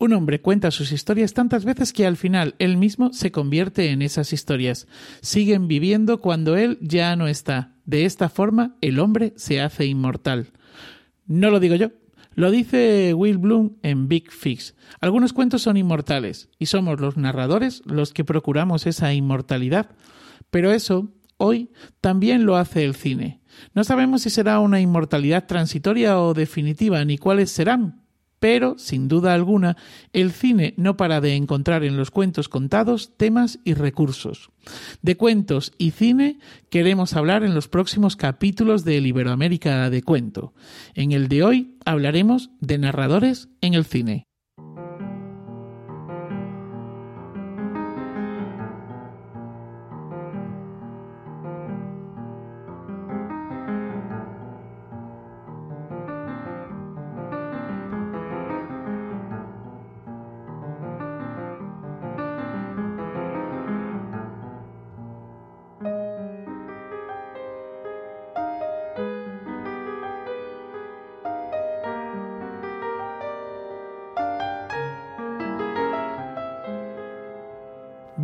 Un 0.00 0.14
hombre 0.14 0.40
cuenta 0.40 0.70
sus 0.70 0.92
historias 0.92 1.34
tantas 1.34 1.66
veces 1.66 1.92
que 1.92 2.06
al 2.06 2.16
final 2.16 2.54
él 2.58 2.78
mismo 2.78 3.12
se 3.12 3.30
convierte 3.30 3.90
en 3.90 4.00
esas 4.00 4.32
historias. 4.32 4.88
Siguen 5.20 5.68
viviendo 5.68 6.22
cuando 6.22 6.56
él 6.56 6.78
ya 6.80 7.14
no 7.16 7.28
está. 7.28 7.74
De 7.84 8.06
esta 8.06 8.30
forma, 8.30 8.78
el 8.80 8.98
hombre 8.98 9.34
se 9.36 9.60
hace 9.60 9.84
inmortal. 9.84 10.52
No 11.26 11.50
lo 11.50 11.60
digo 11.60 11.74
yo, 11.74 11.90
lo 12.34 12.50
dice 12.50 13.12
Will 13.12 13.36
Bloom 13.36 13.76
en 13.82 14.08
Big 14.08 14.30
Fix. 14.30 14.74
Algunos 15.02 15.34
cuentos 15.34 15.60
son 15.60 15.76
inmortales 15.76 16.48
y 16.58 16.64
somos 16.64 16.98
los 16.98 17.18
narradores 17.18 17.82
los 17.84 18.14
que 18.14 18.24
procuramos 18.24 18.86
esa 18.86 19.12
inmortalidad. 19.12 19.90
Pero 20.50 20.72
eso, 20.72 21.12
hoy, 21.36 21.72
también 22.00 22.46
lo 22.46 22.56
hace 22.56 22.86
el 22.86 22.94
cine. 22.94 23.42
No 23.74 23.84
sabemos 23.84 24.22
si 24.22 24.30
será 24.30 24.60
una 24.60 24.80
inmortalidad 24.80 25.46
transitoria 25.46 26.18
o 26.18 26.32
definitiva, 26.32 27.04
ni 27.04 27.18
cuáles 27.18 27.50
serán, 27.50 27.99
pero, 28.40 28.78
sin 28.78 29.06
duda 29.06 29.34
alguna, 29.34 29.76
el 30.12 30.32
cine 30.32 30.74
no 30.76 30.96
para 30.96 31.20
de 31.20 31.36
encontrar 31.36 31.84
en 31.84 31.96
los 31.96 32.10
cuentos 32.10 32.48
contados 32.48 33.12
temas 33.16 33.60
y 33.64 33.74
recursos. 33.74 34.50
De 35.02 35.16
cuentos 35.16 35.72
y 35.78 35.92
cine 35.92 36.38
queremos 36.70 37.14
hablar 37.14 37.44
en 37.44 37.54
los 37.54 37.68
próximos 37.68 38.16
capítulos 38.16 38.84
de 38.84 38.96
Iberoamérica 38.96 39.90
de 39.90 40.02
Cuento. 40.02 40.54
En 40.94 41.12
el 41.12 41.28
de 41.28 41.44
hoy 41.44 41.76
hablaremos 41.84 42.50
de 42.60 42.78
narradores 42.78 43.48
en 43.60 43.74
el 43.74 43.84
cine. 43.84 44.29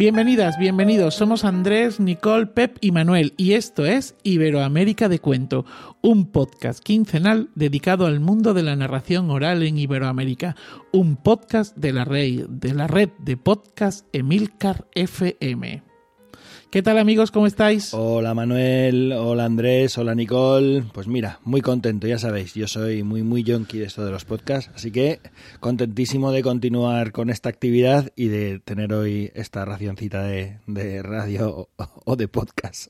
Bienvenidas, 0.07 0.57
bienvenidos. 0.57 1.17
Somos 1.17 1.45
Andrés, 1.45 1.99
Nicole, 1.99 2.47
Pep 2.47 2.79
y 2.81 2.93
Manuel 2.93 3.35
y 3.37 3.55
esto 3.55 3.85
es 3.85 4.15
Iberoamérica 4.23 5.09
de 5.09 5.19
Cuento, 5.19 5.65
un 6.01 6.31
podcast 6.31 6.79
quincenal 6.79 7.51
dedicado 7.57 8.07
al 8.07 8.21
mundo 8.21 8.55
de 8.55 8.63
la 8.63 8.77
narración 8.77 9.33
oral 9.33 9.65
en 9.65 9.79
Iberoamérica, 9.79 10.55
un 10.93 11.17
podcast 11.17 11.77
de 11.77 11.93
la 11.93 12.05
red 12.05 12.47
de, 12.49 12.73
la 12.73 12.87
red 12.87 13.09
de 13.19 13.37
podcast 13.37 14.07
Emilcar 14.13 14.87
FM. 14.95 15.96
¿Qué 16.77 16.83
tal 16.83 16.99
amigos? 16.99 17.31
¿Cómo 17.31 17.47
estáis? 17.47 17.95
Hola 17.95 18.35
Manuel, 18.35 19.11
hola 19.13 19.47
Andrés, 19.47 19.97
hola 19.97 20.15
Nicole. 20.15 20.83
Pues 20.93 21.07
mira, 21.07 21.41
muy 21.43 21.63
contento, 21.63 22.07
ya 22.07 22.19
sabéis, 22.19 22.53
yo 22.53 22.69
soy 22.69 23.03
muy 23.03 23.23
muy 23.23 23.43
junkie 23.43 23.79
de 23.79 23.87
esto 23.87 24.05
de 24.05 24.11
los 24.11 24.27
podcasts, 24.27 24.71
así 24.75 24.93
que 24.93 25.21
contentísimo 25.59 26.33
de 26.33 26.43
continuar 26.43 27.13
con 27.13 27.31
esta 27.31 27.49
actividad 27.49 28.13
y 28.15 28.29
de 28.29 28.59
tener 28.59 28.93
hoy 28.93 29.33
esta 29.35 29.65
racioncita 29.65 30.25
de, 30.25 30.59
radio 31.03 31.71
o, 32.05 32.17
de 32.17 32.29
podcast. 32.29 32.89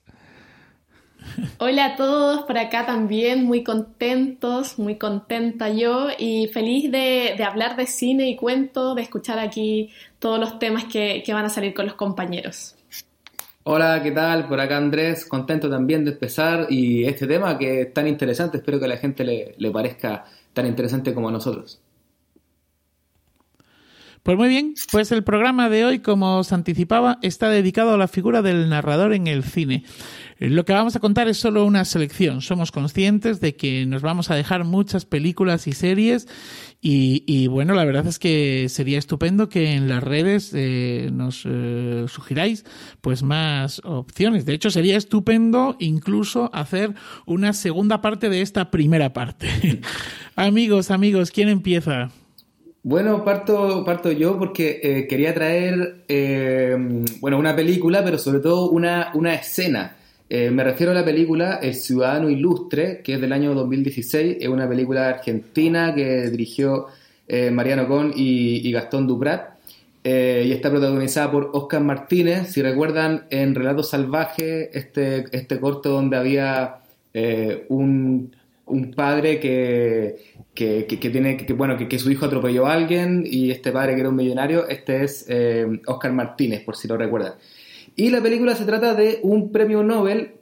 Hola 1.58 1.84
a 1.84 1.96
todos, 1.96 2.42
por 2.42 2.58
acá 2.58 2.86
también 2.86 3.44
muy 3.44 3.62
contentos, 3.62 4.80
muy 4.80 4.96
contenta 4.96 5.68
yo 5.68 6.08
y 6.18 6.48
feliz 6.48 6.90
de, 6.90 7.40
hablar 7.44 7.76
de 7.76 7.86
cine 7.86 8.28
y 8.30 8.34
cuento, 8.34 8.96
de 8.96 9.02
escuchar 9.02 9.38
aquí 9.38 9.90
todos 10.18 10.40
los 10.40 10.58
temas 10.58 10.86
que 10.86 11.22
van 11.28 11.44
a 11.44 11.50
salir 11.50 11.72
con 11.72 11.86
los 11.86 11.94
compañeros. 11.94 12.75
Hola, 13.68 14.00
¿qué 14.00 14.12
tal? 14.12 14.46
Por 14.46 14.60
acá 14.60 14.76
Andrés, 14.76 15.24
contento 15.26 15.68
también 15.68 16.04
de 16.04 16.12
empezar 16.12 16.68
y 16.70 17.04
este 17.04 17.26
tema 17.26 17.58
que 17.58 17.80
es 17.80 17.92
tan 17.92 18.06
interesante, 18.06 18.58
espero 18.58 18.78
que 18.78 18.84
a 18.84 18.88
la 18.88 18.96
gente 18.96 19.24
le, 19.24 19.56
le 19.58 19.70
parezca 19.72 20.24
tan 20.52 20.66
interesante 20.66 21.12
como 21.12 21.30
a 21.30 21.32
nosotros. 21.32 21.80
Pues 24.22 24.36
muy 24.36 24.48
bien, 24.48 24.74
pues 24.92 25.10
el 25.10 25.24
programa 25.24 25.68
de 25.68 25.84
hoy, 25.84 25.98
como 25.98 26.38
os 26.38 26.52
anticipaba, 26.52 27.18
está 27.22 27.48
dedicado 27.48 27.94
a 27.94 27.96
la 27.96 28.06
figura 28.06 28.40
del 28.40 28.68
narrador 28.68 29.12
en 29.12 29.26
el 29.26 29.42
cine. 29.42 29.82
Eh, 30.38 30.50
lo 30.50 30.64
que 30.64 30.72
vamos 30.72 30.96
a 30.96 31.00
contar 31.00 31.28
es 31.28 31.38
solo 31.38 31.64
una 31.64 31.84
selección. 31.84 32.42
Somos 32.42 32.72
conscientes 32.72 33.40
de 33.40 33.56
que 33.56 33.86
nos 33.86 34.02
vamos 34.02 34.30
a 34.30 34.34
dejar 34.34 34.64
muchas 34.64 35.04
películas 35.04 35.66
y 35.66 35.72
series 35.72 36.28
y, 36.88 37.48
bueno, 37.48 37.74
la 37.74 37.84
verdad 37.84 38.06
es 38.06 38.20
que 38.20 38.68
sería 38.68 38.96
estupendo 38.96 39.48
que 39.48 39.72
en 39.72 39.88
las 39.88 40.04
redes 40.04 40.52
eh, 40.54 41.10
nos 41.12 41.42
eh, 41.44 42.04
sugiráis 42.06 42.64
pues 43.00 43.24
más 43.24 43.80
opciones. 43.82 44.46
De 44.46 44.54
hecho, 44.54 44.70
sería 44.70 44.96
estupendo 44.96 45.74
incluso 45.80 46.48
hacer 46.52 46.94
una 47.26 47.54
segunda 47.54 48.02
parte 48.02 48.28
de 48.28 48.40
esta 48.40 48.70
primera 48.70 49.12
parte. 49.12 49.48
amigos, 50.36 50.92
amigos, 50.92 51.32
¿quién 51.32 51.48
empieza? 51.48 52.10
Bueno, 52.84 53.24
parto, 53.24 53.84
parto 53.84 54.12
yo 54.12 54.38
porque 54.38 55.08
quería 55.10 55.34
traer, 55.34 56.04
bueno, 57.20 57.36
una 57.36 57.56
película, 57.56 58.04
pero 58.04 58.16
sobre 58.16 58.38
todo 58.38 58.70
una, 58.70 59.10
una 59.14 59.34
escena. 59.34 59.95
Eh, 60.28 60.50
me 60.50 60.64
refiero 60.64 60.90
a 60.90 60.94
la 60.94 61.04
película 61.04 61.60
El 61.62 61.74
Ciudadano 61.74 62.28
Ilustre, 62.28 63.00
que 63.02 63.14
es 63.14 63.20
del 63.20 63.32
año 63.32 63.54
2016. 63.54 64.38
Es 64.40 64.48
una 64.48 64.68
película 64.68 65.08
argentina 65.08 65.94
que 65.94 66.30
dirigió 66.30 66.86
eh, 67.28 67.50
Mariano 67.50 67.86
Con 67.86 68.12
y, 68.14 68.70
Gastón 68.72 69.06
Duprat. 69.06 69.56
Eh, 70.02 70.44
y 70.46 70.52
está 70.52 70.70
protagonizada 70.70 71.30
por 71.30 71.50
Oscar 71.52 71.82
Martínez. 71.82 72.48
Si 72.48 72.62
recuerdan, 72.62 73.26
en 73.30 73.54
Relato 73.54 73.82
Salvaje, 73.82 74.76
este, 74.76 75.24
este 75.32 75.60
corto 75.60 75.90
donde 75.90 76.16
había 76.16 76.80
un, 77.68 78.32
padre 78.94 79.40
que, 79.40 80.16
tiene 80.54 81.36
que, 81.36 81.52
bueno 81.54 81.76
que, 81.76 81.98
su 81.98 82.10
hijo 82.10 82.26
atropelló 82.26 82.66
a 82.66 82.74
alguien 82.74 83.24
y 83.24 83.50
este 83.50 83.72
padre 83.72 83.94
que 83.94 84.00
era 84.00 84.10
un 84.10 84.16
millonario, 84.16 84.68
este 84.68 85.02
es 85.04 85.26
Oscar 85.86 86.12
Martínez, 86.12 86.62
por 86.62 86.76
si 86.76 86.86
lo 86.86 86.96
recuerdan. 86.96 87.34
Y 87.96 88.10
la 88.10 88.20
película 88.20 88.54
se 88.54 88.66
trata 88.66 88.94
de 88.94 89.20
un 89.22 89.50
premio 89.50 89.82
Nobel 89.82 90.32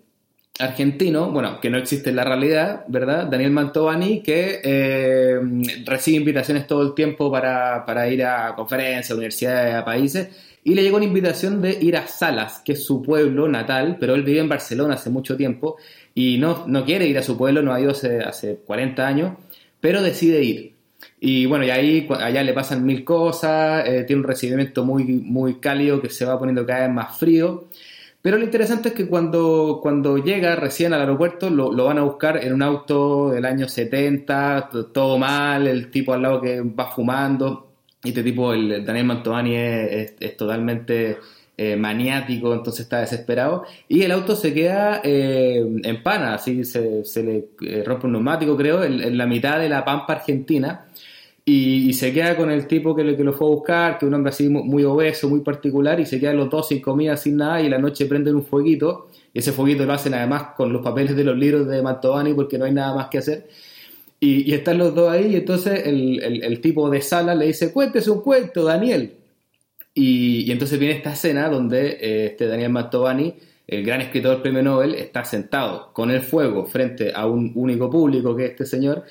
argentino, 0.59 1.31
bueno, 1.31 1.61
que 1.61 1.71
no 1.71 1.79
existe 1.79 2.11
en 2.11 2.17
la 2.17 2.25
realidad, 2.25 2.85
¿verdad? 2.89 3.27
Daniel 3.27 3.51
Mantovani, 3.51 4.23
que 4.23 4.61
eh, 4.63 5.41
recibe 5.85 6.19
invitaciones 6.19 6.67
todo 6.67 6.83
el 6.83 6.95
tiempo 6.95 7.31
para, 7.31 8.09
ir 8.09 8.25
a 8.25 8.55
conferencias, 8.55 9.11
universidades, 9.17 9.75
a 9.75 9.85
países, 9.85 10.29
y 10.63 10.75
le 10.75 10.83
llegó 10.83 10.97
una 10.97 11.07
invitación 11.07 11.61
de 11.61 11.79
ir 11.81 11.97
a 11.97 12.07
Salas, 12.07 12.61
que 12.65 12.73
es 12.73 12.85
su 12.85 13.03
pueblo 13.03 13.49
natal, 13.49 13.99
pero 14.01 14.15
él 14.15 14.23
vive 14.23 14.41
en 14.41 14.49
Barcelona 14.49 14.95
hace 14.95 15.11
mucho 15.11 15.37
tiempo 15.37 15.77
y 16.15 16.39
no, 16.39 16.65
no 16.67 16.85
quiere 16.85 17.07
ir 17.07 17.19
a 17.19 17.23
su 17.23 17.37
pueblo, 17.37 17.63
no 17.63 17.73
ha 17.73 17.81
ido 17.81 17.91
hace, 17.91 18.21
hace 18.21 18.61
40 18.65 19.07
años, 19.07 19.37
pero 19.81 20.03
decide 20.03 20.43
ir. 20.43 20.74
Y 21.21 21.47
bueno, 21.47 21.65
y 21.65 21.71
ahí 21.71 22.09
allá 22.21 22.43
le 22.43 22.53
pasan 22.53 22.85
mil 22.85 23.05
cosas, 23.05 23.87
eh, 23.89 24.05
tiene 24.05 24.21
un 24.23 24.29
recibimiento 24.29 24.85
muy, 24.85 25.05
muy 25.05 25.55
cálido 25.61 26.01
que 26.01 26.11
se 26.11 26.25
va 26.25 26.39
poniendo 26.39 26.67
cada 26.67 26.87
vez 26.87 26.95
más 26.95 27.19
frío. 27.19 27.69
Pero 28.25 28.39
lo 28.39 28.45
interesante 28.45 28.89
es 28.89 28.95
que 28.95 29.07
cuando, 29.07 29.81
cuando 29.83 30.17
llega 30.17 30.57
recién 30.57 30.95
al 30.95 31.01
aeropuerto 31.03 31.51
lo, 31.51 31.85
van 31.85 31.99
a 31.99 32.05
buscar 32.05 32.43
en 32.43 32.55
un 32.55 32.63
auto 32.63 33.31
del 33.31 33.45
año 33.45 33.69
70, 33.69 34.71
todo 34.95 35.19
mal, 35.19 35.67
el 35.67 35.91
tipo 35.91 36.15
al 36.15 36.23
lado 36.23 36.41
que 36.41 36.63
va 36.63 36.91
fumando. 36.91 37.73
Y 38.03 38.09
este 38.09 38.23
tipo, 38.23 38.55
el 38.55 38.83
Daniel 38.85 39.07
Mantovani, 39.07 39.57
es, 39.57 40.37
totalmente 40.39 41.19
eh, 41.57 41.77
maniático, 41.77 42.53
entonces 42.53 42.83
está 42.83 43.01
desesperado. 43.01 43.65
Y 43.89 44.03
el 44.03 44.13
auto 44.13 44.37
se 44.37 44.53
queda 44.53 45.01
eh, 45.05 45.65
en 45.83 46.03
pana, 46.03 46.35
así 46.35 46.65
se, 46.65 47.05
se 47.05 47.23
le 47.23 47.83
rompe 47.85 48.07
un 48.07 48.13
neumático, 48.13 48.57
creo, 48.57 48.85
en 48.85 49.17
la 49.17 49.27
mitad 49.27 49.59
de 49.59 49.69
la 49.69 49.85
pampa 49.85 50.15
argentina. 50.15 50.87
Y, 51.47 51.93
se 51.93 52.13
queda 52.15 52.37
con 52.37 52.51
el 52.51 52.67
tipo 52.67 52.97
que, 52.97 53.05
lo 53.05 53.33
fue 53.35 53.47
a 53.47 53.51
buscar, 53.51 53.99
que 53.99 54.07
es 54.07 54.09
un 54.09 54.15
hombre 54.15 54.31
así 54.31 54.49
muy, 54.49 54.83
obeso, 54.85 55.29
muy 55.29 55.41
particular, 55.41 56.01
y 56.01 56.07
se 56.07 56.19
quedan 56.19 56.39
los 56.39 56.49
dos 56.49 56.69
sin 56.69 56.81
comida, 56.81 57.19
sin 57.19 57.37
nada, 57.37 57.61
y 57.61 57.69
la 57.69 57.77
noche 57.79 58.07
prenden 58.07 58.35
un 58.35 58.45
fueguito, 58.45 59.09
y 59.33 59.41
ese 59.41 59.53
fueguito 59.53 59.85
lo 59.85 59.93
hacen 59.93 60.15
además 60.15 60.55
con 60.57 60.73
los 60.73 60.83
papeles 60.83 61.15
de 61.15 61.23
los 61.23 61.37
libros 61.37 61.69
de 61.69 61.83
Mantovani 61.83 62.33
porque 62.33 62.57
no 62.57 62.65
hay 62.65 62.73
nada 62.73 62.95
más 62.95 63.09
que 63.09 63.19
hacer. 63.19 63.47
Y, 64.21 64.55
están 64.55 64.79
los 64.79 64.95
dos 64.95 65.11
ahí, 65.13 65.33
y 65.33 65.37
entonces 65.37 65.83
el, 65.85 66.61
tipo 66.63 66.89
de 66.89 67.03
sala 67.03 67.35
le 67.35 67.47
dice, 67.49 67.73
cuéntese 67.73 68.11
un 68.11 68.23
cuento, 68.23 68.65
Daniel. 68.65 69.13
Y, 69.95 70.51
entonces 70.51 70.79
viene 70.79 70.97
esta 70.97 71.13
escena 71.13 71.49
donde 71.49 71.99
eh, 72.01 72.27
este 72.27 72.49
Daniel 72.49 72.71
Mantovani, 72.71 73.35
el 73.67 73.85
gran 73.85 74.01
escritor 74.01 74.43
premio 74.43 74.63
Nobel, 74.63 74.95
está 74.95 75.25
sentado 75.25 75.93
con 75.93 76.11
el 76.11 76.21
fuego 76.21 76.67
frente 76.67 77.13
a 77.15 77.27
un 77.27 77.53
único 77.55 77.89
público 77.89 78.35
que 78.35 78.47
es 78.47 78.51
este 78.51 78.67
señor, 78.67 79.05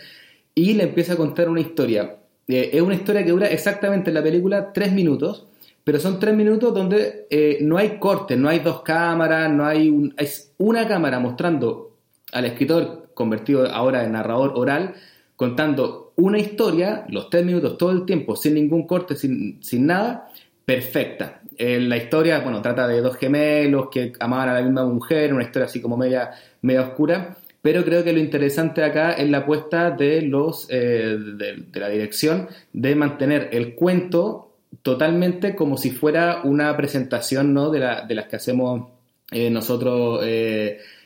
y 0.53 0.73
le 0.73 0.83
empieza 0.83 1.13
a 1.13 1.15
contar 1.15 1.49
una 1.49 1.61
historia. 1.61 2.17
Eh, 2.47 2.71
es 2.73 2.81
una 2.81 2.95
historia 2.95 3.23
que 3.23 3.31
dura 3.31 3.47
exactamente 3.47 4.09
en 4.09 4.15
la 4.15 4.23
película 4.23 4.73
tres 4.73 4.91
minutos, 4.91 5.47
pero 5.83 5.99
son 5.99 6.19
tres 6.19 6.35
minutos 6.35 6.73
donde 6.73 7.27
eh, 7.29 7.59
no 7.61 7.77
hay 7.77 7.97
cortes, 7.97 8.37
no 8.37 8.49
hay 8.49 8.59
dos 8.59 8.81
cámaras, 8.81 9.51
no 9.51 9.65
hay 9.65 10.11
es 10.17 10.53
una 10.57 10.87
cámara 10.87 11.19
mostrando 11.19 11.97
al 12.31 12.45
escritor 12.45 13.11
convertido 13.13 13.69
ahora 13.69 14.03
en 14.03 14.13
narrador 14.13 14.53
oral 14.55 14.95
contando 15.35 16.13
una 16.15 16.39
historia, 16.39 17.05
los 17.09 17.29
tres 17.29 17.43
minutos 17.43 17.77
todo 17.77 17.91
el 17.91 18.05
tiempo, 18.05 18.35
sin 18.35 18.53
ningún 18.53 18.85
corte, 18.85 19.15
sin, 19.15 19.61
sin 19.63 19.87
nada, 19.87 20.29
perfecta. 20.65 21.41
Eh, 21.57 21.79
la 21.79 21.97
historia, 21.97 22.39
bueno, 22.39 22.61
trata 22.61 22.87
de 22.87 23.01
dos 23.01 23.17
gemelos 23.17 23.89
que 23.89 24.13
amaban 24.19 24.49
a 24.49 24.53
la 24.53 24.61
misma 24.61 24.85
mujer, 24.85 25.33
una 25.33 25.43
historia 25.43 25.65
así 25.65 25.81
como 25.81 25.97
media, 25.97 26.31
media 26.61 26.81
oscura, 26.81 27.37
pero 27.61 27.83
creo 27.85 28.03
que 28.03 28.13
lo 28.13 28.19
interesante 28.19 28.83
acá 28.83 29.13
es 29.13 29.29
la 29.29 29.39
apuesta 29.39 29.91
de, 29.91 30.21
los, 30.21 30.67
eh, 30.69 31.17
de, 31.17 31.79
la 31.79 31.89
dirección 31.89 32.49
de 32.73 32.95
mantener 32.95 33.49
el 33.53 33.75
cuento 33.75 34.49
totalmente 34.81 35.55
como 35.55 35.77
si 35.77 35.91
fuera 35.91 36.41
una 36.43 36.75
presentación 36.75 37.53
¿no? 37.53 37.69
de, 37.69 37.79
la, 37.79 38.01
de 38.01 38.15
las 38.15 38.25
que 38.25 38.35
hacemos 38.35 38.89
eh, 39.33 39.49
nosotros 39.49 40.21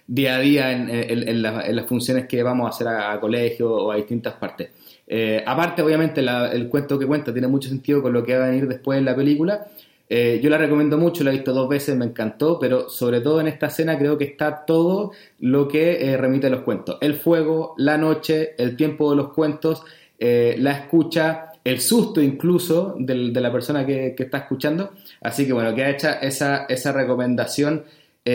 día 0.10 0.36
a 0.36 0.40
día 0.40 0.72
en, 0.72 1.42
las 1.42 1.86
funciones 1.86 2.28
que 2.28 2.44
vamos 2.44 2.68
a 2.68 2.70
hacer 2.70 2.88
a, 2.88 3.20
colegio 3.20 3.74
o 3.74 3.92
a 3.92 3.96
distintas 3.96 4.36
partes. 4.36 4.70
aparte, 5.46 5.82
obviamente, 5.82 6.22
el 6.22 6.70
cuento 6.70 6.98
que 6.98 7.06
cuenta 7.06 7.34
tiene 7.34 7.48
mucho 7.48 7.70
sentido 7.70 8.02
con 8.02 8.14
lo 8.14 8.24
que 8.24 8.38
va 8.38 8.46
a 8.46 8.50
venir 8.50 8.68
después 8.68 9.00
en 9.00 9.06
la 9.06 9.16
película, 9.16 9.68
eh, 10.10 10.40
yo 10.42 10.50
la 10.50 10.58
recomiendo 10.58 10.98
mucho, 10.98 11.24
la 11.24 11.32
he 11.32 11.34
visto 11.34 11.54
dos 11.54 11.68
veces, 11.68 11.96
me 11.98 12.06
encantó, 12.06 12.58
pero 12.60 12.90
sobre 12.90 13.20
todo 13.20 13.42
en 13.42 13.48
esta 13.48 13.68
escena 13.68 13.98
creo 13.98 14.18
que 14.18 14.24
está 14.24 14.66
todo 14.66 15.12
lo 15.40 15.68
que 15.68 16.02
eh, 16.02 16.18
remite 16.18 16.48
a 16.48 16.50
los 16.50 16.62
cuentos. 16.62 16.98
El 17.02 17.16
fuego, 17.16 17.74
la 17.78 17.98
noche, 17.98 18.56
el 18.58 18.76
tiempo 18.78 19.10
de 19.10 19.18
los 19.18 19.34
cuentos, 19.34 19.84
eh, 20.18 20.56
la 20.60 20.72
escucha, 20.72 21.52
el 21.64 21.82
susto 21.82 22.22
incluso 22.22 22.96
de 22.98 23.42
la 23.42 23.52
persona 23.52 23.86
que, 23.86 24.16
está 24.18 24.38
escuchando. 24.38 24.92
Así 25.22 25.46
que 25.46 25.52
bueno, 25.52 25.76
queda 25.76 25.90
hecha 25.90 26.14
esa, 26.14 26.66
esa 26.70 26.94
recomendación 26.94 27.84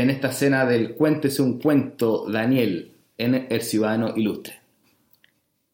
en 0.00 0.08
esta 0.08 0.28
escena 0.28 0.64
del 0.64 0.94
Cuéntese 0.94 1.42
un 1.42 1.58
cuento, 1.58 2.24
Daniel, 2.26 2.92
en 3.18 3.46
El 3.50 3.60
Ciudadano 3.60 4.16
Ilustre. 4.16 4.60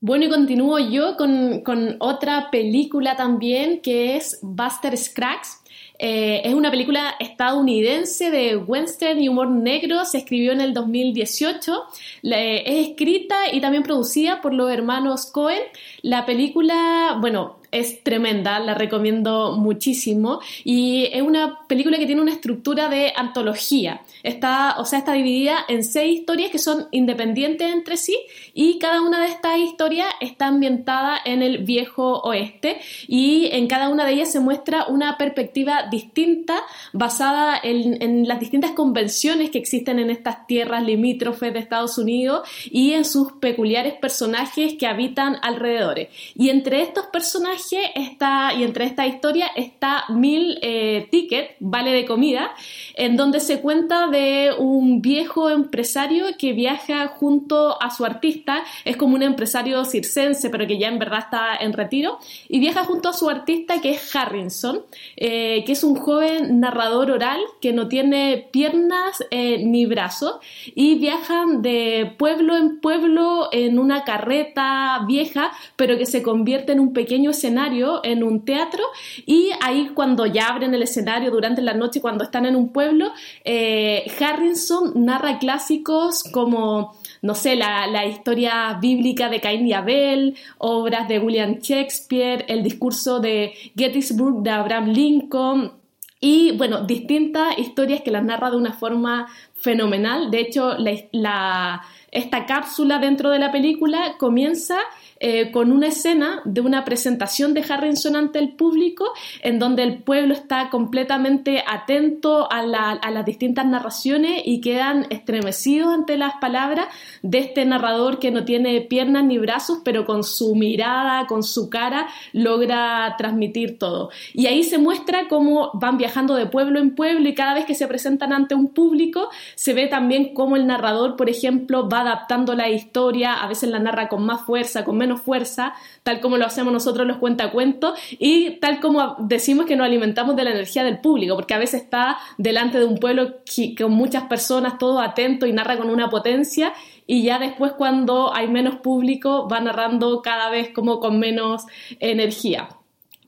Bueno, 0.01 0.25
y 0.25 0.29
continúo 0.29 0.79
yo 0.79 1.17
con, 1.17 1.61
con, 1.61 1.97
otra 2.01 2.51
película 2.51 3.17
también 3.17 3.81
que 3.81 4.17
es 4.17 4.39
Buster 4.43 4.97
Scruggs. 4.97 5.63
Eh, 6.01 6.43
es 6.45 6.55
una 6.55 6.71
película 6.71 7.15
estadounidense 7.19 8.31
de 8.31 8.57
western 8.57 9.21
y 9.21 9.29
humor 9.29 9.51
negro, 9.51 10.05
se 10.05 10.19
escribió 10.19 10.53
en 10.53 10.61
el 10.61 10.73
2018, 10.73 11.83
es 12.23 12.89
escrita 12.89 13.53
y 13.53 13.61
también 13.61 13.83
producida 13.83 14.41
por 14.41 14.55
los 14.55 14.71
hermanos 14.71 15.27
Cohen. 15.27 15.63
La 16.03 16.25
película, 16.25 17.17
bueno, 17.21 17.59
es 17.71 18.03
tremenda, 18.03 18.59
la 18.61 18.75
recomiendo 18.75 19.57
muchísimo 19.57 20.41
y 20.65 21.09
es 21.13 21.23
una 21.23 21.61
película 21.67 21.99
que 21.99 22.07
tiene 22.07 22.23
una 22.23 22.33
estructura 22.33 22.89
de 22.89 23.13
antología. 23.15 24.01
Está, 24.23 24.77
o 24.79 24.85
sea, 24.85 25.01
está 25.01 25.13
dividida 25.13 25.65
en 25.69 25.85
seis 25.85 26.21
historias 26.21 26.51
que 26.51 26.59
son 26.59 26.87
independientes 26.93 27.71
entre 27.71 27.97
sí 27.97 28.19
y 28.55 28.79
cada 28.79 29.03
una 29.03 29.21
de 29.21 29.29
estas 29.29 29.59
historias 29.59 30.09
está 30.21 30.47
ambientada 30.47 31.19
en 31.25 31.43
el 31.43 31.59
viejo 31.59 32.21
oeste 32.21 32.81
y 33.07 33.49
en 33.53 33.67
cada 33.67 33.91
una 33.91 34.07
de 34.07 34.13
ellas 34.13 34.33
se 34.33 34.41
muestra 34.41 34.87
una 34.87 35.19
perspectiva 35.19 35.89
distinta 35.91 36.63
basada 36.93 37.61
en, 37.63 38.01
en 38.03 38.27
las 38.27 38.41
distintas 38.41 38.71
convenciones 38.73 39.51
que 39.51 39.59
existen 39.59 39.99
en 39.99 40.11
estas 40.11 40.47
tierras 40.47 40.83
limítrofes 40.83 41.53
de 41.53 41.59
Estados 41.59 41.99
Unidos 41.99 42.49
y 42.65 42.93
en 42.93 43.05
sus 43.05 43.33
peculiares 43.33 43.95
personajes 43.95 44.75
que 44.79 44.87
habitan 44.87 45.37
alrededor. 45.43 45.88
Y 46.37 46.51
entre 46.51 46.83
estos 46.83 47.07
personajes 47.07 47.81
está, 47.95 48.53
y 48.55 48.63
entre 48.63 48.85
esta 48.85 49.07
historia 49.07 49.49
está 49.57 50.05
Mil 50.09 50.59
eh, 50.63 51.09
Ticket, 51.11 51.57
vale 51.61 51.93
de 51.93 52.05
comida, 52.05 52.51
en 52.95 53.17
donde 53.17 53.41
se 53.41 53.61
cuenta 53.61 54.09
de 54.09 54.53
un 54.59 55.01
viejo 55.01 55.51
empresario 55.51 56.27
que 56.39 56.53
viaja 56.53 57.09
junto 57.09 57.81
a 57.81 57.91
su 57.91 58.05
artista, 58.05 58.65
es 58.85 58.97
como 58.97 59.15
un 59.15 59.23
empresario 59.23 59.85
circense, 59.85 60.51
pero 60.51 60.67
que 60.67 60.79
ya 60.79 60.89
en 60.89 60.99
verdad 60.99 61.21
está 61.21 61.57
en 61.57 61.73
retiro, 61.73 62.19
y 62.49 62.59
viaja 62.59 62.85
junto 62.85 63.09
a 63.09 63.13
su 63.13 63.29
artista 63.29 63.81
que 63.81 63.91
es 63.91 64.17
Harrison, 64.17 64.83
eh, 65.17 65.65
que 65.65 65.73
es 65.73 65.85
un 65.85 65.97
joven 65.97 66.61
narrador 66.61 67.11
oral 67.11 67.41
que 67.61 67.73
no 67.73 67.89
tiene 67.89 68.49
piernas 68.51 69.25
eh, 69.31 69.65
ni 69.65 69.87
brazos, 69.87 70.37
y 70.75 70.97
viajan 70.97 71.63
de 71.63 72.15
pueblo 72.19 72.57
en 72.57 72.81
pueblo 72.81 73.49
en 73.53 73.79
una 73.79 74.05
carreta 74.05 75.05
vieja, 75.07 75.53
pero 75.79 75.97
que 75.97 76.07
se 76.07 76.25
convierte 76.25 76.73
en 76.73 76.81
un 76.81 76.93
pequeño 76.93 77.31
escenario 77.31 78.01
en 78.03 78.25
un 78.25 78.45
teatro 78.45 78.83
y 79.27 79.51
ahí 79.63 79.93
cuando 79.95 80.27
ya 80.27 80.49
abren 80.49 80.75
el 80.75 80.83
escenario 80.83 81.31
durante 81.31 81.63
la 81.63 81.73
noche, 81.73 82.01
cuando 82.01 82.25
están 82.25 82.47
en 82.47 82.57
un 82.57 82.73
pueblo, 82.73 83.13
eh, 83.45 84.11
Harrison 84.19 84.93
narra 84.97 85.39
clásicos 85.39 86.25
como 86.25 86.97
no 87.23 87.35
sé, 87.35 87.57
la, 87.57 87.87
la, 87.87 88.07
historia 88.07 88.79
bíblica 88.81 89.29
de 89.29 89.41
Caín 89.41 89.67
y 89.67 89.73
Abel, 89.73 90.37
obras 90.59 91.09
de 91.09 91.19
William 91.19 91.59
Shakespeare, 91.61 92.45
el 92.49 92.63
discurso 92.63 93.21
de 93.21 93.55
Gettysburg 93.77 94.43
de 94.43 94.51
Abraham 94.51 94.91
Lincoln 94.91 95.73
y, 96.21 96.57
bueno, 96.57 96.83
distintas 96.83 97.57
historias 97.59 98.01
que 98.03 98.11
las 98.11 98.25
narra 98.25 98.51
de 98.51 98.57
una 98.57 98.73
forma 98.73 99.29
fenomenal. 99.55 100.31
De 100.31 100.41
hecho, 100.41 100.77
la, 100.79 101.83
esta 102.11 102.47
cápsula 102.47 102.99
dentro 102.99 103.31
de 103.31 103.39
la 103.39 103.53
película 103.53 104.15
comienza 104.19 104.79
eh, 105.21 105.51
con 105.51 105.73
una 105.73 105.89
escena 105.89 106.43
de 106.45 106.61
una 106.61 106.85
presentación 106.85 107.53
de 107.53 107.65
Harrison 107.69 108.15
ante 108.15 108.39
el 108.39 108.51
público, 108.51 109.13
en 109.43 109.59
donde 109.59 109.83
el 109.83 109.99
pueblo 110.03 110.33
está 110.33 110.71
completamente 110.71 111.65
atento 111.67 112.51
a, 112.51 112.63
las 112.63 113.25
distintas 113.25 113.67
narraciones 113.67 114.43
y 114.45 114.61
quedan 114.61 115.07
estremecidos 115.11 115.93
ante 115.93 116.17
las 116.17 116.35
palabras 116.35 116.87
de 117.23 117.39
este 117.39 117.65
narrador 117.65 118.19
que 118.21 118.31
no 118.31 118.45
tiene 118.45 118.81
piernas 118.83 119.25
ni 119.25 119.39
brazos, 119.39 119.81
pero 119.85 120.05
con 120.05 120.23
su 120.23 120.55
mirada, 120.55 121.27
con 121.27 121.43
su 121.43 121.69
cara, 121.69 122.09
logra 122.33 123.17
transmitir 123.19 123.79
todo. 123.79 124.11
Y 124.35 124.47
ahí 124.47 124.63
se 124.63 124.79
muestra 124.79 125.27
cómo 125.29 125.71
van 125.75 125.99
viajando 125.99 126.37
de 126.37 126.47
pueblo 126.47 126.79
en 126.79 126.95
pueblo 126.95 127.29
y 127.29 127.35
cada 127.35 127.55
vez 127.55 127.65
que 127.65 127.75
se 127.75 127.89
presentan 127.89 128.33
ante 128.33 128.55
un 128.55 128.69
público, 128.69 129.31
se 129.57 129.75
ve 129.75 129.89
también 129.89 130.33
cómo 130.33 130.57
el 130.57 130.67
narrador, 130.67 131.17
por 131.17 131.29
ejemplo, 131.29 131.89
va 131.89 132.01
adaptando 132.01 132.55
la 132.55 132.69
historia, 132.69 133.35
a 133.35 133.49
veces 133.49 133.71
la 133.71 133.79
narra 133.79 134.09
con 134.09 134.25
más 134.25 134.43
fuerza, 134.43 134.85
con 134.85 134.97
menos 134.97 135.08
fuerza, 135.17 135.75
tal 136.03 136.21
como 136.21 136.37
lo 136.37 136.47
hacemos 136.47 136.73
nosotros 136.73 137.07
los 137.07 137.19
cuentacuentos 137.19 137.99
y 138.19 138.53
tal 138.61 138.81
como 138.81 139.17
decimos 139.19 139.67
que 139.67 139.77
nos 139.77 139.87
alimentamos 139.87 140.37
de 140.37 140.45
la 140.45 140.51
energía 140.51 140.85
del 140.85 140.99
público, 140.99 141.35
porque 141.35 141.55
a 141.55 141.59
veces 141.59 141.83
está 141.83 142.19
delante 142.37 142.79
de 142.79 142.85
un 142.85 142.99
pueblo 142.99 143.37
con 143.79 143.93
muchas 143.93 144.25
personas, 144.25 144.79
todo 144.79 145.01
atento 145.01 145.47
y 145.47 145.53
narra 145.53 145.77
con 145.77 145.91
una 145.91 146.11
potencia 146.11 146.73
y 147.07 147.23
ya 147.23 147.39
después 147.39 147.73
cuando 147.73 148.35
hay 148.35 148.49
menos 148.49 148.77
público 148.77 149.49
va 149.49 149.61
narrando 149.61 150.21
cada 150.23 150.51
vez 150.51 150.71
como 150.71 151.01
con 151.01 151.19
menos 151.19 151.65
energía. 152.01 152.69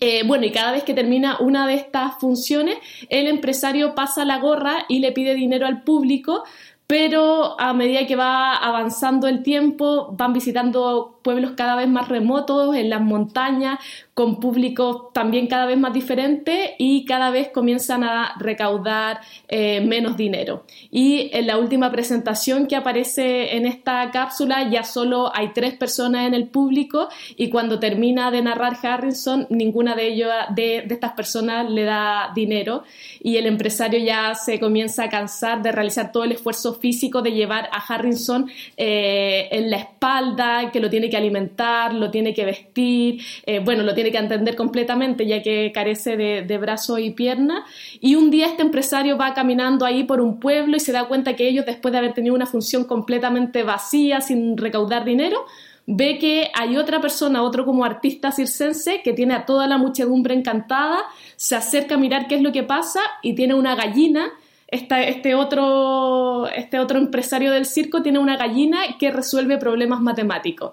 Eh, 0.03 0.23
bueno, 0.27 0.47
y 0.47 0.51
cada 0.51 0.73
vez 0.73 0.83
que 0.83 0.95
termina 0.95 1.37
una 1.41 1.67
de 1.67 1.75
estas 1.75 2.19
funciones, 2.19 2.79
el 3.11 3.27
empresario 3.27 3.95
pasa 3.95 4.25
la 4.25 4.39
gorra 4.39 4.87
y 4.89 5.01
le 5.01 5.13
pide 5.13 5.35
dinero 5.35 5.67
al 5.67 5.83
público 5.83 6.45
pero 6.91 7.55
a 7.61 7.73
medida 7.73 8.05
que 8.05 8.17
va 8.17 8.57
avanzando 8.57 9.29
el 9.29 9.45
tiempo 9.45 10.09
van 10.11 10.33
visitando 10.33 11.20
pueblos 11.23 11.53
cada 11.57 11.77
vez 11.77 11.89
más 11.89 12.09
remotos 12.09 12.75
en 12.77 12.91
las 12.91 13.01
montañas 13.01 13.79
con 14.15 14.39
público 14.39 15.11
también 15.15 15.47
cada 15.47 15.65
vez 15.65 15.79
más 15.79 15.95
diferente 15.95 16.75
y 16.79 17.05
cada 17.07 17.31
vez 17.31 17.49
comienzan 17.49 18.05
a 18.05 18.35
recaudar 18.39 19.21
eh, 19.49 19.81
menos 19.81 20.17
dinero. 20.17 20.65
Y 20.91 21.31
en 21.33 21.47
la 21.47 21.57
última 21.57 21.91
presentación 21.91 22.67
que 22.67 22.77
aparece 22.77 23.57
en 23.57 23.67
esta 23.67 24.11
cápsula 24.11 24.69
ya 24.69 24.85
solo 24.85 25.31
hay 25.35 25.55
tres 25.55 25.75
personas 25.75 26.27
en 26.27 26.35
el 26.35 26.49
público 26.49 27.09
y 27.37 27.49
cuando 27.49 27.79
termina 27.79 28.31
de 28.31 28.43
narrar 28.43 28.77
Harrison, 28.83 29.47
ninguna 29.49 29.95
de, 29.95 30.09
ellos, 30.09 30.31
de, 30.55 30.87
estas 30.91 31.13
personas 31.13 31.71
le 31.71 31.85
da 31.85 32.33
dinero 32.35 32.85
y 33.23 33.37
el 33.37 33.47
empresario 33.47 34.01
ya 34.01 34.35
se 34.35 34.61
comienza 34.61 35.05
a 35.05 35.09
cansar 35.09 35.63
de 35.63 35.73
realizar 35.73 36.13
todo 36.13 36.25
el 36.25 36.33
esfuerzo 36.33 36.75
físico 36.75 37.23
de 37.23 37.33
llevar 37.33 37.69
a 37.73 37.79
Harrison 37.79 38.51
eh, 38.77 39.49
en 39.51 39.71
la 39.71 39.79
espalda, 39.79 40.71
que 40.71 40.81
lo 40.81 40.91
tiene 40.91 41.10
que 41.11 41.17
alimentar, 41.17 41.93
lo 41.93 42.11
tiene 42.11 42.33
que 42.33 42.45
vestir, 42.45 43.23
eh, 43.45 43.59
bueno, 43.59 43.83
lo 43.83 43.95
tiene 43.95 44.11
que 44.11 44.19
entender 44.19 44.57
completamente 44.57 45.27
ya 45.27 45.43
que 45.43 45.73
carece 45.73 46.17
de, 46.17 46.43
de 46.43 46.59
brazo 46.59 46.99
y 46.99 47.11
pierna. 47.11 47.65
Y 48.01 48.15
un 48.15 48.31
día 48.31 48.47
este 48.47 48.63
empresario 48.63 49.19
va 49.19 49.35
caminando 49.35 49.85
ahí 49.85 50.05
por 50.05 50.21
un 50.21 50.41
pueblo 50.41 50.77
y 50.77 50.81
se 50.81 50.93
da 50.93 51.07
cuenta 51.07 51.37
que 51.37 51.49
ellos, 51.49 51.67
después 51.67 51.93
de 51.93 51.99
haber 51.99 52.15
tenido 52.15 52.35
una 52.35 52.47
función 52.47 52.85
completamente 52.85 53.63
vacía, 53.63 54.21
sin 54.21 54.57
recaudar 54.57 55.05
dinero, 55.05 55.45
ve 55.87 56.19
que 56.19 56.51
hay 56.55 56.77
otra 56.77 57.01
persona, 57.01 57.43
otro 57.43 57.65
como 57.65 57.85
artista 57.85 58.31
circense, 58.31 59.03
que 59.03 59.13
tiene 59.13 59.35
a 59.35 59.45
toda 59.45 59.67
la 59.67 59.77
muchedumbre 59.77 60.35
encantada, 60.35 61.03
se 61.37 61.57
acerca 61.57 61.97
a 61.97 61.99
mirar 61.99 62.29
qué 62.29 62.37
es 62.37 62.43
lo 62.43 62.53
que 62.53 62.63
pasa 62.63 63.01
y 63.23 63.35
tiene 63.35 63.55
una 63.55 63.75
gallina. 63.75 64.31
este, 64.69 65.35
otro, 65.35 66.47
este 66.49 66.79
otro 66.79 66.99
empresario 66.99 67.51
del 67.51 67.67
circo 67.67 68.03
tiene 68.03 68.21
una 68.21 68.37
gallina 68.37 68.79
que 68.99 69.11
resuelve 69.11 69.59
problemas 69.59 70.01
matemáticos. 70.01 70.73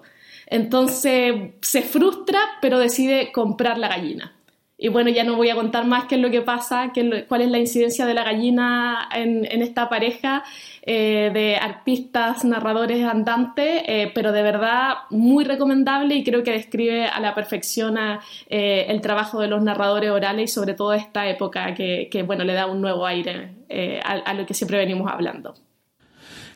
Entonces 0.50 1.52
se 1.60 1.82
frustra, 1.82 2.40
pero 2.60 2.78
decide 2.78 3.32
comprar 3.32 3.78
la 3.78 3.88
gallina. 3.88 4.34
y 4.80 4.88
bueno, 4.88 5.10
ya 5.10 5.24
no 5.24 5.34
voy 5.36 5.50
a 5.50 5.56
contar 5.56 5.86
más 5.86 6.04
qué 6.04 6.14
es 6.14 6.20
lo 6.20 6.30
que 6.30 6.40
pasa, 6.40 6.92
qué 6.94 7.26
cuál 7.28 7.42
es 7.42 7.50
la 7.50 7.58
incidencia 7.58 8.06
de 8.06 8.14
la 8.14 8.22
gallina 8.22 9.08
en, 9.12 9.44
esta 9.60 9.88
pareja 9.88 10.44
eh, 10.82 11.30
de 11.34 11.56
artistas, 11.56 12.44
narradores 12.44 13.04
andantes, 13.04 13.82
eh, 13.86 14.12
pero 14.14 14.30
de 14.32 14.42
verdad 14.42 14.94
muy 15.10 15.44
recomendable 15.44 16.14
y 16.14 16.24
creo 16.24 16.44
que 16.44 16.52
describe 16.52 17.06
a 17.06 17.18
la 17.20 17.34
perfección 17.34 17.98
eh, 18.48 18.86
el 18.88 19.00
trabajo 19.00 19.40
de 19.40 19.48
los 19.48 19.62
narradores 19.62 20.10
orales 20.10 20.50
y 20.50 20.54
sobre 20.54 20.74
todo 20.74 20.92
esta 20.94 21.28
época 21.28 21.74
que, 21.74 22.22
bueno, 22.24 22.44
le 22.44 22.52
da 22.54 22.66
un 22.66 22.80
nuevo 22.80 23.04
aire 23.04 23.54
a 24.04 24.34
lo 24.34 24.46
que 24.46 24.54
siempre 24.54 24.78
venimos 24.78 25.10
hablando. 25.10 25.54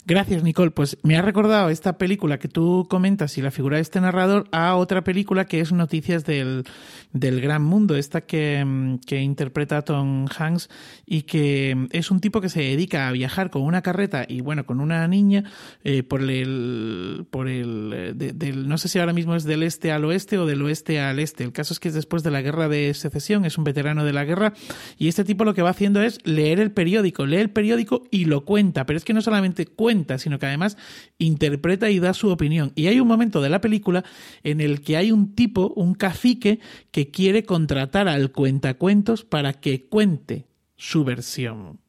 Gracias, 0.04 0.42
Nicole. 0.42 0.72
Pues 0.72 0.98
me 1.04 1.16
ha 1.16 1.22
recordado 1.22 1.68
esta 1.68 1.96
película 1.96 2.38
que 2.40 2.48
tú 2.48 2.88
comentas 2.90 3.38
y 3.38 3.42
la 3.42 3.52
figura 3.52 3.76
de 3.76 3.82
este 3.82 4.00
narrador 4.00 4.48
a 4.50 4.74
otra 4.74 5.04
película 5.04 5.44
que 5.44 5.60
es 5.60 5.70
Noticias 5.70 6.24
del, 6.24 6.64
del 7.12 7.40
Gran 7.40 7.62
Mundo, 7.62 7.96
esta 7.96 8.22
que, 8.22 8.64
mm, 8.64 8.98
que, 9.06 9.20
interpreta 9.20 9.82
Tom 9.82 10.26
Hanks 10.26 10.68
y 11.06 11.22
que 11.22 11.74
mm, 11.76 11.86
es 11.92 12.10
un 12.10 12.20
tipo 12.20 12.40
que 12.40 12.48
se 12.48 12.62
dedica 12.62 13.06
a 13.06 13.12
viajar 13.12 13.50
con 13.50 13.62
una 13.62 13.82
carreta 13.82 14.24
y 14.26 14.40
bueno, 14.40 14.66
con 14.66 14.80
una 14.80 15.06
niña 15.06 15.44
eh, 15.84 16.02
por 16.02 16.22
el, 16.22 17.24
por 17.30 17.46
el, 17.46 17.92
eh, 17.94 18.32
del, 18.34 18.68
no 18.68 18.78
sé 18.78 18.88
si 18.88 18.98
ahora 18.98 19.12
mismo 19.12 19.36
es 19.36 19.44
del 19.44 19.62
este 19.62 19.92
al 19.92 20.04
oeste 20.04 20.36
o 20.36 20.46
del 20.46 20.62
oeste 20.62 21.00
al 21.00 21.20
este. 21.20 21.44
El 21.44 21.52
caso 21.52 21.74
es 21.74 21.78
que 21.78 21.88
es 21.88 21.94
después 21.94 22.24
de 22.24 22.32
la 22.32 22.42
guerra 22.42 22.68
de 22.68 22.92
secesión, 22.94 23.44
es 23.44 23.56
un 23.56 23.62
veterano 23.62 24.04
de 24.04 24.12
la 24.12 24.24
guerra 24.24 24.52
y 24.98 25.06
este 25.06 25.22
tipo 25.22 25.44
lo 25.44 25.54
que 25.54 25.62
va 25.62 25.70
haciendo 25.70 26.02
es 26.02 26.18
leer 26.24 26.58
el 26.58 26.72
periódico, 26.72 27.24
lee 27.24 27.36
el 27.36 27.50
periódico 27.50 28.02
y 28.10 28.24
lo 28.24 28.44
cuenta, 28.44 28.84
pero 28.84 28.96
es 28.96 29.04
que 29.04 29.14
no 29.14 29.22
solamente 29.22 29.66
cuenta, 29.66 29.91
sino 30.18 30.38
que 30.38 30.46
además 30.46 30.76
interpreta 31.18 31.90
y 31.90 31.98
da 31.98 32.14
su 32.14 32.30
opinión. 32.30 32.72
Y 32.74 32.86
hay 32.86 33.00
un 33.00 33.08
momento 33.08 33.40
de 33.40 33.50
la 33.50 33.60
película 33.60 34.04
en 34.42 34.60
el 34.60 34.80
que 34.80 34.96
hay 34.96 35.12
un 35.12 35.34
tipo, 35.34 35.72
un 35.76 35.94
cacique, 35.94 36.60
que 36.90 37.10
quiere 37.10 37.44
contratar 37.44 38.08
al 38.08 38.32
cuentacuentos 38.32 39.24
para 39.24 39.52
que 39.54 39.86
cuente 39.86 40.46
su 40.76 41.04
versión. 41.04 41.81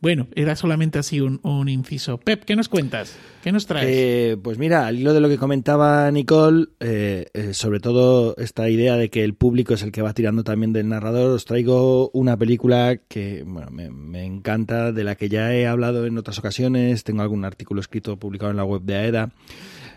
Bueno, 0.00 0.28
era 0.34 0.56
solamente 0.56 0.98
así 0.98 1.20
un, 1.20 1.68
inciso. 1.68 2.18
Pep, 2.18 2.44
¿qué 2.44 2.54
nos 2.54 2.68
cuentas? 2.68 3.16
¿Qué 3.42 3.52
nos 3.52 3.66
traes? 3.66 3.86
Eh, 3.88 4.36
pues 4.42 4.58
mira, 4.58 4.86
al 4.86 4.98
hilo 4.98 5.14
de 5.14 5.20
lo 5.20 5.28
que 5.28 5.38
comentaba 5.38 6.10
Nicole, 6.10 6.66
eh, 6.80 7.26
eh, 7.32 7.54
sobre 7.54 7.80
todo 7.80 8.36
esta 8.36 8.68
idea 8.68 8.96
de 8.96 9.08
que 9.08 9.24
el 9.24 9.34
público 9.34 9.74
es 9.74 9.82
el 9.82 9.92
que 9.92 10.02
va 10.02 10.12
tirando 10.12 10.44
también 10.44 10.72
del 10.72 10.88
narrador, 10.88 11.30
os 11.30 11.44
traigo 11.44 12.10
una 12.10 12.36
película 12.36 12.96
que 13.08 13.44
me, 13.44 13.90
me 13.90 14.24
encanta, 14.24 14.92
de 14.92 15.04
la 15.04 15.14
que 15.14 15.28
ya 15.28 15.54
he 15.54 15.66
hablado 15.66 16.06
en 16.06 16.18
otras 16.18 16.38
ocasiones, 16.38 17.04
tengo 17.04 17.22
algún 17.22 17.44
artículo 17.44 17.80
escrito 17.80 18.18
publicado 18.18 18.50
en 18.50 18.56
la 18.56 18.64
web 18.64 18.82
de 18.82 18.96
AEDA. 18.96 19.32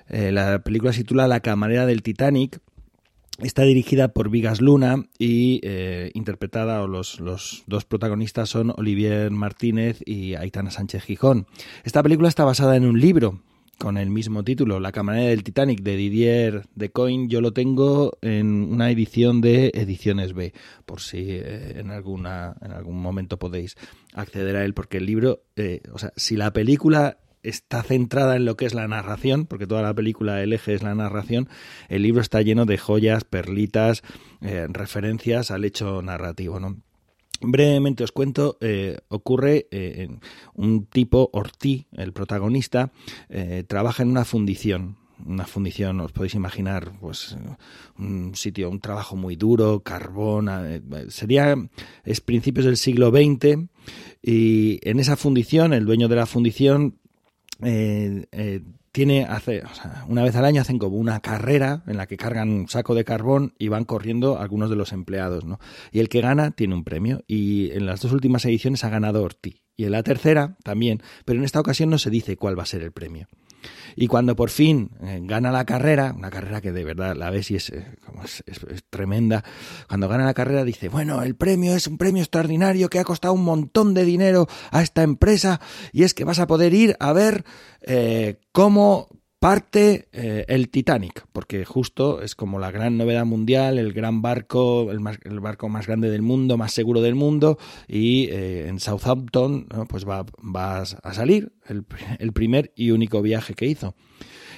la 0.10 0.60
película 0.64 0.94
se 0.94 1.00
titula 1.00 1.28
La 1.28 1.42
camarera 1.42 1.86
del 1.86 2.04
Titanic 2.04 2.60
Está 3.42 3.64
dirigida 3.64 4.10
por 4.10 4.30
Vigas 4.30 4.60
Luna 4.60 5.06
y 5.18 5.62
eh, 5.64 6.12
interpretada, 6.14 6.84
o 6.84 6.88
los, 6.88 7.22
los, 7.22 7.64
dos 7.68 7.86
protagonistas 7.86 8.50
son 8.50 8.74
Olivier 8.76 9.32
Martínez 9.32 10.02
y 10.06 10.36
Aitana 10.36 10.72
Sánchez 10.72 11.04
Gijón. 11.04 11.48
Esta 11.86 12.04
película 12.04 12.28
está 12.28 12.44
basada 12.44 12.76
en 12.76 12.86
un 12.86 13.00
libro 13.00 13.40
con 13.78 13.98
el 13.98 14.10
mismo 14.10 14.44
título, 14.44 14.82
La 14.82 14.92
camarera 14.92 15.30
del 15.30 15.44
Titanic, 15.44 15.82
de 15.82 15.96
Didier 15.96 16.68
de 16.76 16.92
Coin. 16.92 17.30
Yo 17.30 17.40
lo 17.40 17.54
tengo 17.54 18.18
en 18.22 18.74
una 18.74 18.92
edición 18.92 19.40
de 19.40 19.72
Ediciones 19.74 20.34
B, 20.34 20.54
por 20.86 21.00
si 21.00 21.30
eh, 21.30 21.80
en, 21.80 21.92
alguna, 21.92 22.58
en 22.62 22.74
algún 22.74 23.02
momento 23.02 23.40
podéis 23.40 23.78
acceder 24.14 24.58
a 24.58 24.66
él, 24.66 24.74
porque 24.74 24.98
el 24.98 25.06
libro, 25.06 25.44
eh, 25.56 25.82
o 25.94 25.98
sea, 25.98 26.12
si 26.18 26.36
la 26.36 26.52
película 26.52 27.20
está 27.44 27.84
centrada 27.84 28.36
en 28.36 28.46
lo 28.46 28.58
que 28.58 28.66
es 28.66 28.74
la 28.74 28.88
narración, 28.88 29.46
porque 29.46 29.68
toda 29.68 29.82
la 29.82 29.94
película, 29.94 30.42
el 30.44 30.54
eje 30.54 30.74
es 30.74 30.84
la 30.84 30.96
narración, 30.96 31.50
el 31.88 32.04
libro 32.04 32.22
está 32.22 32.42
lleno 32.42 32.66
de 32.66 32.78
joyas, 32.78 33.24
perlitas, 33.24 34.04
eh, 34.42 34.68
referencias 34.70 35.52
al 35.52 35.66
hecho 35.66 36.02
narrativo, 36.02 36.60
¿no? 36.60 36.78
Brevemente 37.42 38.04
os 38.04 38.12
cuento, 38.12 38.58
eh, 38.60 38.98
ocurre 39.08 39.68
eh, 39.72 40.10
un 40.56 40.86
tipo, 40.88 41.30
Ortí, 41.32 41.88
el 41.94 42.12
protagonista, 42.12 42.92
trabaja 43.68 44.04
en 44.04 44.10
una 44.10 44.26
fundición, 44.26 44.98
una 45.26 45.46
fundición, 45.46 46.02
os 46.02 46.12
podéis 46.12 46.36
imaginar, 46.36 46.92
pues 47.00 47.38
un 47.98 48.36
sitio, 48.36 48.70
un 48.70 48.82
trabajo 48.82 49.16
muy 49.16 49.38
duro, 49.38 49.84
carbón, 49.84 50.50
sería, 51.08 51.56
es 52.04 52.20
principios 52.20 52.66
del 52.66 52.76
siglo 52.76 53.10
XX 53.10 53.70
y 54.22 54.80
en 54.84 55.00
esa 55.00 55.16
fundición, 55.16 55.72
el 55.72 55.86
dueño 55.86 56.10
de 56.10 56.16
la 56.18 56.26
fundición 56.26 57.00
eh, 57.64 58.26
eh, 58.32 58.62
tiene 58.92 59.26
hace 59.26 59.64
una 60.08 60.24
vez 60.24 60.36
al 60.36 60.46
año 60.46 60.62
hacen 60.62 60.80
como 60.80 60.98
una 60.98 61.20
carrera 61.20 61.84
en 61.88 61.98
la 61.98 62.08
que 62.08 62.18
cargan 62.18 62.50
un 62.50 62.68
saco 62.68 62.96
de 62.96 63.04
carbón 63.04 63.54
y 63.60 63.68
van 63.68 63.86
corriendo 63.86 64.40
algunos 64.40 64.70
de 64.70 64.76
los 64.76 64.94
empleados, 64.94 65.46
¿no? 65.46 65.60
Y 65.92 66.00
el 66.00 66.10
que 66.10 66.22
gana 66.22 66.52
tiene 66.52 66.74
un 66.74 66.84
premio 66.84 67.24
y 67.28 67.72
en 67.72 67.86
las 67.86 68.02
dos 68.02 68.12
últimas 68.12 68.46
ediciones 68.46 68.84
ha 68.84 68.90
ganado 68.90 69.24
Ortiz 69.24 69.62
y 69.76 69.86
en 69.86 69.92
la 69.92 70.04
tercera 70.04 70.58
también, 70.64 71.02
pero 71.26 71.40
en 71.40 71.46
esta 71.46 71.60
ocasión 71.60 71.90
no 71.90 71.98
se 71.98 72.10
dice 72.10 72.36
cuál 72.36 72.58
va 72.58 72.64
a 72.64 72.68
ser 72.68 72.82
el 72.82 72.92
premio. 72.92 73.28
Y 73.96 74.08
cuando 74.08 74.36
por 74.36 74.50
fin 74.50 74.92
eh, 75.02 75.20
gana 75.24 75.52
la 75.52 75.66
carrera, 75.66 76.14
una 76.16 76.30
carrera 76.30 76.62
que 76.62 76.72
de 76.72 76.84
verdad 76.84 77.16
la 77.16 77.30
ves 77.30 77.52
y 77.52 77.56
es, 77.56 77.70
eh, 77.70 77.86
es, 78.46 78.84
tremenda, 78.90 79.44
cuando 79.88 80.08
gana 80.08 80.26
la 80.26 80.34
carrera 80.34 80.64
dice, 80.64 80.90
bueno, 80.90 81.22
el 81.22 81.36
premio 81.36 81.76
es 81.76 81.88
un 81.88 81.98
premio 81.98 82.22
extraordinario 82.22 82.90
que 82.90 83.00
ha 83.00 83.04
costado 83.04 83.34
un 83.34 83.44
montón 83.44 83.94
de 83.94 84.06
dinero 84.06 84.48
a 84.72 84.82
esta 84.82 85.04
empresa 85.04 85.60
y 85.92 86.04
es 86.04 86.14
que 86.14 86.24
vas 86.24 86.40
a 86.40 86.48
poder 86.48 86.74
ir 86.74 86.96
a 87.00 87.14
ver 87.14 87.44
eh, 87.82 88.40
cómo 88.52 89.10
parte 89.40 90.10
eh, 90.12 90.46
el 90.50 90.70
Titanic, 90.70 91.26
porque 91.32 91.64
justo 91.64 92.22
es 92.22 92.36
como 92.36 92.60
la 92.60 92.72
gran 92.72 92.98
novedad 92.98 93.26
mundial, 93.26 93.80
el 93.80 93.94
gran 93.94 94.22
barco, 94.22 94.92
el, 94.92 95.40
barco 95.40 95.70
más 95.70 95.88
grande 95.88 96.10
del 96.10 96.22
mundo, 96.22 96.58
más 96.58 96.74
seguro 96.74 97.02
del 97.02 97.16
mundo, 97.16 97.58
y 97.88 98.26
eh, 98.30 98.68
en 98.68 98.80
Southampton 98.80 99.68
pues 99.88 100.08
va, 100.08 100.26
va, 100.44 100.80
a 100.80 101.14
salir 101.14 101.54
el, 101.68 101.86
el 102.20 102.34
primer 102.34 102.74
y 102.76 102.92
único 102.92 103.22
viaje 103.22 103.54
que 103.54 103.66
hizo. 103.66 103.96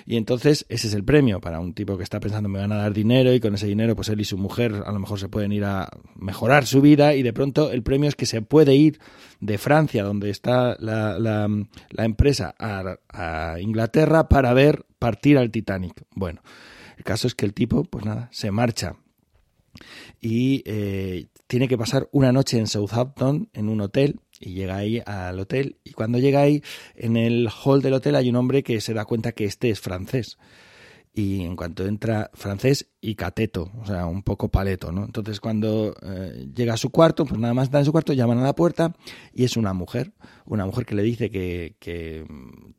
Y 0.05 0.17
entonces 0.17 0.65
ese 0.69 0.87
es 0.87 0.93
el 0.93 1.03
premio 1.03 1.39
para 1.41 1.59
un 1.59 1.73
tipo 1.73 1.97
que 1.97 2.03
está 2.03 2.19
pensando 2.19 2.49
me 2.49 2.59
van 2.59 2.71
a 2.71 2.77
dar 2.77 2.93
dinero 2.93 3.33
y 3.33 3.39
con 3.39 3.55
ese 3.55 3.67
dinero 3.67 3.95
pues 3.95 4.09
él 4.09 4.21
y 4.21 4.25
su 4.25 4.37
mujer 4.37 4.83
a 4.85 4.91
lo 4.91 4.99
mejor 4.99 5.19
se 5.19 5.29
pueden 5.29 5.51
ir 5.51 5.65
a 5.65 5.89
mejorar 6.15 6.65
su 6.65 6.81
vida 6.81 7.15
y 7.15 7.23
de 7.23 7.33
pronto 7.33 7.71
el 7.71 7.83
premio 7.83 8.09
es 8.09 8.15
que 8.15 8.25
se 8.25 8.41
puede 8.41 8.75
ir 8.75 8.99
de 9.39 9.57
Francia, 9.57 10.03
donde 10.03 10.29
está 10.29 10.75
la, 10.79 11.17
la, 11.19 12.05
empresa, 12.05 12.53
a, 12.59 12.97
a 13.09 13.59
Inglaterra 13.59 14.29
para 14.29 14.53
ver 14.53 14.85
partir 14.99 15.37
al 15.37 15.49
Titanic. 15.49 16.03
Bueno, 16.15 16.41
el 16.97 17.03
caso 17.03 17.27
es 17.27 17.35
que 17.35 17.45
el 17.45 17.53
tipo 17.53 17.83
pues 17.83 18.05
nada, 18.05 18.29
se 18.31 18.51
marcha 18.51 18.95
y 20.19 20.63
eh, 20.65 21.27
tiene 21.47 21.67
que 21.67 21.77
pasar 21.77 22.07
una 22.11 22.31
noche 22.31 22.57
en 22.59 22.67
Southampton 22.67 23.49
en 23.53 23.69
un 23.69 23.81
hotel 23.81 24.19
y 24.41 24.53
llega 24.53 24.77
ahí 24.77 25.01
al 25.05 25.39
hotel. 25.39 25.77
Y 25.83 25.91
cuando 25.91 26.19
llega 26.19 26.41
ahí 26.41 26.63
en 26.95 27.15
el 27.15 27.49
hall 27.49 27.81
del 27.81 27.93
hotel 27.93 28.15
hay 28.15 28.29
un 28.29 28.35
hombre 28.35 28.63
que 28.63 28.81
se 28.81 28.93
da 28.93 29.05
cuenta 29.05 29.31
que 29.31 29.45
este 29.45 29.69
es 29.69 29.79
francés. 29.79 30.37
Y 31.13 31.41
en 31.41 31.57
cuanto 31.57 31.85
entra 31.85 32.31
francés 32.33 32.87
y 33.01 33.15
cateto, 33.15 33.69
o 33.81 33.85
sea, 33.85 34.05
un 34.05 34.23
poco 34.23 34.47
paleto, 34.49 34.93
¿no? 34.93 35.03
Entonces 35.03 35.41
cuando 35.41 35.93
eh, 36.01 36.47
llega 36.55 36.75
a 36.75 36.77
su 36.77 36.89
cuarto, 36.89 37.25
pues 37.25 37.37
nada 37.37 37.53
más 37.53 37.65
está 37.65 37.79
en 37.79 37.85
su 37.85 37.91
cuarto, 37.91 38.13
llaman 38.13 38.37
a 38.37 38.43
la 38.43 38.55
puerta 38.55 38.95
y 39.33 39.43
es 39.43 39.57
una 39.57 39.73
mujer, 39.73 40.13
una 40.45 40.65
mujer 40.65 40.85
que 40.85 40.95
le 40.95 41.03
dice 41.03 41.29
que, 41.29 41.75
que 41.79 42.25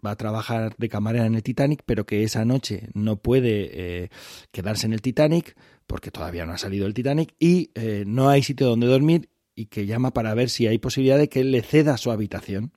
va 0.04 0.12
a 0.12 0.16
trabajar 0.16 0.74
de 0.78 0.88
camarera 0.88 1.26
en 1.26 1.34
el 1.34 1.42
Titanic, 1.42 1.82
pero 1.84 2.06
que 2.06 2.22
esa 2.22 2.46
noche 2.46 2.88
no 2.94 3.16
puede 3.16 4.04
eh, 4.04 4.08
quedarse 4.50 4.86
en 4.86 4.94
el 4.94 5.02
Titanic 5.02 5.54
porque 5.86 6.10
todavía 6.10 6.46
no 6.46 6.52
ha 6.52 6.58
salido 6.58 6.86
el 6.86 6.94
Titanic 6.94 7.34
y 7.38 7.70
eh, 7.74 8.04
no 8.06 8.30
hay 8.30 8.42
sitio 8.42 8.66
donde 8.66 8.86
dormir 8.86 9.28
y 9.54 9.66
que 9.66 9.86
llama 9.86 10.12
para 10.12 10.34
ver 10.34 10.50
si 10.50 10.66
hay 10.66 10.78
posibilidad 10.78 11.18
de 11.18 11.28
que 11.28 11.40
él 11.40 11.50
le 11.50 11.62
ceda 11.62 11.96
su 11.96 12.10
habitación. 12.10 12.72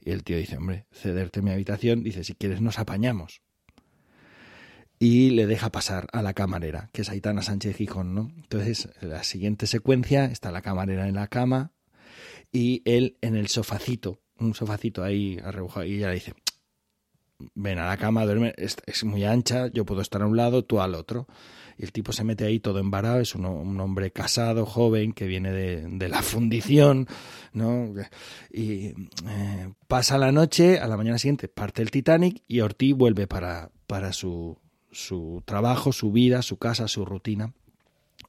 Y 0.00 0.12
el 0.12 0.22
tío 0.22 0.36
dice, 0.36 0.56
hombre, 0.56 0.86
cederte 0.92 1.42
mi 1.42 1.50
habitación, 1.50 2.02
dice, 2.02 2.22
si 2.22 2.34
quieres 2.34 2.60
nos 2.60 2.78
apañamos. 2.78 3.42
Y 4.98 5.30
le 5.30 5.46
deja 5.46 5.70
pasar 5.70 6.06
a 6.12 6.22
la 6.22 6.32
camarera, 6.32 6.88
que 6.92 7.02
es 7.02 7.10
Aitana 7.10 7.42
Sánchez 7.42 7.76
Gijón, 7.76 8.14
¿no? 8.14 8.32
Entonces, 8.36 8.88
la 9.00 9.24
siguiente 9.24 9.66
secuencia 9.66 10.26
está 10.26 10.50
la 10.52 10.62
camarera 10.62 11.08
en 11.08 11.16
la 11.16 11.26
cama 11.26 11.72
y 12.52 12.82
él 12.84 13.18
en 13.20 13.36
el 13.36 13.48
sofacito, 13.48 14.20
un 14.38 14.54
sofacito 14.54 15.02
ahí 15.02 15.38
arrebujado, 15.42 15.84
y 15.84 15.96
ella 15.96 16.08
le 16.08 16.14
dice, 16.14 16.34
ven 17.54 17.78
a 17.78 17.88
la 17.88 17.96
cama, 17.98 18.24
duerme, 18.24 18.54
es, 18.56 18.76
es 18.86 19.04
muy 19.04 19.24
ancha, 19.24 19.66
yo 19.66 19.84
puedo 19.84 20.00
estar 20.00 20.22
a 20.22 20.26
un 20.26 20.36
lado, 20.36 20.64
tú 20.64 20.80
al 20.80 20.94
otro 20.94 21.26
y 21.78 21.84
el 21.84 21.92
tipo 21.92 22.12
se 22.12 22.24
mete 22.24 22.44
ahí 22.44 22.60
todo 22.60 22.78
embarado, 22.78 23.20
es 23.20 23.34
un, 23.34 23.44
hombre 23.44 24.10
casado, 24.10 24.64
joven, 24.66 25.12
que 25.12 25.26
viene 25.26 25.52
de, 25.52 26.08
la 26.08 26.22
fundición, 26.22 27.06
¿no? 27.52 27.92
Y 28.50 28.94
eh, 29.26 29.72
pasa 29.86 30.18
la 30.18 30.32
noche, 30.32 30.78
a 30.78 30.86
la 30.86 30.96
mañana 30.96 31.18
siguiente 31.18 31.48
parte 31.48 31.82
el 31.82 31.90
Titanic 31.90 32.42
y 32.48 32.60
Ortiz 32.60 32.94
vuelve 32.94 33.26
para, 33.26 33.70
para 33.86 34.12
su, 34.12 34.58
su 34.90 35.42
trabajo, 35.44 35.92
su 35.92 36.12
vida, 36.12 36.42
su 36.42 36.56
casa, 36.56 36.88
su 36.88 37.04
rutina. 37.04 37.52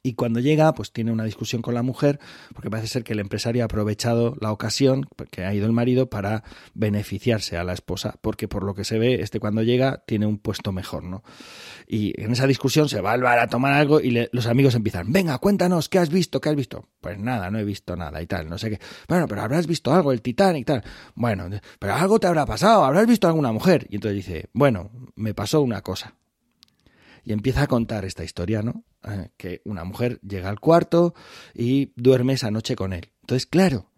Y 0.02 0.14
cuando 0.14 0.40
llega, 0.40 0.72
pues 0.74 0.92
tiene 0.92 1.12
una 1.12 1.24
discusión 1.24 1.62
con 1.62 1.74
la 1.74 1.82
mujer, 1.82 2.18
porque 2.54 2.70
parece 2.70 2.88
ser 2.88 3.04
que 3.04 3.12
el 3.12 3.20
empresario 3.20 3.62
ha 3.62 3.66
aprovechado 3.66 4.36
la 4.40 4.52
ocasión 4.52 5.06
que 5.30 5.44
ha 5.44 5.54
ido 5.54 5.66
el 5.66 5.72
marido 5.72 6.08
para 6.08 6.44
beneficiarse 6.74 7.56
a 7.56 7.64
la 7.64 7.72
esposa, 7.72 8.16
porque 8.20 8.48
por 8.48 8.64
lo 8.64 8.74
que 8.74 8.84
se 8.84 8.98
ve, 8.98 9.20
este 9.22 9.40
cuando 9.40 9.62
llega 9.62 10.02
tiene 10.06 10.26
un 10.26 10.38
puesto 10.38 10.72
mejor, 10.72 11.04
¿no? 11.04 11.22
Y 11.86 12.20
en 12.20 12.32
esa 12.32 12.46
discusión 12.46 12.88
se 12.88 13.00
va 13.00 13.12
al 13.12 13.22
bar 13.22 13.38
a 13.38 13.48
tomar 13.48 13.72
algo 13.72 14.00
y 14.00 14.26
los 14.32 14.46
amigos 14.46 14.74
empiezan, 14.74 15.12
venga, 15.12 15.38
cuéntanos, 15.38 15.88
¿qué 15.88 15.98
has 15.98 16.10
visto? 16.10 16.40
¿Qué 16.40 16.50
has 16.50 16.56
visto? 16.56 16.88
Pues 17.00 17.18
nada, 17.18 17.50
no 17.50 17.58
he 17.58 17.64
visto 17.64 17.96
nada 17.96 18.20
y 18.22 18.26
tal, 18.26 18.48
no 18.48 18.58
sé 18.58 18.70
qué. 18.70 18.80
Bueno, 19.08 19.26
pero 19.26 19.42
habrás 19.42 19.66
visto 19.66 19.92
algo, 19.92 20.12
el 20.12 20.22
Titanic 20.22 20.62
y 20.62 20.64
tal. 20.64 20.84
Bueno, 21.14 21.48
pero 21.78 21.94
algo 21.94 22.18
te 22.18 22.26
habrá 22.26 22.46
pasado, 22.46 22.84
habrás 22.84 23.06
visto 23.06 23.26
alguna 23.26 23.52
mujer. 23.52 23.86
Y 23.90 23.96
entonces 23.96 24.16
dice, 24.16 24.48
bueno, 24.52 24.90
me 25.14 25.34
pasó 25.34 25.62
una 25.62 25.82
cosa. 25.82 26.14
Y 27.24 27.32
empieza 27.32 27.62
a 27.62 27.66
contar 27.66 28.04
esta 28.04 28.24
historia, 28.24 28.62
¿no? 28.62 28.84
Eh, 29.04 29.30
que 29.36 29.62
una 29.64 29.84
mujer 29.84 30.20
llega 30.20 30.48
al 30.48 30.60
cuarto 30.60 31.14
y 31.54 31.92
duerme 31.96 32.34
esa 32.34 32.50
noche 32.50 32.76
con 32.76 32.92
él. 32.92 33.12
Entonces, 33.20 33.46
claro, 33.46 33.90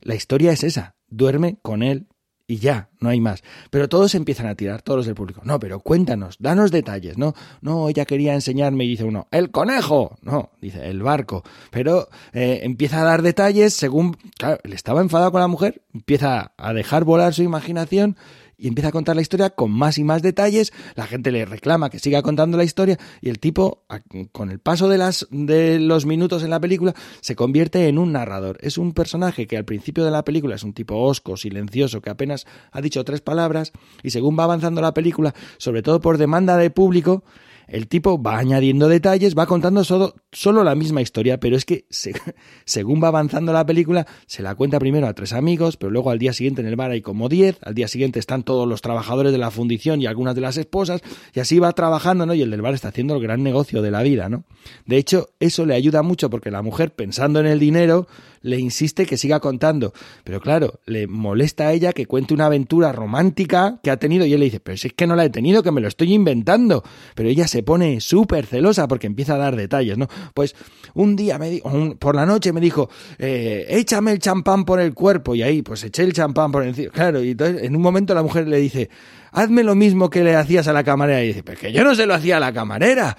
la 0.00 0.14
historia 0.14 0.52
es 0.52 0.64
esa, 0.64 0.96
duerme 1.08 1.58
con 1.62 1.82
él 1.82 2.06
y 2.48 2.58
ya, 2.58 2.90
no 3.00 3.08
hay 3.08 3.20
más. 3.20 3.42
Pero 3.70 3.88
todos 3.88 4.14
empiezan 4.14 4.46
a 4.46 4.54
tirar, 4.54 4.80
todos 4.80 4.98
los 4.98 5.06
del 5.06 5.16
público. 5.16 5.40
No, 5.44 5.58
pero 5.58 5.80
cuéntanos, 5.80 6.36
danos 6.38 6.70
detalles, 6.70 7.18
¿no? 7.18 7.34
No, 7.60 7.88
ella 7.88 8.04
quería 8.04 8.34
enseñarme 8.34 8.84
y 8.84 8.90
dice 8.90 9.02
uno, 9.02 9.26
el 9.32 9.50
conejo. 9.50 10.16
No, 10.22 10.50
dice, 10.60 10.88
el 10.88 11.02
barco. 11.02 11.42
Pero 11.72 12.08
eh, 12.32 12.60
empieza 12.62 13.00
a 13.00 13.04
dar 13.04 13.22
detalles 13.22 13.74
según, 13.74 14.16
claro, 14.38 14.60
él 14.62 14.72
estaba 14.74 15.00
enfadado 15.00 15.32
con 15.32 15.40
la 15.40 15.48
mujer, 15.48 15.82
empieza 15.92 16.52
a 16.56 16.72
dejar 16.72 17.02
volar 17.04 17.34
su 17.34 17.42
imaginación 17.42 18.16
y 18.58 18.68
empieza 18.68 18.88
a 18.88 18.92
contar 18.92 19.16
la 19.16 19.22
historia 19.22 19.50
con 19.50 19.70
más 19.70 19.98
y 19.98 20.04
más 20.04 20.22
detalles, 20.22 20.72
la 20.94 21.06
gente 21.06 21.30
le 21.30 21.44
reclama 21.44 21.90
que 21.90 21.98
siga 21.98 22.22
contando 22.22 22.56
la 22.56 22.64
historia 22.64 22.98
y 23.20 23.28
el 23.28 23.38
tipo, 23.38 23.84
con 24.32 24.50
el 24.50 24.58
paso 24.58 24.88
de, 24.88 24.98
las, 24.98 25.26
de 25.30 25.78
los 25.78 26.06
minutos 26.06 26.42
en 26.42 26.50
la 26.50 26.60
película, 26.60 26.94
se 27.20 27.36
convierte 27.36 27.88
en 27.88 27.98
un 27.98 28.12
narrador. 28.12 28.58
Es 28.60 28.78
un 28.78 28.92
personaje 28.92 29.46
que 29.46 29.56
al 29.56 29.64
principio 29.64 30.04
de 30.04 30.10
la 30.10 30.24
película 30.24 30.54
es 30.54 30.62
un 30.62 30.72
tipo 30.72 30.96
osco, 30.96 31.36
silencioso, 31.36 32.00
que 32.00 32.10
apenas 32.10 32.46
ha 32.72 32.80
dicho 32.80 33.04
tres 33.04 33.20
palabras 33.20 33.72
y 34.02 34.10
según 34.10 34.38
va 34.38 34.44
avanzando 34.44 34.80
la 34.80 34.94
película, 34.94 35.34
sobre 35.58 35.82
todo 35.82 36.00
por 36.00 36.18
demanda 36.18 36.56
de 36.56 36.70
público, 36.70 37.24
el 37.68 37.88
tipo 37.88 38.20
va 38.20 38.38
añadiendo 38.38 38.88
detalles, 38.88 39.36
va 39.36 39.46
contando 39.46 39.84
solo, 39.84 40.14
solo 40.32 40.64
la 40.64 40.74
misma 40.74 41.02
historia, 41.02 41.38
pero 41.40 41.56
es 41.56 41.64
que 41.64 41.86
según 42.64 43.02
va 43.02 43.08
avanzando 43.08 43.52
la 43.52 43.66
película, 43.66 44.06
se 44.26 44.42
la 44.42 44.54
cuenta 44.54 44.78
primero 44.78 45.06
a 45.06 45.14
tres 45.14 45.32
amigos, 45.32 45.76
pero 45.76 45.90
luego 45.90 46.10
al 46.10 46.18
día 46.18 46.32
siguiente 46.32 46.60
en 46.60 46.68
el 46.68 46.76
bar 46.76 46.90
hay 46.90 47.02
como 47.02 47.28
diez, 47.28 47.58
al 47.62 47.74
día 47.74 47.88
siguiente 47.88 48.18
están 48.18 48.42
todos 48.42 48.68
los 48.68 48.82
trabajadores 48.82 49.32
de 49.32 49.38
la 49.38 49.50
fundición 49.50 50.00
y 50.00 50.06
algunas 50.06 50.34
de 50.34 50.40
las 50.40 50.56
esposas, 50.56 51.02
y 51.34 51.40
así 51.40 51.58
va 51.58 51.72
trabajando, 51.72 52.26
¿no? 52.26 52.34
Y 52.34 52.42
el 52.42 52.50
del 52.50 52.62
bar 52.62 52.74
está 52.74 52.88
haciendo 52.88 53.14
el 53.14 53.22
gran 53.22 53.42
negocio 53.42 53.82
de 53.82 53.90
la 53.90 54.02
vida, 54.02 54.28
¿no? 54.28 54.44
De 54.84 54.96
hecho, 54.96 55.30
eso 55.40 55.66
le 55.66 55.74
ayuda 55.74 56.02
mucho 56.02 56.30
porque 56.30 56.50
la 56.50 56.62
mujer, 56.62 56.94
pensando 56.94 57.40
en 57.40 57.46
el 57.46 57.58
dinero, 57.58 58.06
le 58.46 58.58
insiste 58.58 59.06
que 59.06 59.16
siga 59.16 59.40
contando. 59.40 59.92
Pero 60.24 60.40
claro, 60.40 60.80
le 60.86 61.06
molesta 61.06 61.68
a 61.68 61.72
ella 61.72 61.92
que 61.92 62.06
cuente 62.06 62.32
una 62.32 62.46
aventura 62.46 62.92
romántica 62.92 63.80
que 63.82 63.90
ha 63.90 63.98
tenido 63.98 64.24
y 64.24 64.32
él 64.32 64.40
le 64.40 64.46
dice, 64.46 64.60
pero 64.60 64.76
si 64.76 64.88
es 64.88 64.94
que 64.94 65.06
no 65.06 65.16
la 65.16 65.24
he 65.24 65.30
tenido, 65.30 65.62
que 65.62 65.72
me 65.72 65.80
lo 65.80 65.88
estoy 65.88 66.14
inventando. 66.14 66.84
Pero 67.14 67.28
ella 67.28 67.48
se 67.48 67.55
pone 67.62 68.00
súper 68.00 68.46
celosa 68.46 68.88
porque 68.88 69.06
empieza 69.06 69.34
a 69.34 69.38
dar 69.38 69.56
detalles, 69.56 69.98
¿no? 69.98 70.08
Pues 70.34 70.54
un 70.94 71.16
día 71.16 71.38
me 71.38 71.50
dijo, 71.50 71.96
por 71.98 72.14
la 72.14 72.26
noche 72.26 72.52
me 72.52 72.60
dijo, 72.60 72.88
eh, 73.18 73.66
échame 73.68 74.12
el 74.12 74.18
champán 74.18 74.64
por 74.64 74.80
el 74.80 74.94
cuerpo 74.94 75.34
y 75.34 75.42
ahí 75.42 75.62
pues 75.62 75.84
eché 75.84 76.02
el 76.02 76.12
champán 76.12 76.52
por 76.52 76.64
encima. 76.64 76.90
Claro, 76.90 77.22
y 77.22 77.30
entonces 77.30 77.62
en 77.62 77.76
un 77.76 77.82
momento 77.82 78.14
la 78.14 78.22
mujer 78.22 78.48
le 78.48 78.58
dice, 78.58 78.90
hazme 79.32 79.62
lo 79.62 79.74
mismo 79.74 80.10
que 80.10 80.24
le 80.24 80.34
hacías 80.34 80.66
a 80.68 80.72
la 80.72 80.84
camarera. 80.84 81.22
Y 81.22 81.28
dice, 81.28 81.42
pero 81.42 81.58
que 81.58 81.72
yo 81.72 81.84
no 81.84 81.94
se 81.94 82.06
lo 82.06 82.14
hacía 82.14 82.38
a 82.38 82.40
la 82.40 82.52
camarera. 82.52 83.16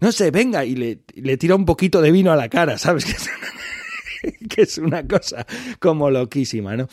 no 0.00 0.12
sé, 0.12 0.30
venga, 0.30 0.64
y 0.64 0.74
le, 0.74 1.00
le 1.14 1.36
tira 1.36 1.54
un 1.54 1.64
poquito 1.64 2.00
de 2.00 2.10
vino 2.10 2.32
a 2.32 2.36
la 2.36 2.48
cara, 2.48 2.78
¿sabes? 2.78 3.06
que 4.48 4.62
es 4.62 4.78
una 4.78 5.06
cosa 5.06 5.46
como 5.78 6.10
loquísima, 6.10 6.76
¿no? 6.76 6.88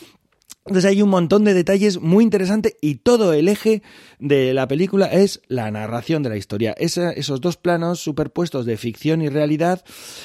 Entonces 0.66 0.90
hay 0.90 1.00
un 1.00 1.10
montón 1.10 1.44
de 1.44 1.54
detalles 1.54 2.00
muy 2.00 2.24
interesantes 2.24 2.76
y 2.80 2.96
todo 2.96 3.32
el 3.32 3.46
eje 3.46 3.82
de 4.18 4.52
la 4.52 4.66
película 4.66 5.06
es 5.06 5.40
la 5.46 5.70
narración 5.70 6.24
de 6.24 6.30
la 6.30 6.36
historia. 6.36 6.74
esos 6.76 7.40
dos 7.40 7.56
planos 7.56 8.00
superpuestos 8.00 8.66
de 8.66 8.76
ficción 8.76 9.22
y 9.22 9.28
realidad, 9.28 9.84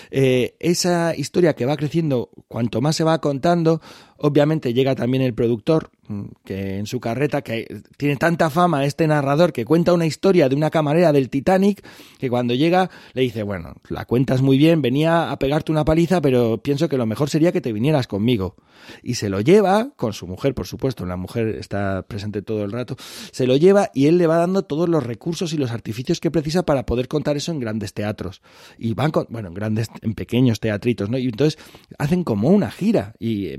eh, 0.09 0.55
esa 0.59 1.15
historia 1.15 1.53
que 1.53 1.65
va 1.65 1.77
creciendo 1.77 2.31
cuanto 2.47 2.81
más 2.81 2.95
se 2.95 3.03
va 3.03 3.21
contando, 3.21 3.81
obviamente 4.21 4.73
llega 4.73 4.95
también 4.95 5.23
el 5.23 5.33
productor, 5.33 5.89
mm, 6.07 6.23
que 6.45 6.77
en 6.77 6.85
su 6.85 6.99
carreta, 6.99 7.41
que 7.41 7.81
tiene 7.97 8.15
tanta 8.15 8.49
fama 8.49 8.85
este 8.85 9.07
narrador 9.07 9.53
que 9.53 9.65
cuenta 9.65 9.93
una 9.93 10.05
historia 10.05 10.49
de 10.49 10.55
una 10.55 10.69
camarera 10.69 11.11
del 11.11 11.29
Titanic, 11.29 11.85
que 12.19 12.29
cuando 12.29 12.53
llega 12.53 12.89
le 13.13 13.23
dice, 13.23 13.43
bueno, 13.43 13.75
la 13.89 14.05
cuentas 14.05 14.41
muy 14.41 14.57
bien, 14.57 14.81
venía 14.81 15.31
a 15.31 15.39
pegarte 15.39 15.71
una 15.71 15.85
paliza, 15.85 16.21
pero 16.21 16.59
pienso 16.59 16.87
que 16.89 16.97
lo 16.97 17.05
mejor 17.05 17.29
sería 17.29 17.51
que 17.51 17.61
te 17.61 17.73
vinieras 17.73 18.07
conmigo. 18.07 18.55
Y 19.03 19.15
se 19.15 19.29
lo 19.29 19.41
lleva 19.41 19.91
con 19.95 20.13
su 20.13 20.27
mujer, 20.27 20.53
por 20.53 20.67
supuesto, 20.67 21.05
la 21.05 21.17
mujer 21.17 21.55
está 21.59 22.03
presente 22.07 22.41
todo 22.41 22.63
el 22.63 22.71
rato, 22.71 22.95
se 23.31 23.45
lo 23.45 23.55
lleva 23.57 23.91
y 23.93 24.07
él 24.07 24.17
le 24.17 24.27
va 24.27 24.37
dando 24.37 24.63
todos 24.63 24.89
los 24.89 25.03
recursos 25.03 25.53
y 25.53 25.57
los 25.57 25.71
artificios 25.71 26.19
que 26.19 26.31
precisa 26.31 26.63
para 26.63 26.85
poder 26.85 27.07
contar 27.07 27.37
eso 27.37 27.51
en 27.51 27.59
grandes 27.59 27.93
teatros. 27.93 28.41
Y 28.77 28.93
van 28.93 29.11
con, 29.11 29.27
bueno, 29.29 29.49
en 29.49 29.53
grandes, 29.53 29.89
en 30.01 30.13
pequeños 30.13 30.59
teatritos, 30.59 31.09
¿no? 31.09 31.17
Y 31.17 31.25
entonces 31.25 31.59
hacen 31.97 32.23
como 32.23 32.49
una 32.49 32.71
gira 32.71 33.13
y, 33.19 33.55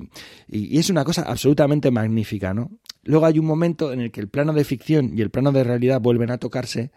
y, 0.53 0.79
es 0.79 0.91
una 0.91 1.05
cosa 1.05 1.23
absolutamente 1.23 1.91
magnífica, 1.91 2.53
¿no? 2.53 2.71
Luego 3.05 3.27
hay 3.27 3.39
un 3.39 3.47
momento 3.47 3.93
en 3.93 4.01
el 4.01 4.13
que 4.13 4.21
el 4.21 4.29
plano 4.29 4.53
de 4.53 4.65
ficción 4.65 5.17
y 5.17 5.23
el 5.23 5.31
plano 5.31 5.51
de 5.51 5.65
realidad 5.65 6.01
vuelven 6.01 6.31
a 6.31 6.39
tocarse 6.39 6.93